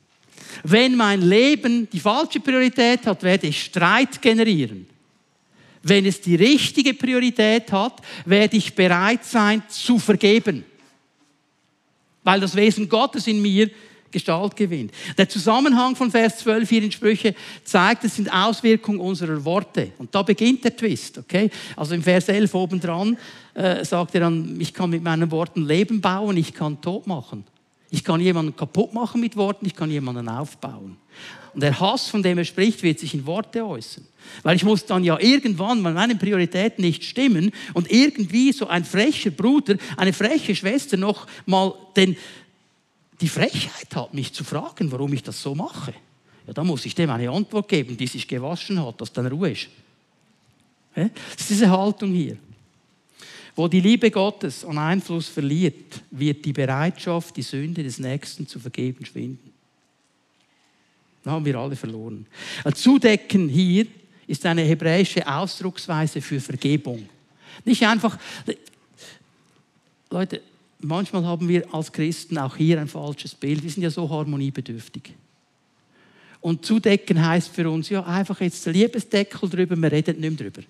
Wenn 0.65 0.97
mein 0.97 1.23
Leben 1.23 1.89
die 1.91 2.01
falsche 2.01 2.41
Priorität 2.41 3.07
hat, 3.07 3.23
werde 3.23 3.47
ich 3.47 3.65
Streit 3.65 4.21
generieren. 4.21 4.87
Wenn 5.83 6.07
es 6.07 6.21
die 6.21 6.37
richtige 6.37 6.95
Priorität 6.95 7.71
hat, 7.73 8.01
werde 8.25 8.57
ich 8.57 8.75
bereit 8.75 9.25
sein 9.25 9.63
zu 9.69 9.99
vergeben. 9.99 10.65
Weil 12.25 12.41
das 12.41 12.55
Wesen 12.57 12.89
Gottes 12.89 13.27
in 13.27 13.41
mir 13.41 13.71
Gestalt 14.11 14.57
gewinnt. 14.57 14.93
Der 15.17 15.29
Zusammenhang 15.29 15.95
von 15.95 16.11
Vers 16.11 16.39
12 16.39 16.69
hier 16.69 16.83
in 16.83 16.93
Sprüche 16.93 17.35
zeigt, 17.65 18.05
es 18.05 18.17
sind 18.17 18.33
Auswirkungen 18.33 19.01
unserer 19.01 19.45
Worte. 19.45 19.93
Und 19.99 20.15
da 20.15 20.23
beginnt 20.23 20.65
der 20.65 20.75
Twist, 20.75 21.19
okay? 21.19 21.51
Also 21.77 21.95
im 21.95 22.03
Vers 22.03 22.29
11 22.29 22.55
obendran 22.55 23.19
äh, 23.55 23.85
sagt 23.85 24.15
er 24.15 24.23
dann, 24.23 24.59
ich 24.61 24.73
kann 24.73 24.91
mit 24.91 25.03
meinen 25.03 25.31
Worten 25.31 25.67
Leben 25.67 26.01
bauen, 26.01 26.37
ich 26.37 26.55
kann 26.55 26.81
tot 26.81 27.07
machen. 27.07 27.45
Ich 27.91 28.05
kann 28.05 28.21
jemanden 28.21 28.57
kaputt 28.57 28.93
machen 28.95 29.21
mit 29.21 29.37
Worten, 29.37 29.67
ich 29.67 29.75
kann 29.75 29.91
jemanden 29.91 30.29
aufbauen. 30.29 30.97
Und 31.55 31.63
der 31.63 31.79
Hass, 31.81 32.09
von 32.09 32.23
dem 32.23 32.39
er 32.39 32.45
spricht, 32.45 32.83
wird 32.83 32.99
sich 32.99 33.15
in 33.15 33.27
Worte 33.27 33.65
äußern. 33.67 34.07
Weil 34.43 34.57
ich 34.57 34.65
muss 34.65 34.85
dann 34.85 35.05
ja 35.05 35.19
irgendwann 35.19 35.81
mal 35.81 35.95
meine 35.95 36.17
Prioritäten 36.17 36.85
nicht 36.85 37.05
stimmen 37.05 37.51
und 37.75 37.91
irgendwie 37.91 38.53
so 38.53 38.67
ein 38.67 38.85
frecher 38.85 39.31
Bruder, 39.31 39.77
eine 39.97 40.13
freche 40.13 40.55
Schwester 40.55 40.97
noch 40.97 41.27
mal 41.47 41.75
den, 41.97 42.17
die 43.21 43.29
Frechheit 43.29 43.95
hat, 43.95 44.15
mich 44.15 44.33
zu 44.33 44.45
fragen, 44.45 44.93
warum 44.93 45.13
ich 45.13 45.23
das 45.23 45.43
so 45.43 45.55
mache. 45.55 45.95
Ja, 46.47 46.53
da 46.53 46.65
muss 46.65 46.87
ich 46.87 46.95
dem 46.95 47.11
eine 47.11 47.31
Antwort 47.31 47.69
geben, 47.69 47.97
die 47.97 48.07
sich 48.07 48.27
gewaschen 48.27 48.85
hat, 48.85 49.01
dass 49.01 49.13
dann 49.13 49.27
Ruhe 49.27 49.51
ist. 49.51 49.69
Das 50.95 51.11
ist 51.41 51.51
diese 51.51 51.71
Haltung 51.71 52.13
hier. 52.13 52.37
Wo 53.55 53.67
die 53.67 53.81
Liebe 53.81 54.11
Gottes 54.11 54.65
an 54.65 54.79
Einfluss 54.79 55.29
verliert, 55.29 56.03
wird 56.11 56.45
die 56.45 56.53
Bereitschaft, 56.53 57.37
die 57.37 57.43
Sünde 57.43 57.83
des 57.83 57.99
Nächsten 57.99 58.47
zu 58.47 58.61
vergeben, 58.61 59.05
schwinden. 59.05 59.53
Da 61.23 61.33
haben 61.33 61.45
wir 61.45 61.57
alle 61.57 61.77
verloren. 61.77 62.27
Zudecken 62.75 63.49
hier 63.49 63.87
ist 64.27 64.45
eine 64.47 64.63
hebräische 64.63 65.27
Ausdrucksweise 65.27 66.21
für 66.21 66.41
Vergebung. 66.41 67.09
Nicht 67.65 67.85
einfach, 67.85 68.19
Leute, 70.11 70.43
manchmal 70.81 71.25
haben 71.25 71.49
wir 71.49 71.73
als 71.75 71.93
Christen 71.93 72.39
auch 72.39 72.57
hier 72.57 72.81
ein 72.81 72.89
falsches 72.89 73.35
Bild. 73.35 73.63
Wir 73.63 73.71
sind 73.71 73.83
ja 73.83 73.91
so 73.91 74.09
harmoniebedürftig. 74.09 75.15
Und 76.41 76.65
zudecken 76.65 77.27
heißt 77.27 77.49
für 77.49 77.69
uns 77.69 77.89
ja 77.89 78.05
einfach 78.05 78.41
jetzt 78.41 78.65
der 78.65 78.73
Liebesdeckel 78.73 79.49
drüber, 79.49 79.77
wir 79.77 79.91
reden 79.93 80.21
nicht 80.21 80.41
mehr 80.41 80.51
drüber. 80.51 80.63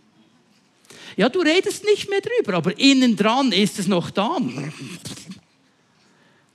Ja, 1.17 1.29
du 1.29 1.41
redest 1.41 1.85
nicht 1.85 2.09
mehr 2.09 2.21
drüber, 2.21 2.57
aber 2.57 2.79
innen 2.79 3.17
dran 3.17 3.53
ist 3.53 3.79
es 3.79 3.87
noch 3.87 4.11
da. 4.11 4.39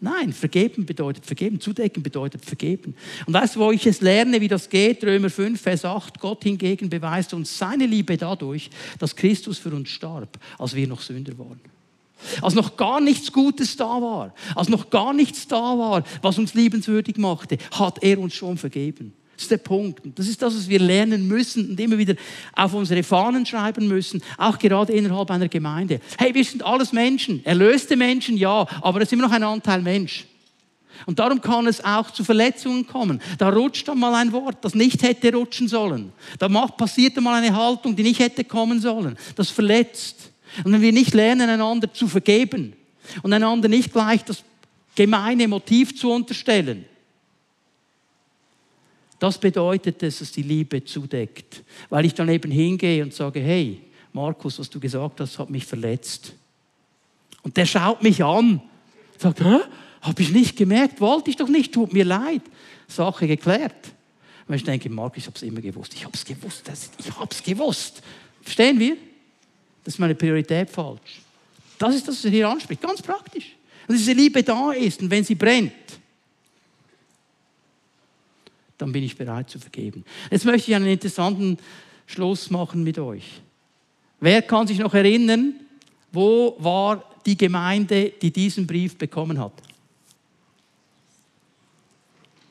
Nein, 0.03 0.33
vergeben 0.33 0.85
bedeutet 0.85 1.25
vergeben, 1.25 1.61
zudecken 1.61 2.03
bedeutet 2.03 2.43
vergeben. 2.43 2.93
Und 3.25 3.33
weißt 3.33 3.55
du, 3.55 3.61
wo 3.61 3.71
ich 3.71 3.87
es 3.87 4.01
lerne, 4.01 4.41
wie 4.41 4.49
das 4.49 4.67
geht? 4.67 5.01
Römer 5.01 5.29
5, 5.29 5.61
Vers 5.61 5.85
8. 5.85 6.19
Gott 6.19 6.43
hingegen 6.43 6.89
beweist 6.89 7.33
uns 7.33 7.57
seine 7.57 7.85
Liebe 7.85 8.17
dadurch, 8.17 8.69
dass 8.99 9.15
Christus 9.15 9.59
für 9.59 9.73
uns 9.73 9.87
starb, 9.87 10.37
als 10.59 10.75
wir 10.75 10.89
noch 10.89 10.99
Sünder 10.99 11.39
waren. 11.39 11.61
Als 12.41 12.53
noch 12.53 12.75
gar 12.75 12.99
nichts 12.99 13.31
Gutes 13.31 13.77
da 13.77 13.85
war, 13.85 14.35
als 14.55 14.67
noch 14.67 14.89
gar 14.89 15.13
nichts 15.13 15.47
da 15.47 15.55
war, 15.55 16.03
was 16.21 16.37
uns 16.37 16.53
liebenswürdig 16.53 17.15
machte, 17.15 17.57
hat 17.71 18.03
er 18.03 18.19
uns 18.19 18.33
schon 18.33 18.57
vergeben. 18.57 19.13
Das 19.35 19.43
ist 19.43 19.51
der 19.51 19.57
Punkt. 19.57 20.05
Und 20.05 20.17
das 20.17 20.27
ist 20.27 20.41
das, 20.41 20.55
was 20.55 20.69
wir 20.69 20.79
lernen 20.79 21.27
müssen 21.27 21.71
und 21.71 21.79
immer 21.79 21.97
wieder 21.97 22.15
auf 22.55 22.73
unsere 22.73 23.01
Fahnen 23.03 23.45
schreiben 23.45 23.87
müssen, 23.87 24.21
auch 24.37 24.59
gerade 24.59 24.93
innerhalb 24.93 25.31
einer 25.31 25.47
Gemeinde. 25.47 25.99
Hey, 26.17 26.33
wir 26.33 26.43
sind 26.43 26.63
alles 26.63 26.93
Menschen, 26.93 27.43
erlöste 27.45 27.95
Menschen, 27.95 28.37
ja, 28.37 28.67
aber 28.81 29.01
es 29.01 29.07
ist 29.07 29.13
immer 29.13 29.23
noch 29.23 29.31
ein 29.31 29.43
Anteil 29.43 29.81
Mensch. 29.81 30.25
Und 31.05 31.19
darum 31.19 31.41
kann 31.41 31.67
es 31.67 31.83
auch 31.83 32.11
zu 32.11 32.23
Verletzungen 32.23 32.85
kommen. 32.87 33.21
Da 33.37 33.49
rutscht 33.49 33.87
dann 33.87 33.99
mal 33.99 34.13
ein 34.15 34.31
Wort, 34.31 34.57
das 34.61 34.75
nicht 34.75 35.01
hätte 35.03 35.33
rutschen 35.33 35.67
sollen. 35.67 36.13
Da 36.39 36.47
passiert 36.67 37.17
dann 37.17 37.23
mal 37.23 37.41
eine 37.41 37.55
Haltung, 37.55 37.95
die 37.95 38.03
nicht 38.03 38.19
hätte 38.19 38.43
kommen 38.43 38.79
sollen. 38.79 39.17
Das 39.35 39.49
verletzt. 39.49 40.31
Und 40.63 40.71
wenn 40.71 40.81
wir 40.81 40.93
nicht 40.93 41.13
lernen, 41.13 41.49
einander 41.49 41.91
zu 41.91 42.07
vergeben 42.07 42.73
und 43.23 43.33
einander 43.33 43.67
nicht 43.67 43.91
gleich 43.91 44.23
das 44.23 44.43
gemeine 44.95 45.47
Motiv 45.47 45.97
zu 45.97 46.11
unterstellen, 46.11 46.85
das 49.23 49.37
bedeutet 49.37 50.03
es, 50.03 50.19
dass 50.19 50.33
die 50.33 50.41
Liebe 50.41 50.83
zudeckt. 50.83 51.63
Weil 51.89 52.03
ich 52.03 52.13
dann 52.13 52.27
eben 52.27 52.51
hingehe 52.51 53.01
und 53.01 53.13
sage, 53.13 53.39
hey, 53.39 53.79
Markus, 54.11 54.59
was 54.59 54.69
du 54.69 54.81
gesagt 54.81 55.21
hast, 55.21 55.39
hat 55.39 55.49
mich 55.49 55.65
verletzt. 55.65 56.33
Und 57.41 57.55
der 57.55 57.65
schaut 57.65 58.03
mich 58.03 58.21
an, 58.21 58.61
sagt, 59.17 59.39
hä? 59.39 59.59
Habe 60.01 60.21
ich 60.21 60.31
nicht 60.31 60.57
gemerkt, 60.57 60.99
wollte 60.99 61.29
ich 61.29 61.37
doch 61.37 61.47
nicht, 61.47 61.73
tut 61.73 61.93
mir 61.93 62.03
leid. 62.03 62.41
Sache 62.89 63.25
geklärt. 63.25 63.93
Und 64.45 64.55
ich 64.55 64.63
denke, 64.65 64.89
Markus, 64.89 65.19
ich 65.19 65.27
habe 65.27 65.37
es 65.37 65.43
immer 65.43 65.61
gewusst. 65.61 65.93
Ich 65.93 66.03
habe 66.03 66.13
es 66.13 66.25
gewusst. 66.25 66.69
Ich 66.99 67.17
habe 67.17 67.31
es 67.31 67.41
gewusst. 67.41 68.01
Verstehen 68.41 68.77
wir? 68.77 68.97
Das 69.85 69.93
ist 69.93 69.99
meine 69.99 70.15
Priorität 70.15 70.69
falsch. 70.69 71.21
Das 71.79 71.95
ist 71.95 72.05
das, 72.05 72.17
was 72.17 72.25
er 72.25 72.31
hier 72.31 72.49
anspricht. 72.49 72.81
Ganz 72.81 73.01
praktisch. 73.01 73.55
Und 73.87 73.97
diese 73.97 74.11
Liebe 74.11 74.43
da 74.43 74.73
ist 74.73 75.01
und 75.01 75.09
wenn 75.09 75.23
sie 75.23 75.35
brennt, 75.35 75.71
dann 78.77 78.91
bin 78.91 79.03
ich 79.03 79.15
bereit 79.15 79.49
zu 79.49 79.59
vergeben. 79.59 80.03
Jetzt 80.31 80.45
möchte 80.45 80.71
ich 80.71 80.75
einen 80.75 80.87
interessanten 80.87 81.57
Schluss 82.05 82.49
machen 82.49 82.83
mit 82.83 82.99
euch. 82.99 83.41
Wer 84.19 84.41
kann 84.41 84.67
sich 84.67 84.79
noch 84.79 84.93
erinnern, 84.93 85.55
wo 86.11 86.55
war 86.59 87.03
die 87.25 87.37
Gemeinde, 87.37 88.13
die 88.21 88.31
diesen 88.31 88.67
Brief 88.67 88.97
bekommen 88.97 89.39
hat? 89.39 89.53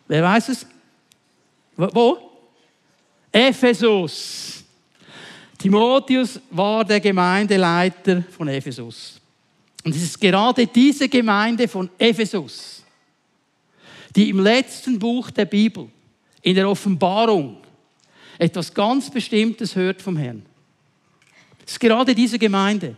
Wer 0.09 0.23
weiß 0.23 0.49
es? 0.51 0.67
Wo? 1.77 2.19
Ephesus. 3.31 4.65
Timotheus 5.57 6.41
war 6.51 6.85
der 6.85 7.01
Gemeindeleiter 7.01 8.23
von 8.31 8.49
Ephesus. 8.49 9.21
Und 9.85 9.95
es 9.95 10.03
ist 10.03 10.21
gerade 10.21 10.67
diese 10.67 11.09
Gemeinde 11.09 11.67
von 11.67 11.89
Ephesus, 11.99 12.83
die 14.15 14.29
im 14.29 14.41
letzten 14.41 14.99
Buch 14.99 15.31
der 15.31 15.47
Bibel 15.47 15.89
in 16.43 16.55
der 16.55 16.69
Offenbarung 16.69 17.59
etwas 18.39 18.75
ganz 18.75 19.11
Bestimmtes 19.11 19.77
hört 19.77 20.03
vom 20.03 20.17
Herrn. 20.17 20.43
Es 21.65 21.73
ist 21.73 21.81
gerade 21.81 22.15
diese 22.15 22.39
Gemeinde. 22.39 22.97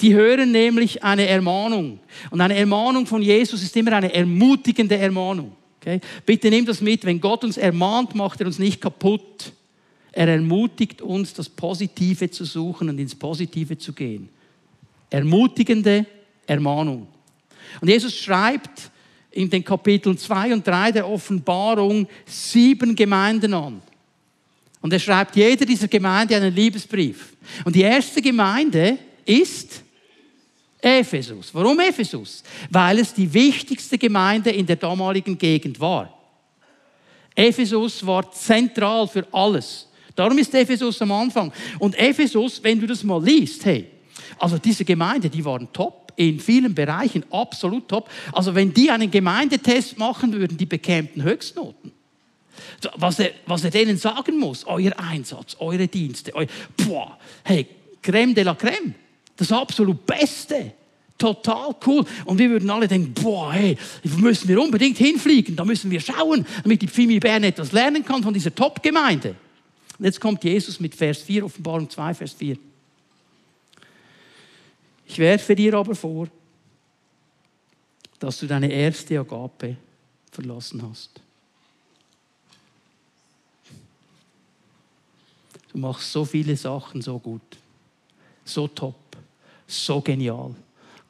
Die 0.00 0.14
hören 0.14 0.50
nämlich 0.50 1.02
eine 1.04 1.26
Ermahnung. 1.26 2.00
Und 2.30 2.40
eine 2.40 2.56
Ermahnung 2.56 3.06
von 3.06 3.22
Jesus 3.22 3.62
ist 3.62 3.76
immer 3.76 3.92
eine 3.92 4.12
ermutigende 4.12 4.96
Ermahnung. 4.96 5.52
Okay? 5.80 6.00
Bitte 6.26 6.50
nimm 6.50 6.66
das 6.66 6.80
mit. 6.80 7.04
Wenn 7.04 7.20
Gott 7.20 7.44
uns 7.44 7.56
ermahnt, 7.56 8.14
macht 8.14 8.40
er 8.40 8.46
uns 8.46 8.58
nicht 8.58 8.80
kaputt. 8.80 9.52
Er 10.10 10.28
ermutigt 10.28 11.02
uns, 11.02 11.34
das 11.34 11.48
Positive 11.48 12.30
zu 12.30 12.44
suchen 12.44 12.88
und 12.88 12.98
ins 12.98 13.14
Positive 13.14 13.78
zu 13.78 13.92
gehen. 13.92 14.28
Ermutigende 15.10 16.06
Ermahnung. 16.46 17.06
Und 17.80 17.88
Jesus 17.88 18.16
schreibt 18.16 18.90
in 19.34 19.50
den 19.50 19.64
Kapiteln 19.64 20.16
2 20.16 20.54
und 20.54 20.66
3 20.66 20.92
der 20.92 21.08
Offenbarung 21.08 22.06
sieben 22.24 22.94
Gemeinden 22.94 23.52
an. 23.52 23.82
Und 24.80 24.92
er 24.92 25.00
schreibt 25.00 25.34
jeder 25.34 25.66
dieser 25.66 25.88
Gemeinde 25.88 26.36
einen 26.36 26.54
Liebesbrief. 26.54 27.34
Und 27.64 27.74
die 27.74 27.82
erste 27.82 28.22
Gemeinde 28.22 28.98
ist 29.24 29.82
Ephesus. 30.80 31.52
Warum 31.52 31.80
Ephesus? 31.80 32.44
Weil 32.70 32.98
es 32.98 33.12
die 33.12 33.32
wichtigste 33.32 33.98
Gemeinde 33.98 34.50
in 34.50 34.66
der 34.66 34.76
damaligen 34.76 35.36
Gegend 35.36 35.80
war. 35.80 36.12
Ephesus 37.34 38.06
war 38.06 38.30
zentral 38.30 39.08
für 39.08 39.26
alles. 39.32 39.88
Darum 40.14 40.38
ist 40.38 40.54
Ephesus 40.54 41.02
am 41.02 41.10
Anfang. 41.10 41.52
Und 41.80 41.98
Ephesus, 41.98 42.62
wenn 42.62 42.78
du 42.78 42.86
das 42.86 43.02
mal 43.02 43.24
liest, 43.24 43.64
hey, 43.64 43.88
also 44.38 44.58
diese 44.58 44.84
Gemeinde, 44.84 45.28
die 45.28 45.44
waren 45.44 45.66
top 45.72 46.03
in 46.16 46.40
vielen 46.40 46.74
Bereichen, 46.74 47.24
absolut 47.30 47.88
top. 47.88 48.08
Also 48.32 48.54
wenn 48.54 48.72
die 48.72 48.90
einen 48.90 49.10
Gemeindetest 49.10 49.98
machen 49.98 50.32
würden, 50.32 50.56
die 50.56 50.66
bekämen 50.66 51.10
Höchstnoten. 51.22 51.92
Was 52.96 53.18
er, 53.18 53.32
was 53.46 53.64
er 53.64 53.70
denen 53.70 53.96
sagen 53.96 54.38
muss, 54.38 54.64
euer 54.66 54.92
Einsatz, 54.98 55.56
eure 55.58 55.88
Dienste, 55.88 56.32
eu, 56.34 56.46
boah, 56.76 57.18
hey, 57.42 57.66
Creme 58.00 58.34
de 58.34 58.44
la 58.44 58.54
Creme, 58.54 58.94
das 59.36 59.50
absolut 59.50 60.04
Beste. 60.06 60.72
Total 61.16 61.74
cool. 61.86 62.04
Und 62.24 62.38
wir 62.38 62.50
würden 62.50 62.68
alle 62.70 62.88
denken, 62.88 63.14
boah, 63.14 63.52
hey, 63.52 63.76
müssen 64.18 64.48
wir 64.48 64.60
unbedingt 64.60 64.98
hinfliegen, 64.98 65.56
da 65.56 65.64
müssen 65.64 65.90
wir 65.90 66.00
schauen, 66.00 66.44
damit 66.62 66.82
die 66.82 66.88
Pfimi 66.88 67.18
Bern 67.18 67.44
etwas 67.44 67.72
lernen 67.72 68.04
kann 68.04 68.22
von 68.22 68.34
dieser 68.34 68.54
Top-Gemeinde. 68.54 69.34
Und 69.98 70.04
jetzt 70.04 70.20
kommt 70.20 70.42
Jesus 70.42 70.80
mit 70.80 70.94
Vers 70.94 71.22
4, 71.22 71.44
Offenbarung 71.44 71.88
2, 71.88 72.14
Vers 72.14 72.32
4. 72.32 72.56
Ich 75.14 75.20
werfe 75.20 75.54
dir 75.54 75.74
aber 75.74 75.94
vor, 75.94 76.26
dass 78.18 78.40
du 78.40 78.48
deine 78.48 78.68
erste 78.68 79.20
Agape 79.20 79.76
verlassen 80.32 80.82
hast. 80.82 81.20
Du 85.70 85.78
machst 85.78 86.10
so 86.10 86.24
viele 86.24 86.56
Sachen 86.56 87.00
so 87.00 87.16
gut, 87.20 87.42
so 88.44 88.66
top, 88.66 89.16
so 89.68 90.00
genial. 90.00 90.52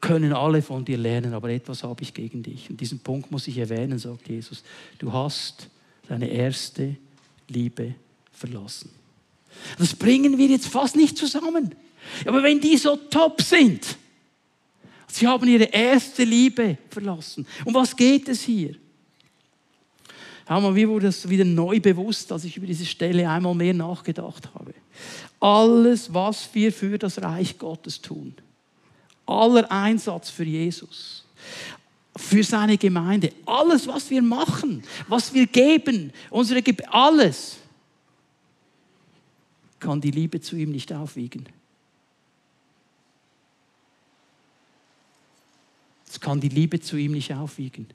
Können 0.01 0.33
alle 0.33 0.61
von 0.61 0.85
dir 0.85 0.99
lernen, 0.99 1.33
aber 1.33 1.49
etwas 1.49 1.81
habe 1.81 2.03
ich 2.03 2.13
gegen 2.13 2.43
dich. 2.43 2.69
Und 2.69 2.79
diesen 2.79 2.99
Punkt 2.99 3.31
muss 3.31 3.47
ich 3.47 3.57
erwähnen, 3.57 3.97
sagt 3.97 4.29
Jesus. 4.29 4.63
Du 4.99 5.11
hast 5.11 5.67
deine 6.07 6.27
erste 6.27 6.95
Liebe 7.47 7.95
verlassen. 8.31 8.91
Das 9.79 9.95
bringen 9.95 10.37
wir 10.37 10.45
jetzt 10.45 10.67
fast 10.67 10.95
nicht 10.95 11.17
zusammen. 11.17 11.73
Aber 12.25 12.41
wenn 12.43 12.59
die 12.59 12.77
so 12.77 12.95
top 12.95 13.41
sind, 13.41 13.97
sie 15.07 15.27
haben 15.27 15.47
ihre 15.47 15.65
erste 15.65 16.23
Liebe 16.23 16.77
verlassen. 16.89 17.45
Um 17.63 17.73
was 17.73 17.95
geht 17.95 18.27
es 18.29 18.41
hier? 18.41 18.75
Hör 20.47 20.61
mal, 20.61 20.71
mir 20.71 20.87
wurde 20.87 21.07
das 21.07 21.27
wieder 21.27 21.45
neu 21.45 21.79
bewusst, 21.79 22.31
als 22.31 22.43
ich 22.43 22.55
über 22.55 22.67
diese 22.67 22.85
Stelle 22.85 23.27
einmal 23.27 23.55
mehr 23.55 23.73
nachgedacht 23.73 24.47
habe. 24.53 24.73
Alles, 25.39 26.13
was 26.13 26.47
wir 26.53 26.71
für 26.71 26.99
das 26.99 27.21
Reich 27.21 27.57
Gottes 27.57 27.99
tun, 27.99 28.35
aller 29.25 29.69
Einsatz 29.71 30.29
für 30.29 30.43
Jesus, 30.43 31.25
für 32.15 32.43
seine 32.43 32.77
Gemeinde, 32.77 33.33
alles, 33.45 33.87
was 33.87 34.09
wir 34.09 34.21
machen, 34.21 34.83
was 35.07 35.33
wir 35.33 35.47
geben, 35.47 36.13
unsere 36.29 36.61
Ge 36.61 36.75
alles, 36.91 37.57
kann 39.79 39.99
die 39.99 40.11
Liebe 40.11 40.39
zu 40.39 40.55
ihm 40.55 40.71
nicht 40.71 40.93
aufwiegen. 40.93 41.47
Es 46.15 46.21
kann 46.21 46.39
die 46.39 46.47
Liebe 46.47 46.79
zu 46.79 46.95
ihm 46.95 47.11
nicht 47.11 47.33
aufwiegen. 47.33 47.87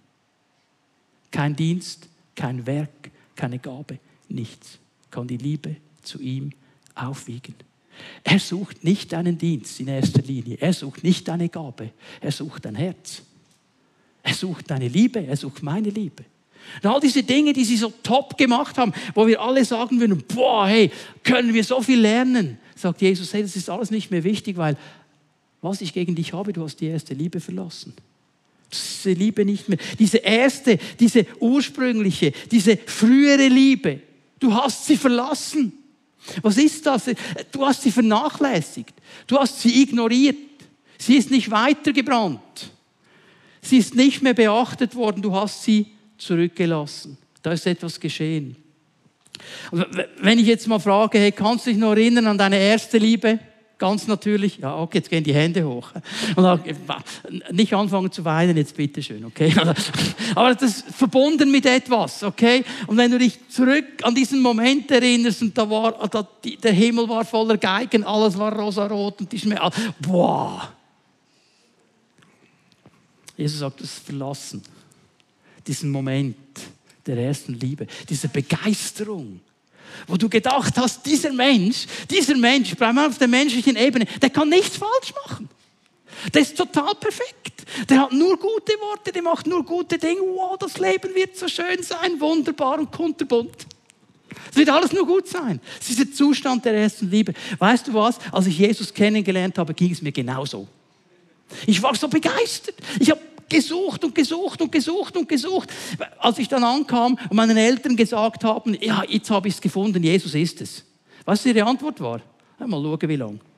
Kein 1.30 1.56
Dienst, 1.56 2.06
kein 2.36 2.66
Werk, 2.66 3.10
keine 3.34 3.58
Gabe, 3.58 3.98
nichts 4.28 4.78
kann 5.10 5.26
die 5.26 5.38
Liebe 5.38 5.76
zu 6.02 6.20
ihm 6.20 6.50
aufwiegen. 6.94 7.54
Er 8.22 8.38
sucht 8.38 8.84
nicht 8.84 9.14
deinen 9.14 9.38
Dienst 9.38 9.80
in 9.80 9.88
erster 9.88 10.20
Linie. 10.20 10.58
Er 10.60 10.74
sucht 10.74 11.02
nicht 11.02 11.28
deine 11.28 11.48
Gabe. 11.48 11.92
Er 12.20 12.30
sucht 12.30 12.66
dein 12.66 12.74
Herz. 12.74 13.22
Er 14.22 14.34
sucht 14.34 14.70
deine 14.70 14.88
Liebe. 14.88 15.26
Er 15.26 15.38
sucht 15.38 15.62
meine 15.62 15.88
Liebe. 15.88 16.26
Und 16.82 16.90
all 16.90 17.00
diese 17.00 17.22
Dinge, 17.22 17.54
die 17.54 17.64
sie 17.64 17.78
so 17.78 17.90
top 18.02 18.36
gemacht 18.36 18.76
haben, 18.76 18.92
wo 19.14 19.26
wir 19.26 19.40
alle 19.40 19.64
sagen 19.64 19.98
würden, 19.98 20.22
boah, 20.28 20.68
hey, 20.68 20.90
können 21.24 21.54
wir 21.54 21.64
so 21.64 21.80
viel 21.80 21.98
lernen, 21.98 22.58
sagt 22.76 23.00
Jesus, 23.00 23.32
hey, 23.32 23.40
das 23.40 23.56
ist 23.56 23.70
alles 23.70 23.90
nicht 23.90 24.10
mehr 24.10 24.24
wichtig, 24.24 24.58
weil 24.58 24.76
was 25.62 25.80
ich 25.80 25.94
gegen 25.94 26.14
dich 26.14 26.34
habe, 26.34 26.52
du 26.52 26.62
hast 26.62 26.76
die 26.82 26.86
erste 26.86 27.14
Liebe 27.14 27.40
verlassen. 27.40 27.94
Diese 28.72 29.12
Liebe 29.12 29.44
nicht 29.44 29.68
mehr. 29.68 29.78
Diese 29.98 30.18
erste, 30.18 30.78
diese 30.98 31.26
ursprüngliche, 31.40 32.32
diese 32.50 32.76
frühere 32.76 33.48
Liebe. 33.48 34.00
Du 34.38 34.54
hast 34.54 34.86
sie 34.86 34.96
verlassen. 34.96 35.72
Was 36.42 36.56
ist 36.58 36.86
das? 36.86 37.10
Du 37.50 37.66
hast 37.66 37.82
sie 37.82 37.90
vernachlässigt. 37.90 38.94
Du 39.26 39.38
hast 39.38 39.60
sie 39.60 39.82
ignoriert. 39.82 40.36
Sie 40.98 41.16
ist 41.16 41.30
nicht 41.30 41.50
weitergebrannt. 41.50 42.70
Sie 43.62 43.78
ist 43.78 43.94
nicht 43.94 44.22
mehr 44.22 44.34
beachtet 44.34 44.94
worden. 44.94 45.22
Du 45.22 45.34
hast 45.34 45.62
sie 45.62 45.86
zurückgelassen. 46.18 47.18
Da 47.42 47.52
ist 47.52 47.66
etwas 47.66 47.98
geschehen. 47.98 48.56
Wenn 50.20 50.38
ich 50.38 50.46
jetzt 50.46 50.68
mal 50.68 50.78
frage, 50.78 51.18
hey, 51.18 51.32
kannst 51.32 51.66
du 51.66 51.70
dich 51.70 51.78
noch 51.78 51.92
erinnern 51.92 52.26
an 52.26 52.38
deine 52.38 52.58
erste 52.58 52.98
Liebe? 52.98 53.38
Ganz 53.80 54.06
natürlich, 54.06 54.58
ja, 54.58 54.76
okay, 54.76 54.98
jetzt 54.98 55.08
gehen 55.08 55.24
die 55.24 55.32
Hände 55.32 55.66
hoch. 55.66 55.90
Und 56.36 56.44
dann, 56.44 56.62
nicht 57.50 57.72
anfangen 57.72 58.12
zu 58.12 58.22
weinen, 58.26 58.54
jetzt 58.58 58.76
bitte 58.76 59.02
schön, 59.02 59.24
okay? 59.24 59.54
Aber 60.34 60.54
das 60.54 60.62
ist 60.62 60.94
verbunden 60.94 61.50
mit 61.50 61.64
etwas, 61.64 62.22
okay? 62.22 62.62
Und 62.86 62.98
wenn 62.98 63.10
du 63.10 63.18
dich 63.18 63.38
zurück 63.48 63.86
an 64.02 64.14
diesen 64.14 64.40
Moment 64.40 64.90
erinnerst 64.90 65.40
und 65.40 65.56
da 65.56 65.70
war, 65.70 65.92
da, 66.08 66.28
der 66.62 66.72
Himmel 66.72 67.08
war 67.08 67.24
voller 67.24 67.56
Geigen, 67.56 68.04
alles 68.04 68.36
war 68.36 68.52
rosarot 68.52 69.22
und 69.22 69.32
die 69.32 69.38
Schmerz, 69.38 69.74
boah. 69.98 70.74
Jesus 73.34 73.60
sagt, 73.60 73.80
das 73.80 73.94
verlassen. 73.94 74.62
Diesen 75.66 75.88
Moment 75.88 76.36
der 77.06 77.16
ersten 77.16 77.54
Liebe, 77.54 77.86
diese 78.06 78.28
Begeisterung 78.28 79.40
wo 80.06 80.16
du 80.16 80.28
gedacht 80.28 80.74
hast, 80.76 81.04
dieser 81.06 81.32
Mensch, 81.32 81.86
dieser 82.10 82.36
Mensch, 82.36 82.74
bleib 82.76 82.94
mal 82.94 83.08
auf 83.08 83.18
der 83.18 83.28
menschlichen 83.28 83.76
Ebene, 83.76 84.06
der 84.20 84.30
kann 84.30 84.48
nichts 84.48 84.76
falsch 84.76 85.12
machen. 85.26 85.48
Der 86.34 86.42
ist 86.42 86.56
total 86.56 86.94
perfekt. 86.94 87.64
Der 87.88 88.02
hat 88.02 88.12
nur 88.12 88.36
gute 88.36 88.72
Worte, 88.80 89.12
der 89.12 89.22
macht 89.22 89.46
nur 89.46 89.64
gute 89.64 89.96
Dinge. 89.96 90.20
Wow, 90.20 90.58
das 90.58 90.78
Leben 90.78 91.14
wird 91.14 91.36
so 91.36 91.48
schön 91.48 91.82
sein, 91.82 92.20
wunderbar 92.20 92.78
und 92.78 92.90
kunterbunt. 92.90 93.66
Es 94.50 94.56
wird 94.56 94.68
alles 94.68 94.92
nur 94.92 95.06
gut 95.06 95.28
sein. 95.28 95.60
Das 95.78 95.90
ist 95.90 95.98
der 95.98 96.12
Zustand 96.12 96.64
der 96.64 96.74
ersten 96.74 97.10
Liebe. 97.10 97.32
Weißt 97.58 97.86
du 97.88 97.94
was? 97.94 98.18
Als 98.32 98.46
ich 98.46 98.58
Jesus 98.58 98.92
kennengelernt 98.92 99.56
habe, 99.58 99.72
ging 99.74 99.92
es 99.92 100.02
mir 100.02 100.12
genauso. 100.12 100.66
Ich 101.66 101.82
war 101.82 101.94
so 101.94 102.08
begeistert. 102.08 102.76
Ich 102.98 103.10
habe 103.10 103.20
gesucht 103.50 104.04
und 104.04 104.14
gesucht 104.14 104.62
und 104.62 104.72
gesucht 104.72 105.16
und 105.16 105.28
gesucht. 105.28 105.70
Als 106.18 106.38
ich 106.38 106.48
dann 106.48 106.64
ankam 106.64 107.18
und 107.28 107.34
meinen 107.34 107.56
Eltern 107.56 107.96
gesagt 107.96 108.44
haben, 108.44 108.76
ja, 108.80 109.02
jetzt 109.06 109.30
habe 109.30 109.48
ich 109.48 109.54
es 109.54 109.60
gefunden, 109.60 110.02
Jesus 110.02 110.34
ist 110.34 110.60
es. 110.62 110.84
Was 111.26 111.44
ihre 111.44 111.64
Antwort 111.64 112.00
war? 112.00 112.20
Mal 112.58 112.70
schauen, 112.70 113.08
wie 113.08 113.16
lange. 113.16 113.40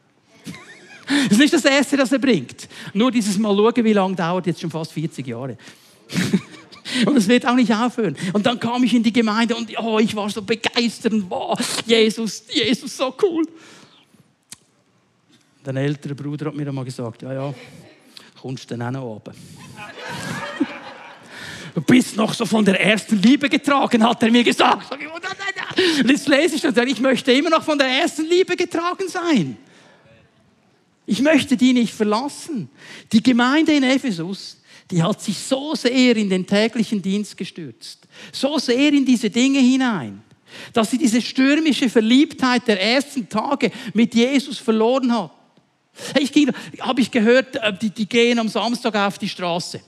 Das 1.06 1.32
ist 1.32 1.38
nicht 1.38 1.52
das 1.52 1.64
Erste, 1.64 1.96
das 1.96 2.12
er 2.12 2.18
bringt. 2.18 2.68
Nur 2.94 3.10
dieses 3.10 3.36
Mal 3.36 3.54
schauen, 3.54 3.84
wie 3.84 3.92
lange 3.92 4.14
dauert 4.14 4.46
jetzt 4.46 4.60
schon 4.60 4.70
fast 4.70 4.92
40 4.92 5.26
Jahre. 5.26 5.58
Und 7.06 7.16
es 7.16 7.28
wird 7.28 7.46
auch 7.46 7.54
nicht 7.54 7.72
aufhören. 7.72 8.16
Und 8.32 8.46
dann 8.46 8.58
kam 8.58 8.82
ich 8.84 8.94
in 8.94 9.02
die 9.02 9.12
Gemeinde 9.12 9.54
und 9.54 9.70
oh, 9.78 9.98
ich 9.98 10.14
war 10.14 10.28
so 10.28 10.42
begeistert 10.42 11.14
wow, 11.28 11.58
Jesus, 11.86 12.44
Jesus, 12.48 12.96
so 12.96 13.14
cool. 13.22 13.46
Dein 15.62 15.76
älterer 15.76 16.14
Bruder 16.14 16.46
hat 16.46 16.54
mir 16.54 16.66
einmal 16.66 16.84
gesagt, 16.84 17.22
ja, 17.22 17.32
ja, 17.32 17.54
kommst 18.40 18.70
du 18.70 18.76
dann 18.76 18.96
auch 18.96 19.00
noch 19.00 19.02
runter. 19.02 19.32
Du 21.74 21.80
bist 21.80 22.16
noch 22.16 22.34
so 22.34 22.44
von 22.44 22.64
der 22.64 22.80
ersten 22.80 23.20
Liebe 23.20 23.48
getragen, 23.48 24.04
hat 24.04 24.22
er 24.22 24.30
mir 24.30 24.44
gesagt. 24.44 24.92
Und 24.92 26.10
jetzt 26.10 26.28
lese 26.28 26.56
ich 26.56 26.60
das, 26.60 26.76
ich 26.76 27.00
möchte 27.00 27.32
immer 27.32 27.50
noch 27.50 27.62
von 27.62 27.78
der 27.78 27.88
ersten 27.88 28.26
Liebe 28.26 28.56
getragen 28.56 29.08
sein. 29.08 29.56
Ich 31.06 31.20
möchte 31.20 31.56
die 31.56 31.72
nicht 31.72 31.94
verlassen. 31.94 32.68
Die 33.10 33.22
Gemeinde 33.22 33.72
in 33.72 33.82
Ephesus, 33.82 34.58
die 34.90 35.02
hat 35.02 35.20
sich 35.20 35.38
so 35.38 35.74
sehr 35.74 36.16
in 36.16 36.28
den 36.28 36.46
täglichen 36.46 37.00
Dienst 37.00 37.36
gestürzt, 37.36 38.06
so 38.30 38.58
sehr 38.58 38.92
in 38.92 39.04
diese 39.04 39.30
Dinge 39.30 39.58
hinein, 39.58 40.22
dass 40.72 40.90
sie 40.90 40.98
diese 40.98 41.22
stürmische 41.22 41.88
Verliebtheit 41.88 42.68
der 42.68 42.80
ersten 42.80 43.28
Tage 43.28 43.72
mit 43.94 44.14
Jesus 44.14 44.58
verloren 44.58 45.12
hat. 45.12 45.32
Ich 46.18 46.32
ging, 46.32 46.50
habe 46.80 47.00
ich 47.00 47.10
gehört, 47.10 47.56
äh, 47.56 47.72
die, 47.76 47.90
die 47.90 48.08
gehen 48.08 48.38
am 48.38 48.48
Samstag 48.48 48.94
auf 48.94 49.18
die 49.18 49.28
Straße. 49.28 49.80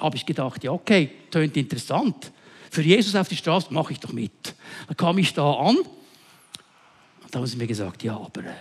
Habe 0.00 0.16
ich 0.16 0.26
gedacht, 0.26 0.64
ja 0.64 0.72
okay, 0.72 1.10
tönt 1.30 1.56
interessant. 1.56 2.32
Für 2.70 2.82
Jesus 2.82 3.14
auf 3.14 3.28
die 3.28 3.36
Straße 3.36 3.72
mache 3.72 3.92
ich 3.92 4.00
doch 4.00 4.12
mit. 4.12 4.54
Dann 4.88 4.96
kam 4.96 5.18
ich 5.18 5.32
da 5.32 5.52
an 5.52 5.76
und 5.76 5.86
da 7.30 7.38
haben 7.38 7.46
sie 7.46 7.56
mir 7.56 7.68
gesagt, 7.68 8.02
ja, 8.02 8.16
aber 8.16 8.40
äh, 8.40 8.54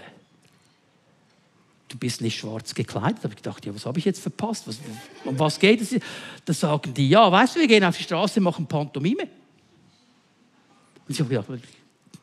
du 1.88 1.98
bist 1.98 2.22
nicht 2.22 2.38
schwarz 2.38 2.76
gekleidet. 2.76 3.18
Da 3.20 3.24
habe 3.24 3.34
ich 3.34 3.38
gedacht, 3.38 3.66
ja, 3.66 3.74
was 3.74 3.86
habe 3.86 3.98
ich 3.98 4.06
jetzt 4.06 4.22
verpasst? 4.22 4.68
Was, 4.68 4.80
um 5.26 5.38
was 5.40 5.60
geht 5.60 5.82
es? 5.82 6.00
Da 6.46 6.54
sagen 6.54 6.94
die, 6.94 7.10
ja, 7.10 7.32
weißt 7.32 7.56
du, 7.56 7.60
wir 7.62 7.68
gehen 7.68 7.84
auf 7.84 7.98
die 7.98 8.04
Straße, 8.04 8.40
machen 8.40 8.68
Pantomime. 8.68 9.24
Und 9.24 11.10
ich 11.10 11.20
habe 11.20 11.30
gedacht, 11.30 11.48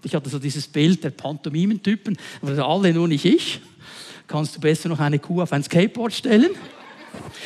ich 0.02 0.14
hatte 0.14 0.30
so 0.30 0.38
dieses 0.38 0.66
Bild 0.68 1.02
der 1.02 1.10
Pantomimentypen, 1.10 2.16
aber 2.40 2.66
alle 2.66 2.94
nur 2.94 3.08
nicht 3.08 3.24
ich 3.24 3.60
kannst 4.30 4.56
du 4.56 4.60
besser 4.60 4.88
noch 4.88 5.00
eine 5.00 5.18
Kuh 5.18 5.42
auf 5.42 5.52
ein 5.52 5.62
Skateboard 5.62 6.12
stellen? 6.12 6.50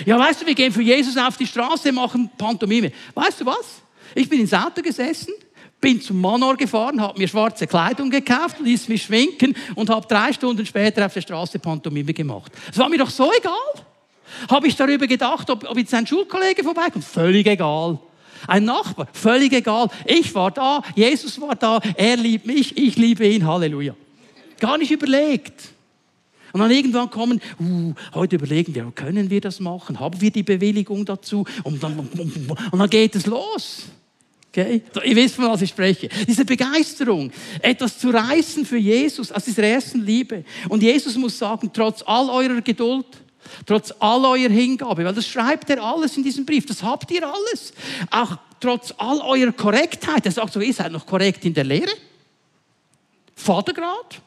Ja, 0.04 0.18
weißt 0.18 0.42
du, 0.42 0.46
wir 0.46 0.54
gehen 0.54 0.72
für 0.72 0.82
Jesus 0.82 1.16
auf 1.16 1.36
die 1.36 1.46
Straße, 1.46 1.90
machen 1.92 2.30
Pantomime. 2.36 2.92
Weißt 3.14 3.40
du 3.40 3.46
was? 3.46 3.82
Ich 4.14 4.28
bin 4.28 4.40
ins 4.40 4.52
Auto 4.52 4.82
gesessen, 4.82 5.32
bin 5.80 6.00
zum 6.00 6.20
Manor 6.20 6.56
gefahren, 6.56 7.00
habe 7.00 7.18
mir 7.18 7.26
schwarze 7.26 7.66
Kleidung 7.66 8.10
gekauft, 8.10 8.60
ließ 8.60 8.88
mich 8.88 9.04
schminken 9.04 9.56
und 9.74 9.88
habe 9.88 10.06
drei 10.06 10.32
Stunden 10.32 10.64
später 10.66 11.06
auf 11.06 11.14
der 11.14 11.22
Straße 11.22 11.58
Pantomime 11.58 12.12
gemacht. 12.12 12.52
Es 12.70 12.78
war 12.78 12.88
mir 12.88 12.98
doch 12.98 13.10
so 13.10 13.32
egal. 13.32 13.86
Habe 14.50 14.68
ich 14.68 14.76
darüber 14.76 15.06
gedacht, 15.06 15.48
ob, 15.48 15.68
ob 15.68 15.78
jetzt 15.78 15.94
ein 15.94 16.06
Schulkollege 16.06 16.62
vorbeikommt? 16.62 17.04
Völlig 17.04 17.46
egal. 17.46 17.98
Ein 18.46 18.64
Nachbar, 18.64 19.08
völlig 19.12 19.52
egal. 19.54 19.88
Ich 20.04 20.34
war 20.34 20.50
da, 20.50 20.82
Jesus 20.94 21.40
war 21.40 21.54
da, 21.54 21.80
er 21.96 22.16
liebt 22.16 22.44
mich, 22.44 22.76
ich 22.76 22.96
liebe 22.96 23.26
ihn, 23.26 23.46
Halleluja. 23.46 23.94
Gar 24.60 24.76
nicht 24.76 24.90
überlegt. 24.90 25.73
Und 26.54 26.60
dann 26.60 26.70
irgendwann 26.70 27.10
kommen, 27.10 27.40
uh, 27.58 27.94
heute 28.14 28.36
überlegen 28.36 28.76
wir, 28.76 28.92
können 28.94 29.28
wir 29.28 29.40
das 29.40 29.58
machen? 29.58 29.98
Haben 29.98 30.20
wir 30.20 30.30
die 30.30 30.44
Bewilligung 30.44 31.04
dazu? 31.04 31.44
Und 31.64 31.82
dann, 31.82 31.98
und 31.98 32.78
dann 32.78 32.88
geht 32.88 33.16
es 33.16 33.26
los. 33.26 33.86
Okay? 34.50 34.80
Ihr 35.04 35.16
wisst, 35.16 35.34
von 35.34 35.46
was 35.46 35.62
ich 35.62 35.70
spreche. 35.70 36.08
Diese 36.28 36.44
Begeisterung, 36.44 37.32
etwas 37.60 37.98
zu 37.98 38.10
reißen 38.10 38.64
für 38.64 38.76
Jesus 38.76 39.32
aus 39.32 39.44
dieser 39.44 39.64
ersten 39.64 40.02
Liebe. 40.02 40.44
Und 40.68 40.80
Jesus 40.80 41.16
muss 41.16 41.36
sagen, 41.36 41.72
trotz 41.72 42.04
all 42.06 42.30
eurer 42.30 42.60
Geduld, 42.60 43.06
trotz 43.66 43.92
all 43.98 44.24
eurer 44.24 44.52
Hingabe, 44.52 45.04
weil 45.04 45.12
das 45.12 45.26
schreibt 45.26 45.70
er 45.70 45.82
alles 45.82 46.16
in 46.16 46.22
diesem 46.22 46.46
Brief, 46.46 46.66
das 46.66 46.84
habt 46.84 47.10
ihr 47.10 47.26
alles. 47.26 47.72
Auch 48.12 48.38
trotz 48.60 48.94
all 48.96 49.20
eurer 49.22 49.50
Korrektheit. 49.50 50.24
Er 50.24 50.30
sagt 50.30 50.52
so, 50.52 50.60
ihr 50.60 50.72
seid 50.72 50.92
noch 50.92 51.04
korrekt 51.04 51.44
in 51.44 51.52
der 51.52 51.64
Lehre. 51.64 51.90
Vatergrad. 53.34 54.20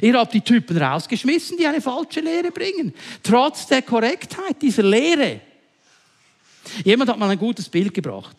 Ihr 0.00 0.18
habt 0.18 0.34
die 0.34 0.40
Typen 0.40 0.76
rausgeschmissen, 0.76 1.56
die 1.56 1.66
eine 1.66 1.80
falsche 1.80 2.20
Lehre 2.20 2.50
bringen. 2.50 2.92
Trotz 3.22 3.66
der 3.66 3.82
Korrektheit 3.82 4.60
dieser 4.60 4.82
Lehre. 4.82 5.40
Jemand 6.84 7.10
hat 7.10 7.18
mal 7.18 7.30
ein 7.30 7.38
gutes 7.38 7.68
Bild 7.68 7.92
gebracht. 7.92 8.36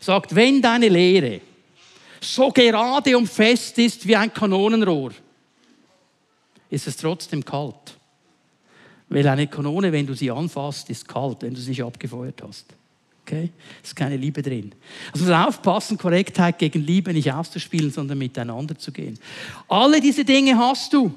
Sagt, 0.00 0.34
wenn 0.34 0.60
deine 0.60 0.88
Lehre 0.88 1.40
so 2.20 2.50
gerade 2.50 3.16
und 3.16 3.26
fest 3.26 3.78
ist 3.78 4.06
wie 4.06 4.16
ein 4.16 4.32
Kanonenrohr, 4.32 5.12
ist 6.70 6.86
es 6.86 6.96
trotzdem 6.96 7.44
kalt. 7.44 7.96
Weil 9.08 9.26
eine 9.28 9.46
Kanone, 9.46 9.92
wenn 9.92 10.06
du 10.06 10.14
sie 10.14 10.30
anfasst, 10.30 10.88
ist 10.88 11.06
kalt, 11.06 11.42
wenn 11.42 11.54
du 11.54 11.60
sie 11.60 11.70
nicht 11.70 11.82
abgefeuert 11.82 12.42
hast. 12.42 12.66
Okay? 13.24 13.50
Ist 13.82 13.94
keine 13.94 14.16
Liebe 14.16 14.42
drin. 14.42 14.74
Also 15.12 15.24
muss 15.24 15.34
aufpassen, 15.34 15.96
Korrektheit 15.96 16.58
gegen 16.58 16.84
Liebe 16.84 17.12
nicht 17.12 17.32
auszuspielen, 17.32 17.90
sondern 17.90 18.18
miteinander 18.18 18.76
zu 18.76 18.92
gehen. 18.92 19.18
Alle 19.68 20.00
diese 20.00 20.24
Dinge 20.24 20.56
hast 20.56 20.92
du. 20.92 21.14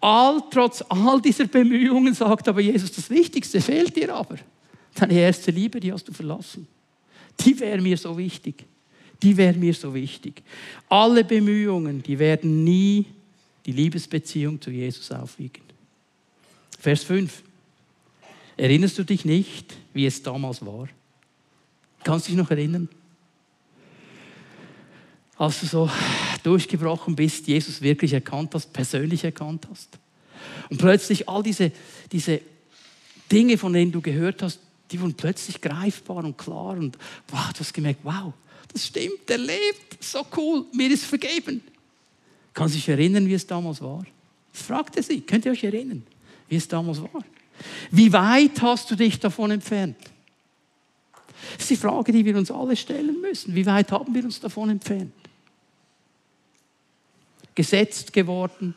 All, 0.00 0.42
trotz 0.50 0.82
all 0.88 1.20
dieser 1.22 1.46
Bemühungen 1.46 2.12
sagt 2.12 2.48
aber 2.48 2.60
Jesus, 2.60 2.92
das 2.92 3.08
Wichtigste 3.08 3.60
fehlt 3.60 3.96
dir 3.96 4.14
aber. 4.14 4.36
Deine 4.94 5.14
erste 5.14 5.50
Liebe, 5.50 5.80
die 5.80 5.92
hast 5.92 6.08
du 6.08 6.12
verlassen. 6.12 6.66
Die 7.40 7.58
wäre 7.58 7.80
mir 7.80 7.96
so 7.96 8.16
wichtig. 8.18 8.64
Die 9.22 9.36
wäre 9.36 9.56
mir 9.56 9.72
so 9.72 9.94
wichtig. 9.94 10.42
Alle 10.88 11.24
Bemühungen, 11.24 12.02
die 12.02 12.18
werden 12.18 12.64
nie 12.64 13.06
die 13.64 13.72
Liebesbeziehung 13.72 14.60
zu 14.60 14.70
Jesus 14.70 15.10
aufwiegen. 15.12 15.62
Vers 16.78 17.04
5. 17.04 17.42
Erinnerst 18.56 18.98
du 18.98 19.04
dich 19.04 19.24
nicht, 19.24 19.72
wie 19.94 20.04
es 20.04 20.22
damals 20.22 20.66
war? 20.66 20.88
Kannst 22.04 22.26
du 22.26 22.30
dich 22.30 22.38
noch 22.38 22.50
erinnern? 22.50 22.88
Als 25.36 25.60
du 25.60 25.66
so 25.66 25.90
durchgebrochen 26.42 27.16
bist, 27.16 27.46
Jesus 27.46 27.80
wirklich 27.80 28.12
erkannt 28.12 28.54
hast, 28.54 28.72
persönlich 28.72 29.24
erkannt 29.24 29.66
hast. 29.70 29.98
Und 30.70 30.78
plötzlich 30.78 31.28
all 31.28 31.42
diese, 31.42 31.72
diese 32.10 32.40
Dinge, 33.30 33.56
von 33.56 33.72
denen 33.72 33.92
du 33.92 34.00
gehört 34.00 34.42
hast, 34.42 34.60
die 34.90 35.00
wurden 35.00 35.14
plötzlich 35.14 35.60
greifbar 35.60 36.24
und 36.24 36.36
klar. 36.36 36.76
Und 36.76 36.98
wow, 37.28 37.52
du 37.52 37.60
hast 37.60 37.72
gemerkt, 37.72 38.00
wow, 38.02 38.32
das 38.72 38.86
stimmt, 38.86 39.28
er 39.28 39.38
lebt, 39.38 40.02
so 40.02 40.24
cool, 40.36 40.66
mir 40.74 40.90
ist 40.90 41.04
vergeben. 41.04 41.62
Kannst 42.54 42.74
du 42.74 42.78
dich 42.78 42.88
erinnern, 42.88 43.26
wie 43.26 43.34
es 43.34 43.46
damals 43.46 43.80
war? 43.80 44.04
Das 44.52 44.62
fragte 44.62 45.02
sie, 45.02 45.20
könnt 45.22 45.46
ihr 45.46 45.52
euch 45.52 45.64
erinnern, 45.64 46.02
wie 46.48 46.56
es 46.56 46.68
damals 46.68 47.00
war? 47.00 47.24
Wie 47.90 48.12
weit 48.12 48.60
hast 48.60 48.90
du 48.90 48.96
dich 48.96 49.18
davon 49.18 49.52
entfernt? 49.52 49.96
Das 51.54 51.62
ist 51.62 51.70
die 51.70 51.76
Frage, 51.76 52.12
die 52.12 52.24
wir 52.24 52.36
uns 52.36 52.50
alle 52.50 52.76
stellen 52.76 53.20
müssen. 53.20 53.54
Wie 53.54 53.66
weit 53.66 53.90
haben 53.90 54.14
wir 54.14 54.24
uns 54.24 54.40
davon 54.40 54.70
entfernt? 54.70 55.12
Gesetzt 57.54 58.12
geworden, 58.12 58.74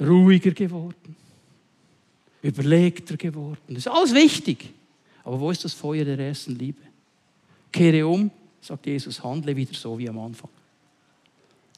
ruhiger 0.00 0.50
geworden, 0.50 1.16
überlegter 2.42 3.16
geworden. 3.16 3.60
Das 3.68 3.78
ist 3.78 3.88
alles 3.88 4.14
wichtig. 4.14 4.72
Aber 5.24 5.40
wo 5.40 5.50
ist 5.50 5.64
das 5.64 5.72
Feuer 5.72 6.04
der 6.04 6.18
ersten 6.18 6.56
Liebe? 6.56 6.80
Kehre 7.72 8.06
um, 8.06 8.30
sagt 8.60 8.86
Jesus, 8.86 9.22
handle 9.22 9.54
wieder 9.54 9.74
so 9.74 9.98
wie 9.98 10.08
am 10.08 10.18
Anfang. 10.18 10.50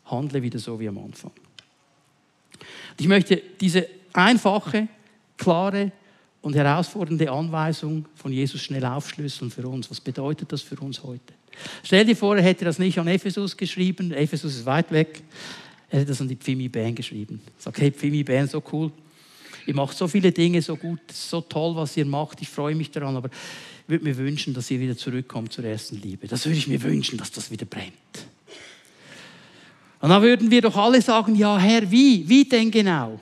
Handle 0.04 0.42
wieder 0.42 0.58
so 0.58 0.78
wie 0.78 0.88
am 0.88 0.98
Anfang. 0.98 1.32
Ich 2.98 3.06
möchte 3.06 3.42
diese 3.60 3.88
einfache, 4.12 4.88
klare 5.36 5.92
und 6.40 6.54
herausfordernde 6.54 7.30
Anweisung 7.30 8.06
von 8.14 8.32
Jesus 8.32 8.60
schnell 8.62 8.84
aufschlüsseln 8.84 9.50
für 9.50 9.66
uns. 9.66 9.90
Was 9.90 10.00
bedeutet 10.00 10.52
das 10.52 10.62
für 10.62 10.76
uns 10.76 11.02
heute? 11.02 11.34
Stell 11.82 12.04
dir 12.04 12.16
vor, 12.16 12.36
er 12.36 12.42
hätte 12.42 12.64
das 12.64 12.78
nicht 12.78 12.98
an 12.98 13.08
Ephesus 13.08 13.56
geschrieben. 13.56 14.12
Ephesus 14.12 14.56
ist 14.56 14.66
weit 14.66 14.90
weg. 14.92 15.22
Er 15.90 16.00
hätte 16.00 16.10
das 16.10 16.20
an 16.20 16.28
die 16.28 16.36
Pfimi 16.36 16.68
Band 16.68 16.96
geschrieben. 16.96 17.40
Sagt, 17.58 17.80
hey, 17.80 17.90
Pfimi 17.90 18.22
Band, 18.22 18.50
so 18.50 18.62
cool. 18.72 18.92
Ihr 19.66 19.74
macht 19.74 19.96
so 19.96 20.08
viele 20.08 20.32
Dinge 20.32 20.62
so 20.62 20.76
gut, 20.76 21.00
so 21.12 21.40
toll, 21.40 21.76
was 21.76 21.96
ihr 21.96 22.06
macht. 22.06 22.40
Ich 22.40 22.48
freue 22.48 22.74
mich 22.74 22.90
daran, 22.90 23.16
aber 23.16 23.28
ich 23.28 23.88
würde 23.88 24.04
mir 24.04 24.16
wünschen, 24.16 24.54
dass 24.54 24.70
ihr 24.70 24.80
wieder 24.80 24.96
zurückkommt 24.96 25.52
zur 25.52 25.64
ersten 25.64 26.00
Liebe. 26.00 26.26
Das 26.26 26.46
würde 26.46 26.58
ich 26.58 26.68
mir 26.68 26.82
wünschen, 26.82 27.18
dass 27.18 27.30
das 27.32 27.50
wieder 27.50 27.66
brennt. 27.66 27.92
Und 30.00 30.10
dann 30.10 30.22
würden 30.22 30.50
wir 30.50 30.62
doch 30.62 30.76
alle 30.76 31.02
sagen, 31.02 31.34
ja 31.34 31.58
Herr, 31.58 31.90
wie? 31.90 32.26
Wie 32.28 32.44
denn 32.44 32.70
genau? 32.70 33.18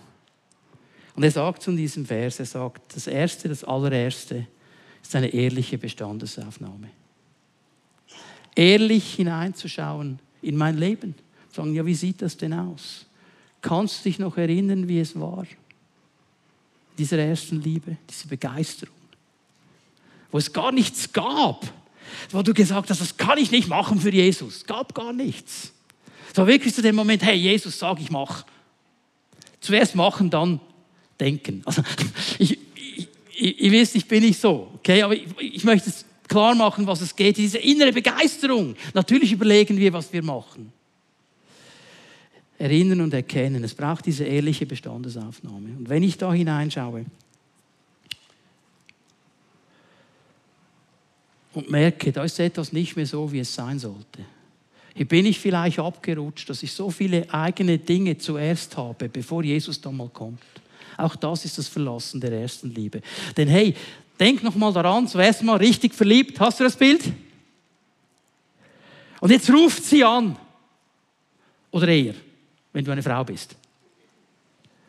Und 1.17 1.23
er 1.23 1.31
sagt 1.31 1.62
zu 1.62 1.73
diesem 1.73 2.05
Vers, 2.05 2.39
er 2.39 2.47
sagt, 2.47 2.95
das 2.95 3.07
Erste, 3.07 3.49
das 3.49 3.64
Allererste 3.64 4.47
ist 5.03 5.17
eine 5.17 5.29
ehrliche 5.29 5.79
Bestandesaufnahme. 5.79 6.91
Ehrlich 8.55 9.14
hineinzuschauen 9.14 10.19
in 10.43 10.57
mein 10.57 10.77
Leben. 10.77 11.14
Sagen, 11.53 11.75
ja, 11.75 11.87
wie 11.87 11.95
sieht 11.95 12.21
das 12.21 12.37
denn 12.37 12.53
aus? 12.53 13.07
Kannst 13.62 14.01
du 14.01 14.11
dich 14.11 14.19
noch 14.19 14.37
erinnern, 14.37 14.89
wie 14.89 15.01
es 15.01 15.19
war? 15.19 15.47
Dieser 16.99 17.19
ersten 17.19 17.62
Liebe, 17.62 17.97
diese 18.11 18.29
Begeisterung. 18.29 18.95
Wo 20.31 20.39
es 20.39 20.53
gar 20.53 20.71
nichts 20.71 21.12
gab. 21.12 21.67
Wo 22.31 22.43
du 22.43 22.53
gesagt 22.53 22.91
hast, 22.91 23.01
das 23.01 23.17
kann 23.17 23.39
ich 23.39 23.51
nicht 23.51 23.69
machen 23.69 24.01
für 24.01 24.12
Jesus. 24.12 24.57
Es 24.57 24.67
gab 24.67 24.95
gar 24.95 25.14
nichts. 25.14 25.73
Es 26.31 26.37
war 26.37 26.47
wirklich 26.47 26.75
zu 26.75 26.83
dem 26.83 26.95
Moment, 26.95 27.23
hey, 27.23 27.37
Jesus, 27.37 27.79
sag 27.79 28.01
ich 28.01 28.11
mach. 28.11 28.45
Zuerst 29.61 29.95
machen, 29.95 30.29
dann 30.29 30.61
denken. 31.19 31.62
Also, 31.64 31.83
ich, 32.39 32.59
ich, 32.75 33.09
ich, 33.35 33.61
ihr 33.61 33.73
wisst, 33.73 33.97
ich 33.97 34.07
bin 34.07 34.23
nicht 34.23 34.41
so, 34.41 34.71
okay, 34.75 35.03
aber 35.03 35.14
ich, 35.14 35.27
ich 35.41 35.64
möchte 35.64 35.91
es 35.91 36.05
klar 36.29 36.55
machen, 36.55 36.87
was 36.87 37.01
es 37.01 37.14
geht. 37.14 37.37
Diese 37.37 37.59
innere 37.59 37.93
Begeisterung. 37.93 38.75
Natürlich 38.95 39.33
überlegen 39.33 39.77
wir, 39.79 39.93
was 39.93 40.12
wir 40.12 40.23
machen. 40.23 40.73
Erinnern 42.59 43.03
und 43.03 43.14
erkennen. 43.14 43.62
Es 43.64 43.75
braucht 43.75 44.07
diese 44.07 44.25
ehrliche 44.25 44.67
Bestandesaufnahme. 44.67 45.77
Und 45.79 45.89
wenn 45.89 46.03
ich 46.03 46.17
da 46.17 46.33
hineinschaue 46.33 47.05
und 51.53 51.71
merke, 51.71 52.12
da 52.12 52.25
ist 52.25 52.39
etwas 52.39 52.73
nicht 52.73 52.97
mehr 52.97 53.07
so, 53.07 53.31
wie 53.31 53.41
es 53.41 53.55
sein 53.55 53.79
sollte. 53.79 54.25
Hier 54.95 55.07
bin 55.07 55.27
ich 55.27 55.39
vielleicht 55.39 55.79
abgerutscht, 55.79 56.49
dass 56.49 56.62
ich 56.62 56.73
so 56.73 56.91
viele 56.91 57.33
eigene 57.33 57.77
Dinge 57.77 58.17
zuerst 58.17 58.79
habe, 58.79 59.11
bevor 59.11 59.45
Jesus 59.45 59.79
dann 59.81 59.97
mal 59.99 60.09
kommt. 60.09 60.41
Auch 60.97 61.16
das 61.16 61.44
ist 61.44 61.59
das 61.59 61.68
Verlassen 61.68 62.20
der 62.20 62.32
ersten 62.32 62.74
Liebe. 62.74 63.03
Denn 63.36 63.49
hey, 63.49 63.74
denk 64.18 64.42
noch 64.42 64.55
mal 64.55 64.72
daran, 64.72 65.07
zuerst 65.09 65.42
mal 65.42 65.57
richtig 65.57 65.94
verliebt. 65.94 66.38
Hast 66.40 66.61
du 66.61 66.64
das 66.64 66.76
Bild? 66.76 67.03
Und 69.20 69.30
jetzt 69.30 69.51
ruft 69.51 69.84
sie 69.84 70.05
an. 70.05 70.36
Oder 71.70 71.88
er, 71.88 72.14
wenn 72.72 72.84
du 72.84 72.90
eine 72.90 73.03
Frau 73.03 73.24
bist. 73.24 73.55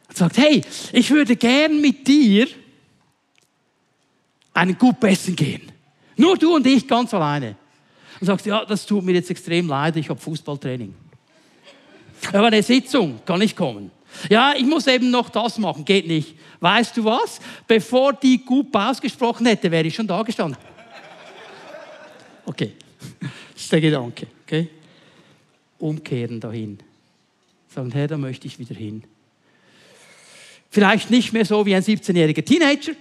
Und 0.07 0.17
sagt, 0.17 0.37
hey, 0.37 0.61
ich 0.93 1.09
würde 1.11 1.35
gern 1.35 1.81
mit 1.81 2.07
dir 2.07 2.47
einen 4.53 4.77
Gut 4.77 5.03
essen 5.03 5.35
gehen. 5.35 5.71
Nur 6.15 6.37
du 6.37 6.55
und 6.55 6.65
ich 6.65 6.87
ganz 6.87 7.13
alleine. 7.13 7.55
Und 8.19 8.27
sagst, 8.27 8.45
ja, 8.45 8.65
das 8.65 8.85
tut 8.85 9.03
mir 9.03 9.13
jetzt 9.13 9.29
extrem 9.29 9.67
leid, 9.67 9.95
ich 9.97 10.09
habe 10.09 10.19
Fußballtraining. 10.19 10.93
Aber 12.29 12.47
eine 12.47 12.63
Sitzung 12.63 13.19
kann 13.25 13.41
ich 13.41 13.55
kommen. 13.55 13.91
Ja, 14.29 14.53
ich 14.55 14.65
muss 14.65 14.87
eben 14.87 15.11
noch 15.11 15.29
das 15.29 15.57
machen, 15.57 15.85
geht 15.85 16.07
nicht. 16.07 16.35
Weißt 16.59 16.97
du 16.97 17.03
was? 17.03 17.39
Bevor 17.67 18.13
die 18.13 18.43
gut 18.43 18.75
ausgesprochen 18.75 19.45
hätte, 19.45 19.69
wäre 19.69 19.87
ich 19.87 19.95
schon 19.95 20.07
da 20.07 20.21
gestanden. 20.23 20.57
Okay, 22.45 22.73
das 23.53 23.61
ist 23.63 23.71
der 23.71 23.81
Gedanke. 23.81 24.27
Okay? 24.45 24.69
Umkehren 25.77 26.39
dahin. 26.39 26.79
Sagen, 27.67 27.91
Herr, 27.91 28.07
da 28.07 28.17
möchte 28.17 28.47
ich 28.47 28.57
wieder 28.57 28.75
hin. 28.75 29.03
Vielleicht 30.69 31.09
nicht 31.09 31.33
mehr 31.33 31.45
so 31.45 31.65
wie 31.65 31.75
ein 31.75 31.83
17-jähriger 31.83 32.43
Teenager, 32.43 32.93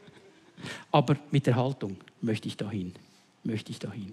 aber 0.92 1.16
mit 1.30 1.46
der 1.46 1.56
Haltung 1.56 1.96
möchte 2.20 2.48
ich 2.48 2.56
dahin 2.56 2.92
möchte 3.46 3.70
ich 3.70 3.78
dahin. 3.78 4.12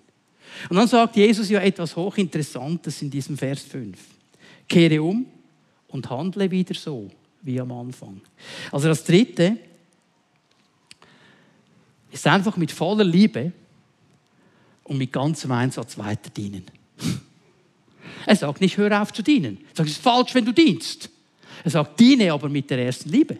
Und 0.69 0.77
dann 0.77 0.87
sagt 0.87 1.15
Jesus 1.15 1.49
ja 1.49 1.59
etwas 1.59 1.95
Hochinteressantes 1.95 3.01
in 3.01 3.09
diesem 3.09 3.37
Vers 3.37 3.63
5. 3.63 3.97
Kehre 4.67 5.01
um 5.01 5.25
und 5.93 6.09
handle 6.09 6.49
wieder 6.51 6.73
so 6.73 7.09
wie 7.43 7.59
am 7.61 7.71
Anfang. 7.71 8.19
Also 8.71 8.87
das 8.87 9.05
Dritte 9.05 9.57
ist 12.11 12.27
einfach 12.27 12.57
mit 12.57 12.71
voller 12.71 13.03
Liebe 13.03 13.53
und 14.83 14.97
mit 14.97 15.13
ganzem 15.13 15.51
Einsatz 15.51 15.97
weiter 15.97 16.29
dienen. 16.29 16.65
Er 18.25 18.37
sagt 18.37 18.61
nicht, 18.61 18.77
hör 18.77 19.01
auf 19.01 19.11
zu 19.11 19.21
dienen. 19.21 19.57
Er 19.71 19.75
sagt, 19.75 19.89
es 19.89 19.95
ist 19.97 20.01
falsch, 20.01 20.33
wenn 20.33 20.45
du 20.45 20.53
dienst. 20.53 21.09
Er 21.65 21.71
sagt, 21.71 21.99
diene 21.99 22.31
aber 22.31 22.47
mit 22.47 22.69
der 22.69 22.79
ersten 22.79 23.09
Liebe. 23.09 23.37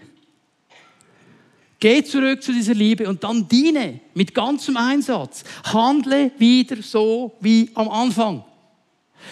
Geh 1.80 2.04
zurück 2.04 2.44
zu 2.44 2.52
dieser 2.52 2.74
Liebe 2.74 3.08
und 3.08 3.24
dann 3.24 3.48
diene 3.48 4.02
mit 4.14 4.34
ganzem 4.34 4.76
Einsatz. 4.76 5.46
Handle 5.64 6.32
wieder 6.38 6.82
so 6.82 7.34
wie 7.40 7.70
am 7.76 7.88
Anfang. 7.88 8.44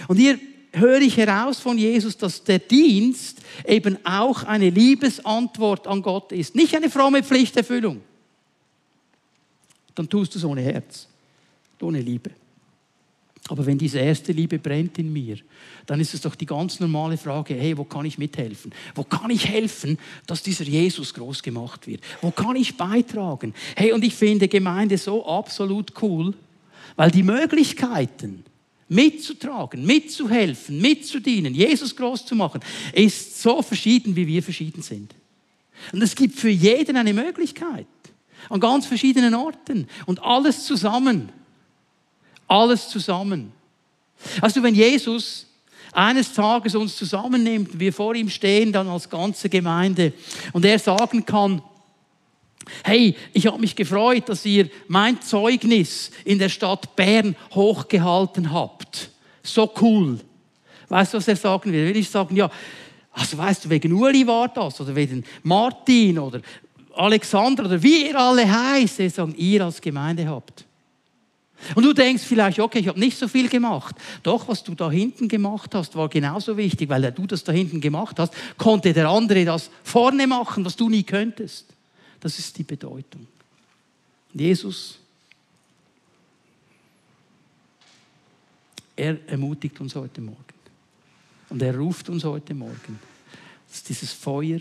Und 0.07 0.15
hier 0.15 0.39
höre 0.74 1.01
ich 1.01 1.17
heraus 1.17 1.59
von 1.59 1.78
Jesus, 1.78 2.17
dass 2.17 2.43
der 2.43 2.59
Dienst 2.59 3.39
eben 3.67 3.97
auch 4.05 4.43
eine 4.43 4.69
Liebesantwort 4.69 5.88
an 5.88 6.01
Gott 6.01 6.32
ist. 6.32 6.55
Nicht 6.55 6.76
eine 6.76 6.89
fromme 6.89 7.24
Pflichterfüllung. 7.24 8.01
Dann 9.95 10.09
tust 10.09 10.34
du 10.34 10.39
es 10.39 10.45
ohne 10.45 10.61
Herz, 10.61 11.07
ohne 11.82 12.01
Liebe. 12.01 12.32
Aber 13.49 13.65
wenn 13.65 13.78
diese 13.78 13.99
erste 13.99 14.32
Liebe 14.32 14.59
brennt 14.59 14.97
in 14.97 15.11
mir, 15.11 15.38
dann 15.86 15.99
ist 15.99 16.13
es 16.13 16.22
doch 16.22 16.36
die 16.36 16.45
ganz 16.45 16.80
normale 16.80 17.17
Frage, 17.17 17.53
hey, 17.55 17.78
wo 17.78 17.84
kann 17.84 18.05
ich 18.05 18.17
mithelfen? 18.17 18.72
Wo 18.95 19.03
kann 19.03 19.30
ich 19.30 19.47
helfen, 19.47 19.97
dass 20.26 20.43
dieser 20.43 20.63
Jesus 20.63 21.13
groß 21.13 21.43
gemacht 21.43 21.86
wird? 21.88 22.01
Wo 22.22 22.32
kann 22.32 22.55
ich 22.55 22.78
beitragen? 22.78 23.53
Hey, 23.76 23.91
und 23.91 24.05
ich 24.05 24.15
finde 24.15 24.47
Gemeinde 24.47 24.97
so 24.97 25.26
absolut 25.26 26.01
cool, 26.01 26.34
weil 26.95 27.11
die 27.11 27.24
Möglichkeiten, 27.24 28.45
mitzutragen, 28.91 29.85
mitzuhelfen, 29.85 30.79
mitzudienen, 30.79 31.53
Jesus 31.53 31.95
groß 31.95 32.25
zu 32.25 32.35
machen, 32.35 32.61
ist 32.93 33.41
so 33.41 33.61
verschieden, 33.61 34.15
wie 34.15 34.27
wir 34.27 34.43
verschieden 34.43 34.81
sind. 34.81 35.13
Und 35.91 36.01
es 36.01 36.15
gibt 36.15 36.37
für 36.37 36.49
jeden 36.49 36.97
eine 36.97 37.13
Möglichkeit, 37.13 37.87
an 38.49 38.59
ganz 38.59 38.85
verschiedenen 38.85 39.33
Orten 39.33 39.87
und 40.05 40.21
alles 40.21 40.65
zusammen 40.65 41.31
alles 42.51 42.89
zusammen. 42.89 43.53
Also 44.41 44.61
wenn 44.61 44.75
Jesus 44.75 45.47
eines 45.93 46.33
Tages 46.33 46.75
uns 46.75 46.95
zusammennimmt, 46.95 47.79
wir 47.79 47.93
vor 47.93 48.13
ihm 48.13 48.29
stehen, 48.29 48.71
dann 48.71 48.87
als 48.87 49.09
ganze 49.09 49.49
Gemeinde, 49.49 50.13
und 50.53 50.65
er 50.65 50.77
sagen 50.77 51.25
kann, 51.25 51.61
hey, 52.84 53.16
ich 53.34 53.47
habe 53.47 53.59
mich 53.59 53.76
gefreut, 53.76 54.30
dass 54.30 54.45
ihr 54.45 54.70
mein 54.88 55.22
Zeugnis 55.22 56.12
in 56.26 56.39
der 56.39 56.49
Stadt 56.49 56.95
Bern 56.95 57.36
hochgehalten 57.53 58.51
habt. 58.51 59.09
So 59.43 59.72
cool. 59.82 60.20
Weißt 60.89 61.14
du, 61.14 61.18
was 61.18 61.28
er 61.28 61.36
sagen 61.36 61.72
will? 61.72 61.88
Will 61.88 61.97
ich 61.97 62.09
sagen, 62.09 62.36
ja, 62.36 62.49
also 63.14 63.38
weißt 63.38 63.66
du, 63.66 63.70
wegen 63.70 63.93
Uli 63.93 64.26
war 64.26 64.47
das, 64.49 64.80
oder 64.80 64.95
wegen 64.95 65.24
Martin, 65.43 66.20
oder 66.20 66.41
Alexander, 66.95 67.66
oder 67.66 67.82
wie 67.82 68.07
ihr 68.07 68.20
alle 68.20 68.49
heißt, 68.49 68.99
er 68.99 69.09
sagen, 69.09 69.36
ihr 69.38 69.64
als 69.66 69.82
Gemeinde 69.82 70.28
habt. 70.28 70.66
Und 71.76 71.84
du 71.84 71.93
denkst 71.93 72.24
vielleicht, 72.24 72.59
okay, 72.59 72.80
ich 72.80 72.88
habe 72.88 72.99
nicht 72.99 73.18
so 73.18 73.28
viel 73.28 73.47
gemacht. 73.47 73.95
Doch, 74.24 74.47
was 74.47 74.64
du 74.64 74.74
da 74.74 74.89
hinten 74.89 75.28
gemacht 75.28 75.76
hast, 75.76 75.95
war 75.95 76.09
genauso 76.09 76.57
wichtig, 76.57 76.89
weil 76.89 77.12
du 77.12 77.28
das 77.28 77.43
da 77.43 77.51
hinten 77.51 77.80
gemacht 77.82 78.18
hast, 78.20 78.34
konnte 78.57 78.93
der 78.93 79.07
andere 79.07 79.45
das 79.45 79.70
vorne 79.84 80.26
machen, 80.26 80.66
was 80.66 80.76
du 80.76 80.89
nie 80.89 81.03
könntest. 81.03 81.68
Das 82.22 82.38
ist 82.38 82.57
die 82.57 82.63
Bedeutung. 82.63 83.28
Jesus, 84.34 84.99
er 88.95 89.17
ermutigt 89.28 89.82
uns 89.82 89.95
heute 89.95 90.22
Morgen. 90.22 90.38
Und 91.49 91.61
er 91.61 91.76
ruft 91.76 92.07
uns 92.07 92.24
heute 92.24 92.53
Morgen, 92.53 92.99
dass 93.67 93.84
dieses 93.84 94.13
Feuer 94.13 94.59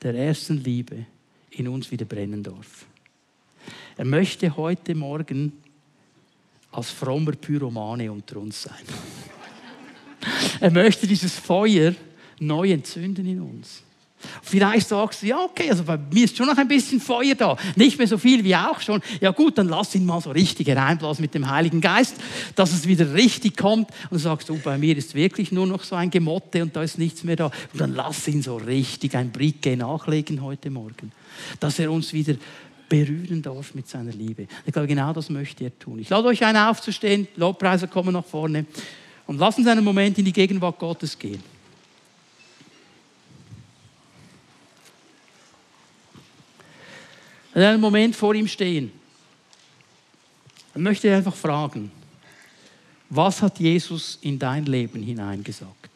der 0.00 0.14
ersten 0.14 0.62
Liebe 0.62 1.06
in 1.50 1.66
uns 1.66 1.90
wieder 1.90 2.04
brennen 2.04 2.42
darf. 2.42 2.86
Er 3.96 4.04
möchte 4.04 4.54
heute 4.56 4.94
Morgen 4.94 5.52
als 6.70 6.90
frommer 6.90 7.32
Pyromane 7.32 8.12
unter 8.12 8.36
uns 8.36 8.62
sein. 8.62 8.84
er 10.60 10.70
möchte 10.70 11.06
dieses 11.06 11.34
Feuer 11.34 11.94
neu 12.38 12.70
entzünden 12.70 13.26
in 13.26 13.40
uns. 13.40 13.82
Vielleicht 14.42 14.88
sagst 14.88 15.22
du, 15.22 15.26
ja, 15.26 15.38
okay, 15.38 15.70
also 15.70 15.84
bei 15.84 15.96
mir 15.96 16.24
ist 16.24 16.36
schon 16.36 16.46
noch 16.46 16.56
ein 16.56 16.68
bisschen 16.68 17.00
Feuer 17.00 17.34
da. 17.34 17.56
Nicht 17.76 17.98
mehr 17.98 18.06
so 18.06 18.18
viel 18.18 18.44
wie 18.44 18.54
auch 18.54 18.80
schon. 18.80 19.00
Ja 19.20 19.30
gut, 19.30 19.58
dann 19.58 19.68
lass 19.68 19.94
ihn 19.94 20.04
mal 20.04 20.20
so 20.20 20.30
richtig 20.30 20.68
hereinblasen 20.68 21.22
mit 21.22 21.34
dem 21.34 21.50
Heiligen 21.50 21.80
Geist, 21.80 22.16
dass 22.54 22.72
es 22.72 22.86
wieder 22.86 23.14
richtig 23.14 23.56
kommt. 23.56 23.88
Und 24.10 24.12
du 24.12 24.18
sagst, 24.18 24.50
oh, 24.50 24.58
bei 24.62 24.78
mir 24.78 24.96
ist 24.96 25.14
wirklich 25.14 25.52
nur 25.52 25.66
noch 25.66 25.84
so 25.84 25.96
ein 25.96 26.10
Gemotte 26.10 26.62
und 26.62 26.76
da 26.76 26.82
ist 26.82 26.98
nichts 26.98 27.24
mehr 27.24 27.36
da. 27.36 27.46
Und 27.72 27.80
dann 27.80 27.94
lass 27.94 28.26
ihn 28.28 28.42
so 28.42 28.56
richtig 28.56 29.16
ein 29.16 29.30
Bricke 29.30 29.76
nachlegen 29.76 30.42
heute 30.42 30.70
Morgen. 30.70 31.12
Dass 31.58 31.78
er 31.78 31.90
uns 31.90 32.12
wieder 32.12 32.34
berühren 32.88 33.40
darf 33.40 33.74
mit 33.74 33.88
seiner 33.88 34.12
Liebe. 34.12 34.46
Ich 34.66 34.72
glaube, 34.72 34.88
genau 34.88 35.12
das 35.12 35.30
möchte 35.30 35.64
er 35.64 35.78
tun. 35.78 35.98
Ich 36.00 36.10
lade 36.10 36.28
euch 36.28 36.44
ein, 36.44 36.56
aufzustehen. 36.56 37.28
Lobpreiser 37.36 37.86
kommen 37.86 38.12
nach 38.12 38.24
vorne. 38.24 38.66
Und 39.26 39.38
lassen 39.38 39.64
Sie 39.64 39.70
einen 39.70 39.84
Moment 39.84 40.18
in 40.18 40.24
die 40.24 40.32
Gegenwart 40.32 40.78
Gottes 40.78 41.18
gehen. 41.18 41.42
Und 47.54 47.62
einen 47.62 47.80
Moment 47.80 48.14
vor 48.14 48.34
ihm 48.34 48.46
stehen. 48.46 48.92
Und 50.74 50.82
möchte 50.82 51.14
einfach 51.14 51.34
fragen, 51.34 51.90
was 53.08 53.42
hat 53.42 53.58
Jesus 53.58 54.18
in 54.22 54.38
dein 54.38 54.66
Leben 54.66 55.02
hineingesagt? 55.02 55.90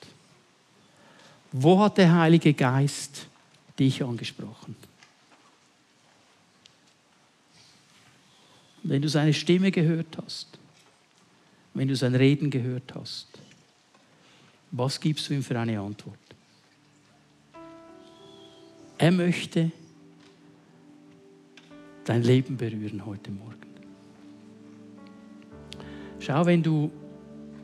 Wo 1.52 1.80
hat 1.80 1.98
der 1.98 2.12
Heilige 2.12 2.52
Geist 2.52 3.26
dich 3.78 4.02
angesprochen? 4.02 4.74
wenn 8.84 9.00
du 9.02 9.08
seine 9.08 9.32
Stimme 9.32 9.70
gehört 9.70 10.18
hast, 10.24 10.46
wenn 11.72 11.88
du 11.88 11.96
sein 11.96 12.14
Reden 12.14 12.50
gehört 12.50 12.94
hast, 12.94 13.26
was 14.70 15.00
gibst 15.00 15.28
du 15.28 15.34
ihm 15.34 15.42
für 15.42 15.58
eine 15.58 15.80
Antwort? 15.80 16.18
Er 18.98 19.10
möchte 19.10 19.72
dein 22.04 22.22
Leben 22.22 22.56
berühren 22.56 23.04
heute 23.06 23.30
Morgen. 23.30 23.54
Schau, 26.20 26.46
wenn 26.46 26.62
du 26.62 26.90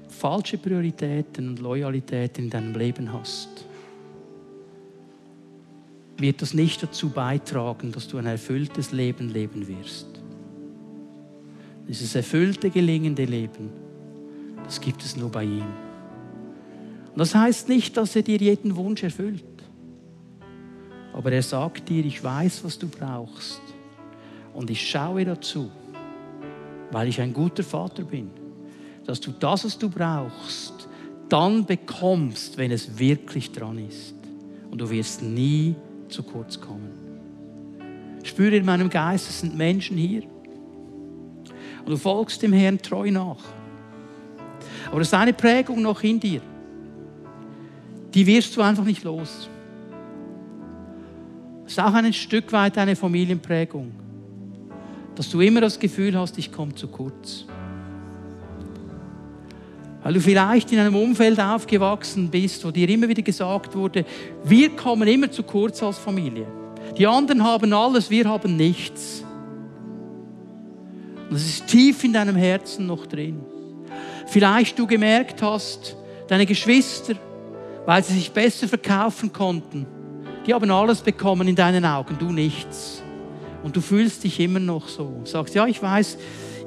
falsche 0.09 0.59
Prioritäten 0.59 1.49
und 1.49 1.61
Loyalitäten 1.61 2.45
in 2.45 2.51
deinem 2.51 2.75
Leben 2.75 3.13
hast, 3.13 3.67
wird 6.19 6.43
das 6.43 6.53
nicht 6.53 6.83
dazu 6.83 7.09
beitragen, 7.09 7.93
dass 7.93 8.09
du 8.09 8.19
ein 8.19 8.27
erfülltes 8.27 8.93
Leben 8.93 9.31
leben 9.31 9.67
wirst. 9.67 10.07
Dieses 11.89 12.15
erfüllte, 12.15 12.71
gelingende 12.71 13.25
Leben, 13.25 13.71
das 14.65 14.81
gibt 14.81 15.03
es 15.03 15.17
nur 15.17 15.31
bei 15.31 15.45
ihm. 15.45 15.67
Und 17.13 17.19
das 17.19 17.35
heißt 17.35 17.69
nicht, 17.69 17.97
dass 17.97 18.15
er 18.15 18.23
dir 18.23 18.37
jeden 18.37 18.77
Wunsch 18.77 19.03
erfüllt. 19.03 19.43
Aber 21.13 21.33
er 21.33 21.43
sagt 21.43 21.89
dir, 21.89 22.05
ich 22.05 22.23
weiß, 22.23 22.63
was 22.65 22.79
du 22.79 22.89
brauchst. 22.89 23.61
Und 24.55 24.71
ich 24.71 24.89
schaue 24.89 25.25
dazu, 25.25 25.71
weil 26.91 27.09
ich 27.09 27.21
ein 27.21 27.33
guter 27.33 27.63
Vater 27.63 28.03
bin, 28.03 28.31
dass 29.07 29.21
du 29.21 29.33
das, 29.33 29.65
was 29.65 29.79
du 29.79 29.89
brauchst, 29.89 30.89
dann 31.29 31.65
bekommst, 31.65 32.59
wenn 32.59 32.71
es 32.71 32.99
wirklich 32.99 33.53
dran 33.53 33.79
ist. 33.79 34.15
Und 34.71 34.81
du 34.81 34.91
wirst 34.91 35.23
nie 35.23 35.75
zu 36.09 36.23
kurz 36.23 36.61
kommen. 36.61 36.91
Ich 38.23 38.31
spüre 38.31 38.57
in 38.57 38.65
meinem 38.65 38.91
Geist, 38.91 39.29
es 39.29 39.41
sind 39.41 39.57
Menschen 39.57 39.97
hier, 39.97 40.23
und 41.81 41.89
du 41.89 41.97
folgst 41.97 42.43
dem 42.43 42.53
Herrn 42.53 42.79
treu 42.79 43.11
nach. 43.11 43.43
Aber 44.91 45.01
es 45.01 45.09
ist 45.09 45.15
eine 45.15 45.33
Prägung 45.33 45.83
noch 45.83 46.03
in 46.03 46.21
dir. 46.21 46.41
Die 48.13 48.27
wirst 48.27 48.57
du 48.57 48.61
einfach 48.61 48.85
nicht 48.85 49.05
los. 49.05 49.49
Es 51.65 51.73
ist 51.73 51.81
auch 51.81 51.95
ein 51.95 52.13
Stück 52.13 52.53
weit 52.53 52.77
eine 52.77 52.97
Familienprägung. 52.97 53.93
Dass 55.21 55.29
du 55.29 55.43
immer 55.43 55.61
das 55.61 55.79
Gefühl 55.79 56.19
hast, 56.19 56.39
ich 56.39 56.51
komme 56.51 56.75
zu 56.75 56.89
kurz. 56.89 57.45
Weil 60.03 60.15
du 60.15 60.21
vielleicht 60.23 60.73
in 60.73 60.79
einem 60.79 60.97
Umfeld 60.97 61.39
aufgewachsen 61.39 62.31
bist, 62.31 62.65
wo 62.65 62.71
dir 62.71 62.89
immer 62.89 63.07
wieder 63.07 63.21
gesagt 63.21 63.77
wurde, 63.77 64.07
wir 64.45 64.71
kommen 64.71 65.07
immer 65.07 65.31
zu 65.31 65.43
kurz 65.43 65.83
als 65.83 65.99
Familie. 65.99 66.47
Die 66.97 67.07
anderen 67.07 67.45
haben 67.45 67.71
alles, 67.75 68.09
wir 68.09 68.31
haben 68.31 68.57
nichts. 68.57 69.23
Und 71.29 71.37
es 71.37 71.47
ist 71.47 71.67
tief 71.67 72.03
in 72.03 72.15
deinem 72.15 72.37
Herzen 72.37 72.87
noch 72.87 73.05
drin. 73.05 73.41
Vielleicht 74.27 74.79
du 74.79 74.87
gemerkt 74.87 75.43
hast, 75.43 75.99
deine 76.29 76.47
Geschwister, 76.47 77.13
weil 77.85 78.03
sie 78.03 78.15
sich 78.15 78.33
besser 78.33 78.67
verkaufen 78.69 79.31
konnten, 79.31 79.85
die 80.47 80.55
haben 80.55 80.71
alles 80.71 81.03
bekommen 81.03 81.47
in 81.47 81.57
deinen 81.57 81.85
Augen, 81.85 82.17
du 82.19 82.33
nichts. 82.33 83.03
Und 83.63 83.77
du 83.77 83.81
fühlst 83.81 84.25
dich 84.25 84.41
immer 84.41 84.61
noch 84.61 84.89
so. 84.89 85.21
Sagst, 85.25 85.55
ja, 85.55 85.67
ich 85.67 85.83
weiß, 85.83 86.17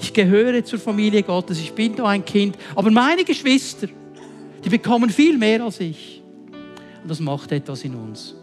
Ich 0.03 0.13
gehöre 0.13 0.63
zur 0.65 0.79
Familie 0.79 1.23
Gottes, 1.23 1.59
ich 1.59 1.71
bin 1.71 1.95
da 1.95 2.05
ein 2.07 2.25
Kind. 2.25 2.57
Aber 2.75 2.91
meine 2.91 3.23
Geschwister, 3.23 3.87
die 4.63 4.69
bekommen 4.69 5.09
viel 5.09 5.37
mehr 5.37 5.63
als 5.63 5.79
ich. 5.79 6.21
Und 7.01 7.09
das 7.09 7.21
macht 7.21 7.53
etwas 7.53 7.85
in 7.85 7.95
uns. 7.95 8.35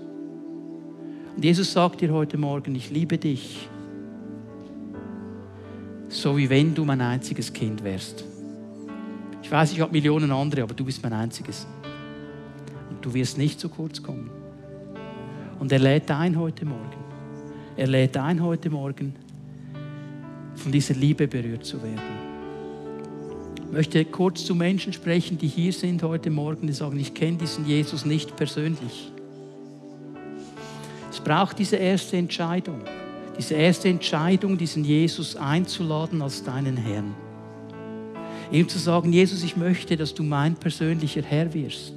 Und 1.37 1.45
Jesus 1.45 1.71
sagt 1.71 2.01
dir 2.01 2.13
heute 2.13 2.39
Morgen, 2.39 2.75
ich 2.75 2.91
liebe 2.91 3.19
dich, 3.19 3.69
so 6.09 6.37
wie 6.37 6.49
wenn 6.49 6.75
du 6.75 6.85
mein 6.87 7.03
einziges 7.03 7.53
Kind 7.53 7.85
wärst. 7.85 8.25
Ich 9.43 9.51
weiß, 9.51 9.73
ich 9.73 9.81
habe 9.81 9.93
Millionen 9.93 10.31
andere, 10.33 10.63
aber 10.63 10.75
du 10.75 10.85
bist 10.85 11.03
mein 11.03 11.13
einziges. 11.13 11.67
Und 12.89 13.05
du 13.05 13.13
wirst 13.13 13.37
nicht 13.37 13.61
zu 13.61 13.69
kurz 13.69 14.03
kommen. 14.03 14.31
Und 15.59 15.71
er 15.73 15.79
lädt 15.79 16.11
ein 16.11 16.39
heute 16.39 16.65
Morgen. 16.65 17.10
Er 17.81 17.87
lädt 17.87 18.15
ein 18.19 18.43
heute 18.43 18.69
Morgen, 18.69 19.15
von 20.55 20.71
dieser 20.71 20.93
Liebe 20.93 21.27
berührt 21.27 21.65
zu 21.65 21.83
werden. 21.83 21.99
Ich 23.57 23.73
möchte 23.73 24.05
kurz 24.05 24.45
zu 24.45 24.55
Menschen 24.55 24.93
sprechen, 24.93 25.39
die 25.39 25.47
hier 25.47 25.73
sind 25.73 26.03
heute 26.03 26.29
Morgen, 26.29 26.67
die 26.67 26.75
sagen, 26.75 27.01
ich 27.01 27.15
kenne 27.15 27.39
diesen 27.39 27.67
Jesus 27.67 28.05
nicht 28.05 28.37
persönlich. 28.37 29.11
Es 31.11 31.21
braucht 31.21 31.59
diese 31.59 31.77
erste 31.77 32.19
Entscheidung, 32.19 32.83
diese 33.39 33.55
erste 33.55 33.89
Entscheidung, 33.89 34.59
diesen 34.59 34.85
Jesus 34.85 35.35
einzuladen 35.35 36.21
als 36.21 36.45
deinen 36.45 36.77
Herrn. 36.77 37.15
Ihm 38.53 38.69
zu 38.69 38.79
sagen, 38.79 39.11
Jesus, 39.11 39.43
ich 39.43 39.57
möchte, 39.57 39.97
dass 39.97 40.13
du 40.13 40.23
mein 40.23 40.55
persönlicher 40.55 41.23
Herr 41.23 41.55
wirst. 41.55 41.95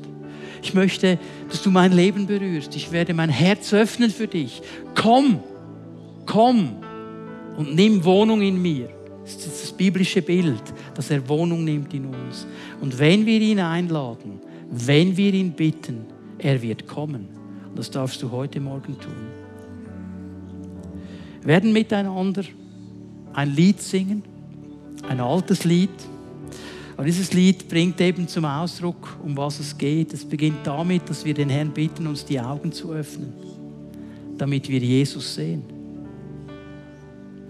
Ich 0.62 0.74
möchte, 0.74 1.20
dass 1.50 1.62
du 1.62 1.72
mein 1.72 1.92
Leben 1.92 2.26
berührst. 2.26 2.74
Ich 2.74 2.94
werde 2.94 3.14
mein 3.14 3.28
Herz 3.28 3.74
öffnen 3.74 4.12
für 4.12 4.28
dich. 4.28 4.62
Komm, 4.96 5.44
komm 6.26 6.78
und 7.58 7.76
nimm 7.76 8.04
Wohnung 8.04 8.42
in 8.42 8.62
mir. 8.62 8.90
Das 9.24 9.36
ist 9.36 9.64
das 9.64 9.72
biblische 9.72 10.22
Bild, 10.22 10.62
dass 10.96 11.10
er 11.10 11.28
Wohnung 11.30 11.64
nimmt 11.64 11.94
in 11.94 12.06
uns. 12.06 12.46
Und 12.82 12.98
wenn 13.00 13.26
wir 13.26 13.40
ihn 13.40 13.60
einladen, 13.60 14.42
wenn 14.70 15.16
wir 15.16 15.34
ihn 15.34 15.52
bitten, 15.52 16.06
er 16.38 16.62
wird 16.62 16.88
kommen. 16.88 17.28
Und 17.70 17.80
das 17.80 17.90
darfst 17.90 18.22
du 18.22 18.32
heute 18.32 18.60
Morgen 18.60 19.00
tun. 19.00 19.44
Wir 21.42 21.48
werden 21.48 21.72
miteinander 21.72 22.44
ein 23.34 23.56
Lied 23.56 23.82
singen, 23.82 24.24
ein 25.08 25.20
altes 25.20 25.64
Lied. 25.64 25.90
Und 26.98 27.06
dieses 27.06 27.34
Lied 27.34 27.68
bringt 27.68 28.00
eben 28.02 28.28
zum 28.28 28.46
Ausdruck, 28.46 29.18
um 29.24 29.36
was 29.36 29.60
es 29.60 29.78
geht. 29.78 30.14
Es 30.14 30.26
beginnt 30.26 30.66
damit, 30.66 31.10
dass 31.10 31.26
wir 31.26 31.34
den 31.34 31.50
Herrn 31.50 31.72
bitten, 31.72 32.08
uns 32.08 32.26
die 32.26 32.40
Augen 32.40 32.72
zu 32.72 32.92
öffnen, 32.92 33.34
damit 34.38 34.70
wir 34.70 34.80
Jesus 34.80 35.36
sehen. 35.36 35.83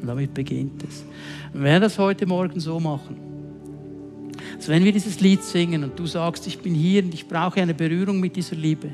Und 0.03 0.09
damit 0.09 0.33
beginnt 0.33 0.83
es. 0.83 1.05
Und 1.53 1.63
wir 1.63 1.79
das 1.79 1.97
heute 1.97 2.25
Morgen 2.25 2.59
so 2.59 2.77
machen. 2.77 3.15
Also 4.53 4.69
wenn 4.73 4.83
wir 4.83 4.91
dieses 4.91 5.21
Lied 5.21 5.41
singen 5.41 5.81
und 5.85 5.97
du 5.97 6.05
sagst, 6.05 6.45
ich 6.45 6.59
bin 6.59 6.75
hier 6.75 7.05
und 7.05 7.13
ich 7.13 7.25
brauche 7.25 7.61
eine 7.61 7.73
Berührung 7.73 8.19
mit 8.19 8.35
dieser 8.35 8.57
Liebe, 8.57 8.89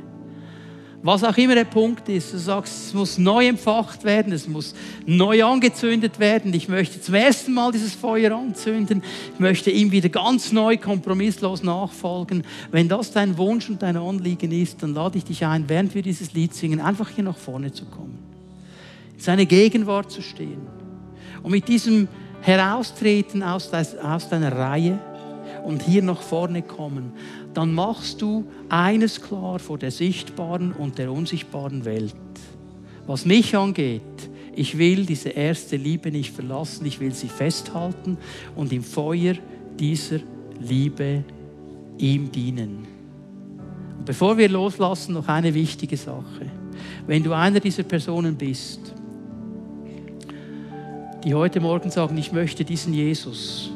was 1.01 1.23
auch 1.23 1.35
immer 1.35 1.55
der 1.55 1.63
Punkt 1.63 2.07
ist, 2.09 2.31
du 2.31 2.37
sagst, 2.37 2.87
es 2.89 2.93
muss 2.93 3.17
neu 3.17 3.47
empfacht 3.47 4.03
werden, 4.03 4.33
es 4.33 4.47
muss 4.47 4.75
neu 5.07 5.43
angezündet 5.43 6.19
werden. 6.19 6.53
Ich 6.53 6.69
möchte 6.69 7.01
zum 7.01 7.15
ersten 7.15 7.53
Mal 7.55 7.71
dieses 7.71 7.95
Feuer 7.95 8.37
anzünden. 8.37 9.01
Ich 9.33 9.39
möchte 9.39 9.71
ihm 9.71 9.91
wieder 9.91 10.09
ganz 10.09 10.51
neu, 10.51 10.77
kompromisslos 10.77 11.63
nachfolgen. 11.63 12.43
Wenn 12.69 12.87
das 12.87 13.11
dein 13.11 13.35
Wunsch 13.39 13.67
und 13.67 13.81
dein 13.81 13.97
Anliegen 13.97 14.51
ist, 14.51 14.83
dann 14.83 14.93
lade 14.93 15.17
ich 15.17 15.23
dich 15.23 15.43
ein, 15.43 15.67
während 15.69 15.95
wir 15.95 16.03
dieses 16.03 16.33
Lied 16.33 16.53
singen, 16.53 16.79
einfach 16.79 17.09
hier 17.09 17.23
nach 17.23 17.37
vorne 17.37 17.71
zu 17.71 17.85
kommen. 17.85 18.19
In 19.15 19.21
seine 19.21 19.47
Gegenwart 19.47 20.11
zu 20.11 20.21
stehen. 20.21 20.78
Und 21.43 21.51
mit 21.51 21.67
diesem 21.67 22.07
Heraustreten 22.41 23.43
aus 23.43 23.69
deiner 23.69 24.51
Reihe 24.51 24.99
und 25.63 25.83
hier 25.83 26.01
nach 26.01 26.21
vorne 26.21 26.61
kommen, 26.61 27.13
dann 27.53 27.73
machst 27.73 28.21
du 28.21 28.45
eines 28.69 29.21
klar 29.21 29.59
vor 29.59 29.77
der 29.77 29.91
sichtbaren 29.91 30.71
und 30.71 30.97
der 30.97 31.11
unsichtbaren 31.11 31.85
Welt. 31.85 32.15
Was 33.07 33.25
mich 33.25 33.55
angeht, 33.57 34.01
ich 34.55 34.77
will 34.77 35.05
diese 35.05 35.29
erste 35.29 35.77
Liebe 35.77 36.11
nicht 36.11 36.33
verlassen, 36.33 36.85
ich 36.85 36.99
will 36.99 37.13
sie 37.13 37.27
festhalten 37.27 38.17
und 38.55 38.71
im 38.71 38.83
Feuer 38.83 39.35
dieser 39.79 40.19
Liebe 40.59 41.23
ihm 41.97 42.31
dienen. 42.31 42.87
Und 43.97 44.05
bevor 44.05 44.37
wir 44.37 44.49
loslassen, 44.49 45.13
noch 45.13 45.27
eine 45.27 45.53
wichtige 45.53 45.97
Sache. 45.97 46.45
Wenn 47.07 47.23
du 47.23 47.33
einer 47.33 47.59
dieser 47.59 47.83
Personen 47.83 48.35
bist, 48.35 48.93
die 51.23 51.33
heute 51.33 51.59
Morgen 51.59 51.91
sagen, 51.91 52.17
ich 52.17 52.31
möchte 52.31 52.63
diesen 52.63 52.93
Jesus 52.93 53.71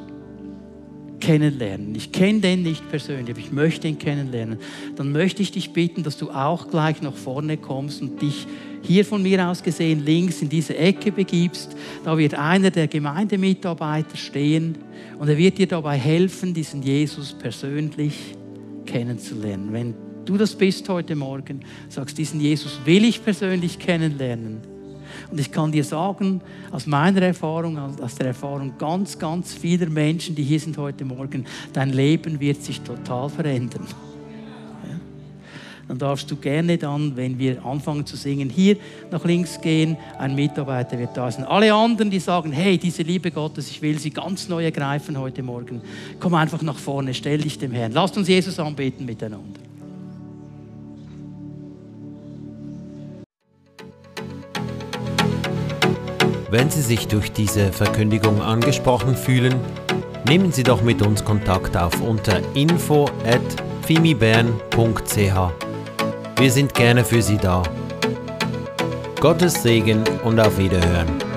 kennenlernen. 1.19 1.95
Ich 1.95 2.11
kenne 2.11 2.39
den 2.41 2.63
nicht 2.63 2.89
persönlich, 2.89 3.29
aber 3.29 3.39
ich 3.39 3.51
möchte 3.51 3.87
ihn 3.87 3.97
kennenlernen. 3.97 4.59
Dann 4.95 5.11
möchte 5.11 5.41
ich 5.41 5.51
dich 5.51 5.71
bitten, 5.71 6.03
dass 6.03 6.17
du 6.17 6.31
auch 6.31 6.69
gleich 6.69 7.01
nach 7.01 7.15
vorne 7.15 7.57
kommst 7.57 8.01
und 8.01 8.21
dich 8.21 8.45
hier 8.81 9.05
von 9.05 9.23
mir 9.23 9.47
aus 9.47 9.63
gesehen 9.63 10.03
links 10.05 10.41
in 10.41 10.49
diese 10.49 10.77
Ecke 10.77 11.11
begibst. 11.11 11.75
Da 12.03 12.17
wird 12.17 12.35
einer 12.35 12.71
der 12.71 12.87
Gemeindemitarbeiter 12.87 14.17
stehen 14.17 14.77
und 15.17 15.29
er 15.29 15.37
wird 15.37 15.57
dir 15.57 15.67
dabei 15.67 15.97
helfen, 15.97 16.53
diesen 16.53 16.83
Jesus 16.83 17.33
persönlich 17.33 18.35
kennenzulernen. 18.85 19.71
Wenn 19.71 19.93
du 20.25 20.37
das 20.37 20.55
bist 20.55 20.87
heute 20.89 21.15
Morgen, 21.15 21.61
sagst, 21.87 22.17
diesen 22.17 22.41
Jesus 22.41 22.79
will 22.85 23.05
ich 23.05 23.23
persönlich 23.23 23.79
kennenlernen 23.79 24.72
und 25.31 25.39
ich 25.39 25.51
kann 25.51 25.71
dir 25.71 25.83
sagen, 25.83 26.41
aus 26.71 26.85
meiner 26.85 27.21
Erfahrung, 27.21 27.77
aus 27.77 28.15
der 28.15 28.27
Erfahrung 28.27 28.73
ganz, 28.77 29.17
ganz 29.17 29.53
vieler 29.53 29.89
Menschen, 29.89 30.35
die 30.35 30.43
hier 30.43 30.59
sind 30.59 30.77
heute 30.77 31.05
Morgen, 31.05 31.45
dein 31.73 31.91
Leben 31.91 32.39
wird 32.39 32.61
sich 32.61 32.81
total 32.81 33.29
verändern. 33.29 33.87
Dann 35.87 35.97
darfst 35.97 36.31
du 36.31 36.37
gerne 36.37 36.77
dann, 36.77 37.15
wenn 37.15 37.37
wir 37.37 37.63
anfangen 37.65 38.05
zu 38.05 38.15
singen, 38.15 38.49
hier 38.49 38.77
nach 39.11 39.25
links 39.25 39.59
gehen. 39.59 39.97
Ein 40.17 40.33
Mitarbeiter 40.33 40.97
wird 40.97 41.15
da 41.15 41.29
sein. 41.29 41.43
Alle 41.45 41.73
anderen, 41.73 42.09
die 42.09 42.19
sagen, 42.19 42.51
hey, 42.51 42.77
diese 42.77 43.03
Liebe 43.03 43.31
Gottes, 43.31 43.69
ich 43.69 43.81
will 43.81 43.99
sie 43.99 44.09
ganz 44.09 44.47
neu 44.47 44.63
ergreifen 44.63 45.17
heute 45.19 45.43
Morgen. 45.43 45.81
Komm 46.19 46.35
einfach 46.35 46.61
nach 46.61 46.77
vorne, 46.77 47.13
stell 47.13 47.39
dich 47.39 47.59
dem 47.59 47.71
Herrn. 47.71 47.91
Lasst 47.91 48.17
uns 48.17 48.27
Jesus 48.27 48.57
anbeten 48.59 49.05
miteinander. 49.05 49.59
Wenn 56.53 56.69
Sie 56.69 56.83
sich 56.83 57.07
durch 57.07 57.31
diese 57.31 57.73
Verkündigung 57.73 58.39
angesprochen 58.39 59.17
fühlen, 59.17 59.55
nehmen 60.27 60.51
Sie 60.51 60.61
doch 60.61 60.83
mit 60.83 61.01
uns 61.01 61.25
Kontakt 61.25 61.75
auf 61.75 61.99
unter 61.99 62.41
info 62.53 63.05
at 63.25 63.41
fimibern.ch. 63.87 65.17
Wir 66.37 66.51
sind 66.51 66.75
gerne 66.75 67.03
für 67.03 67.23
Sie 67.23 67.37
da. 67.37 67.63
Gottes 69.19 69.63
Segen 69.63 70.03
und 70.23 70.39
auf 70.39 70.59
Wiederhören. 70.59 71.32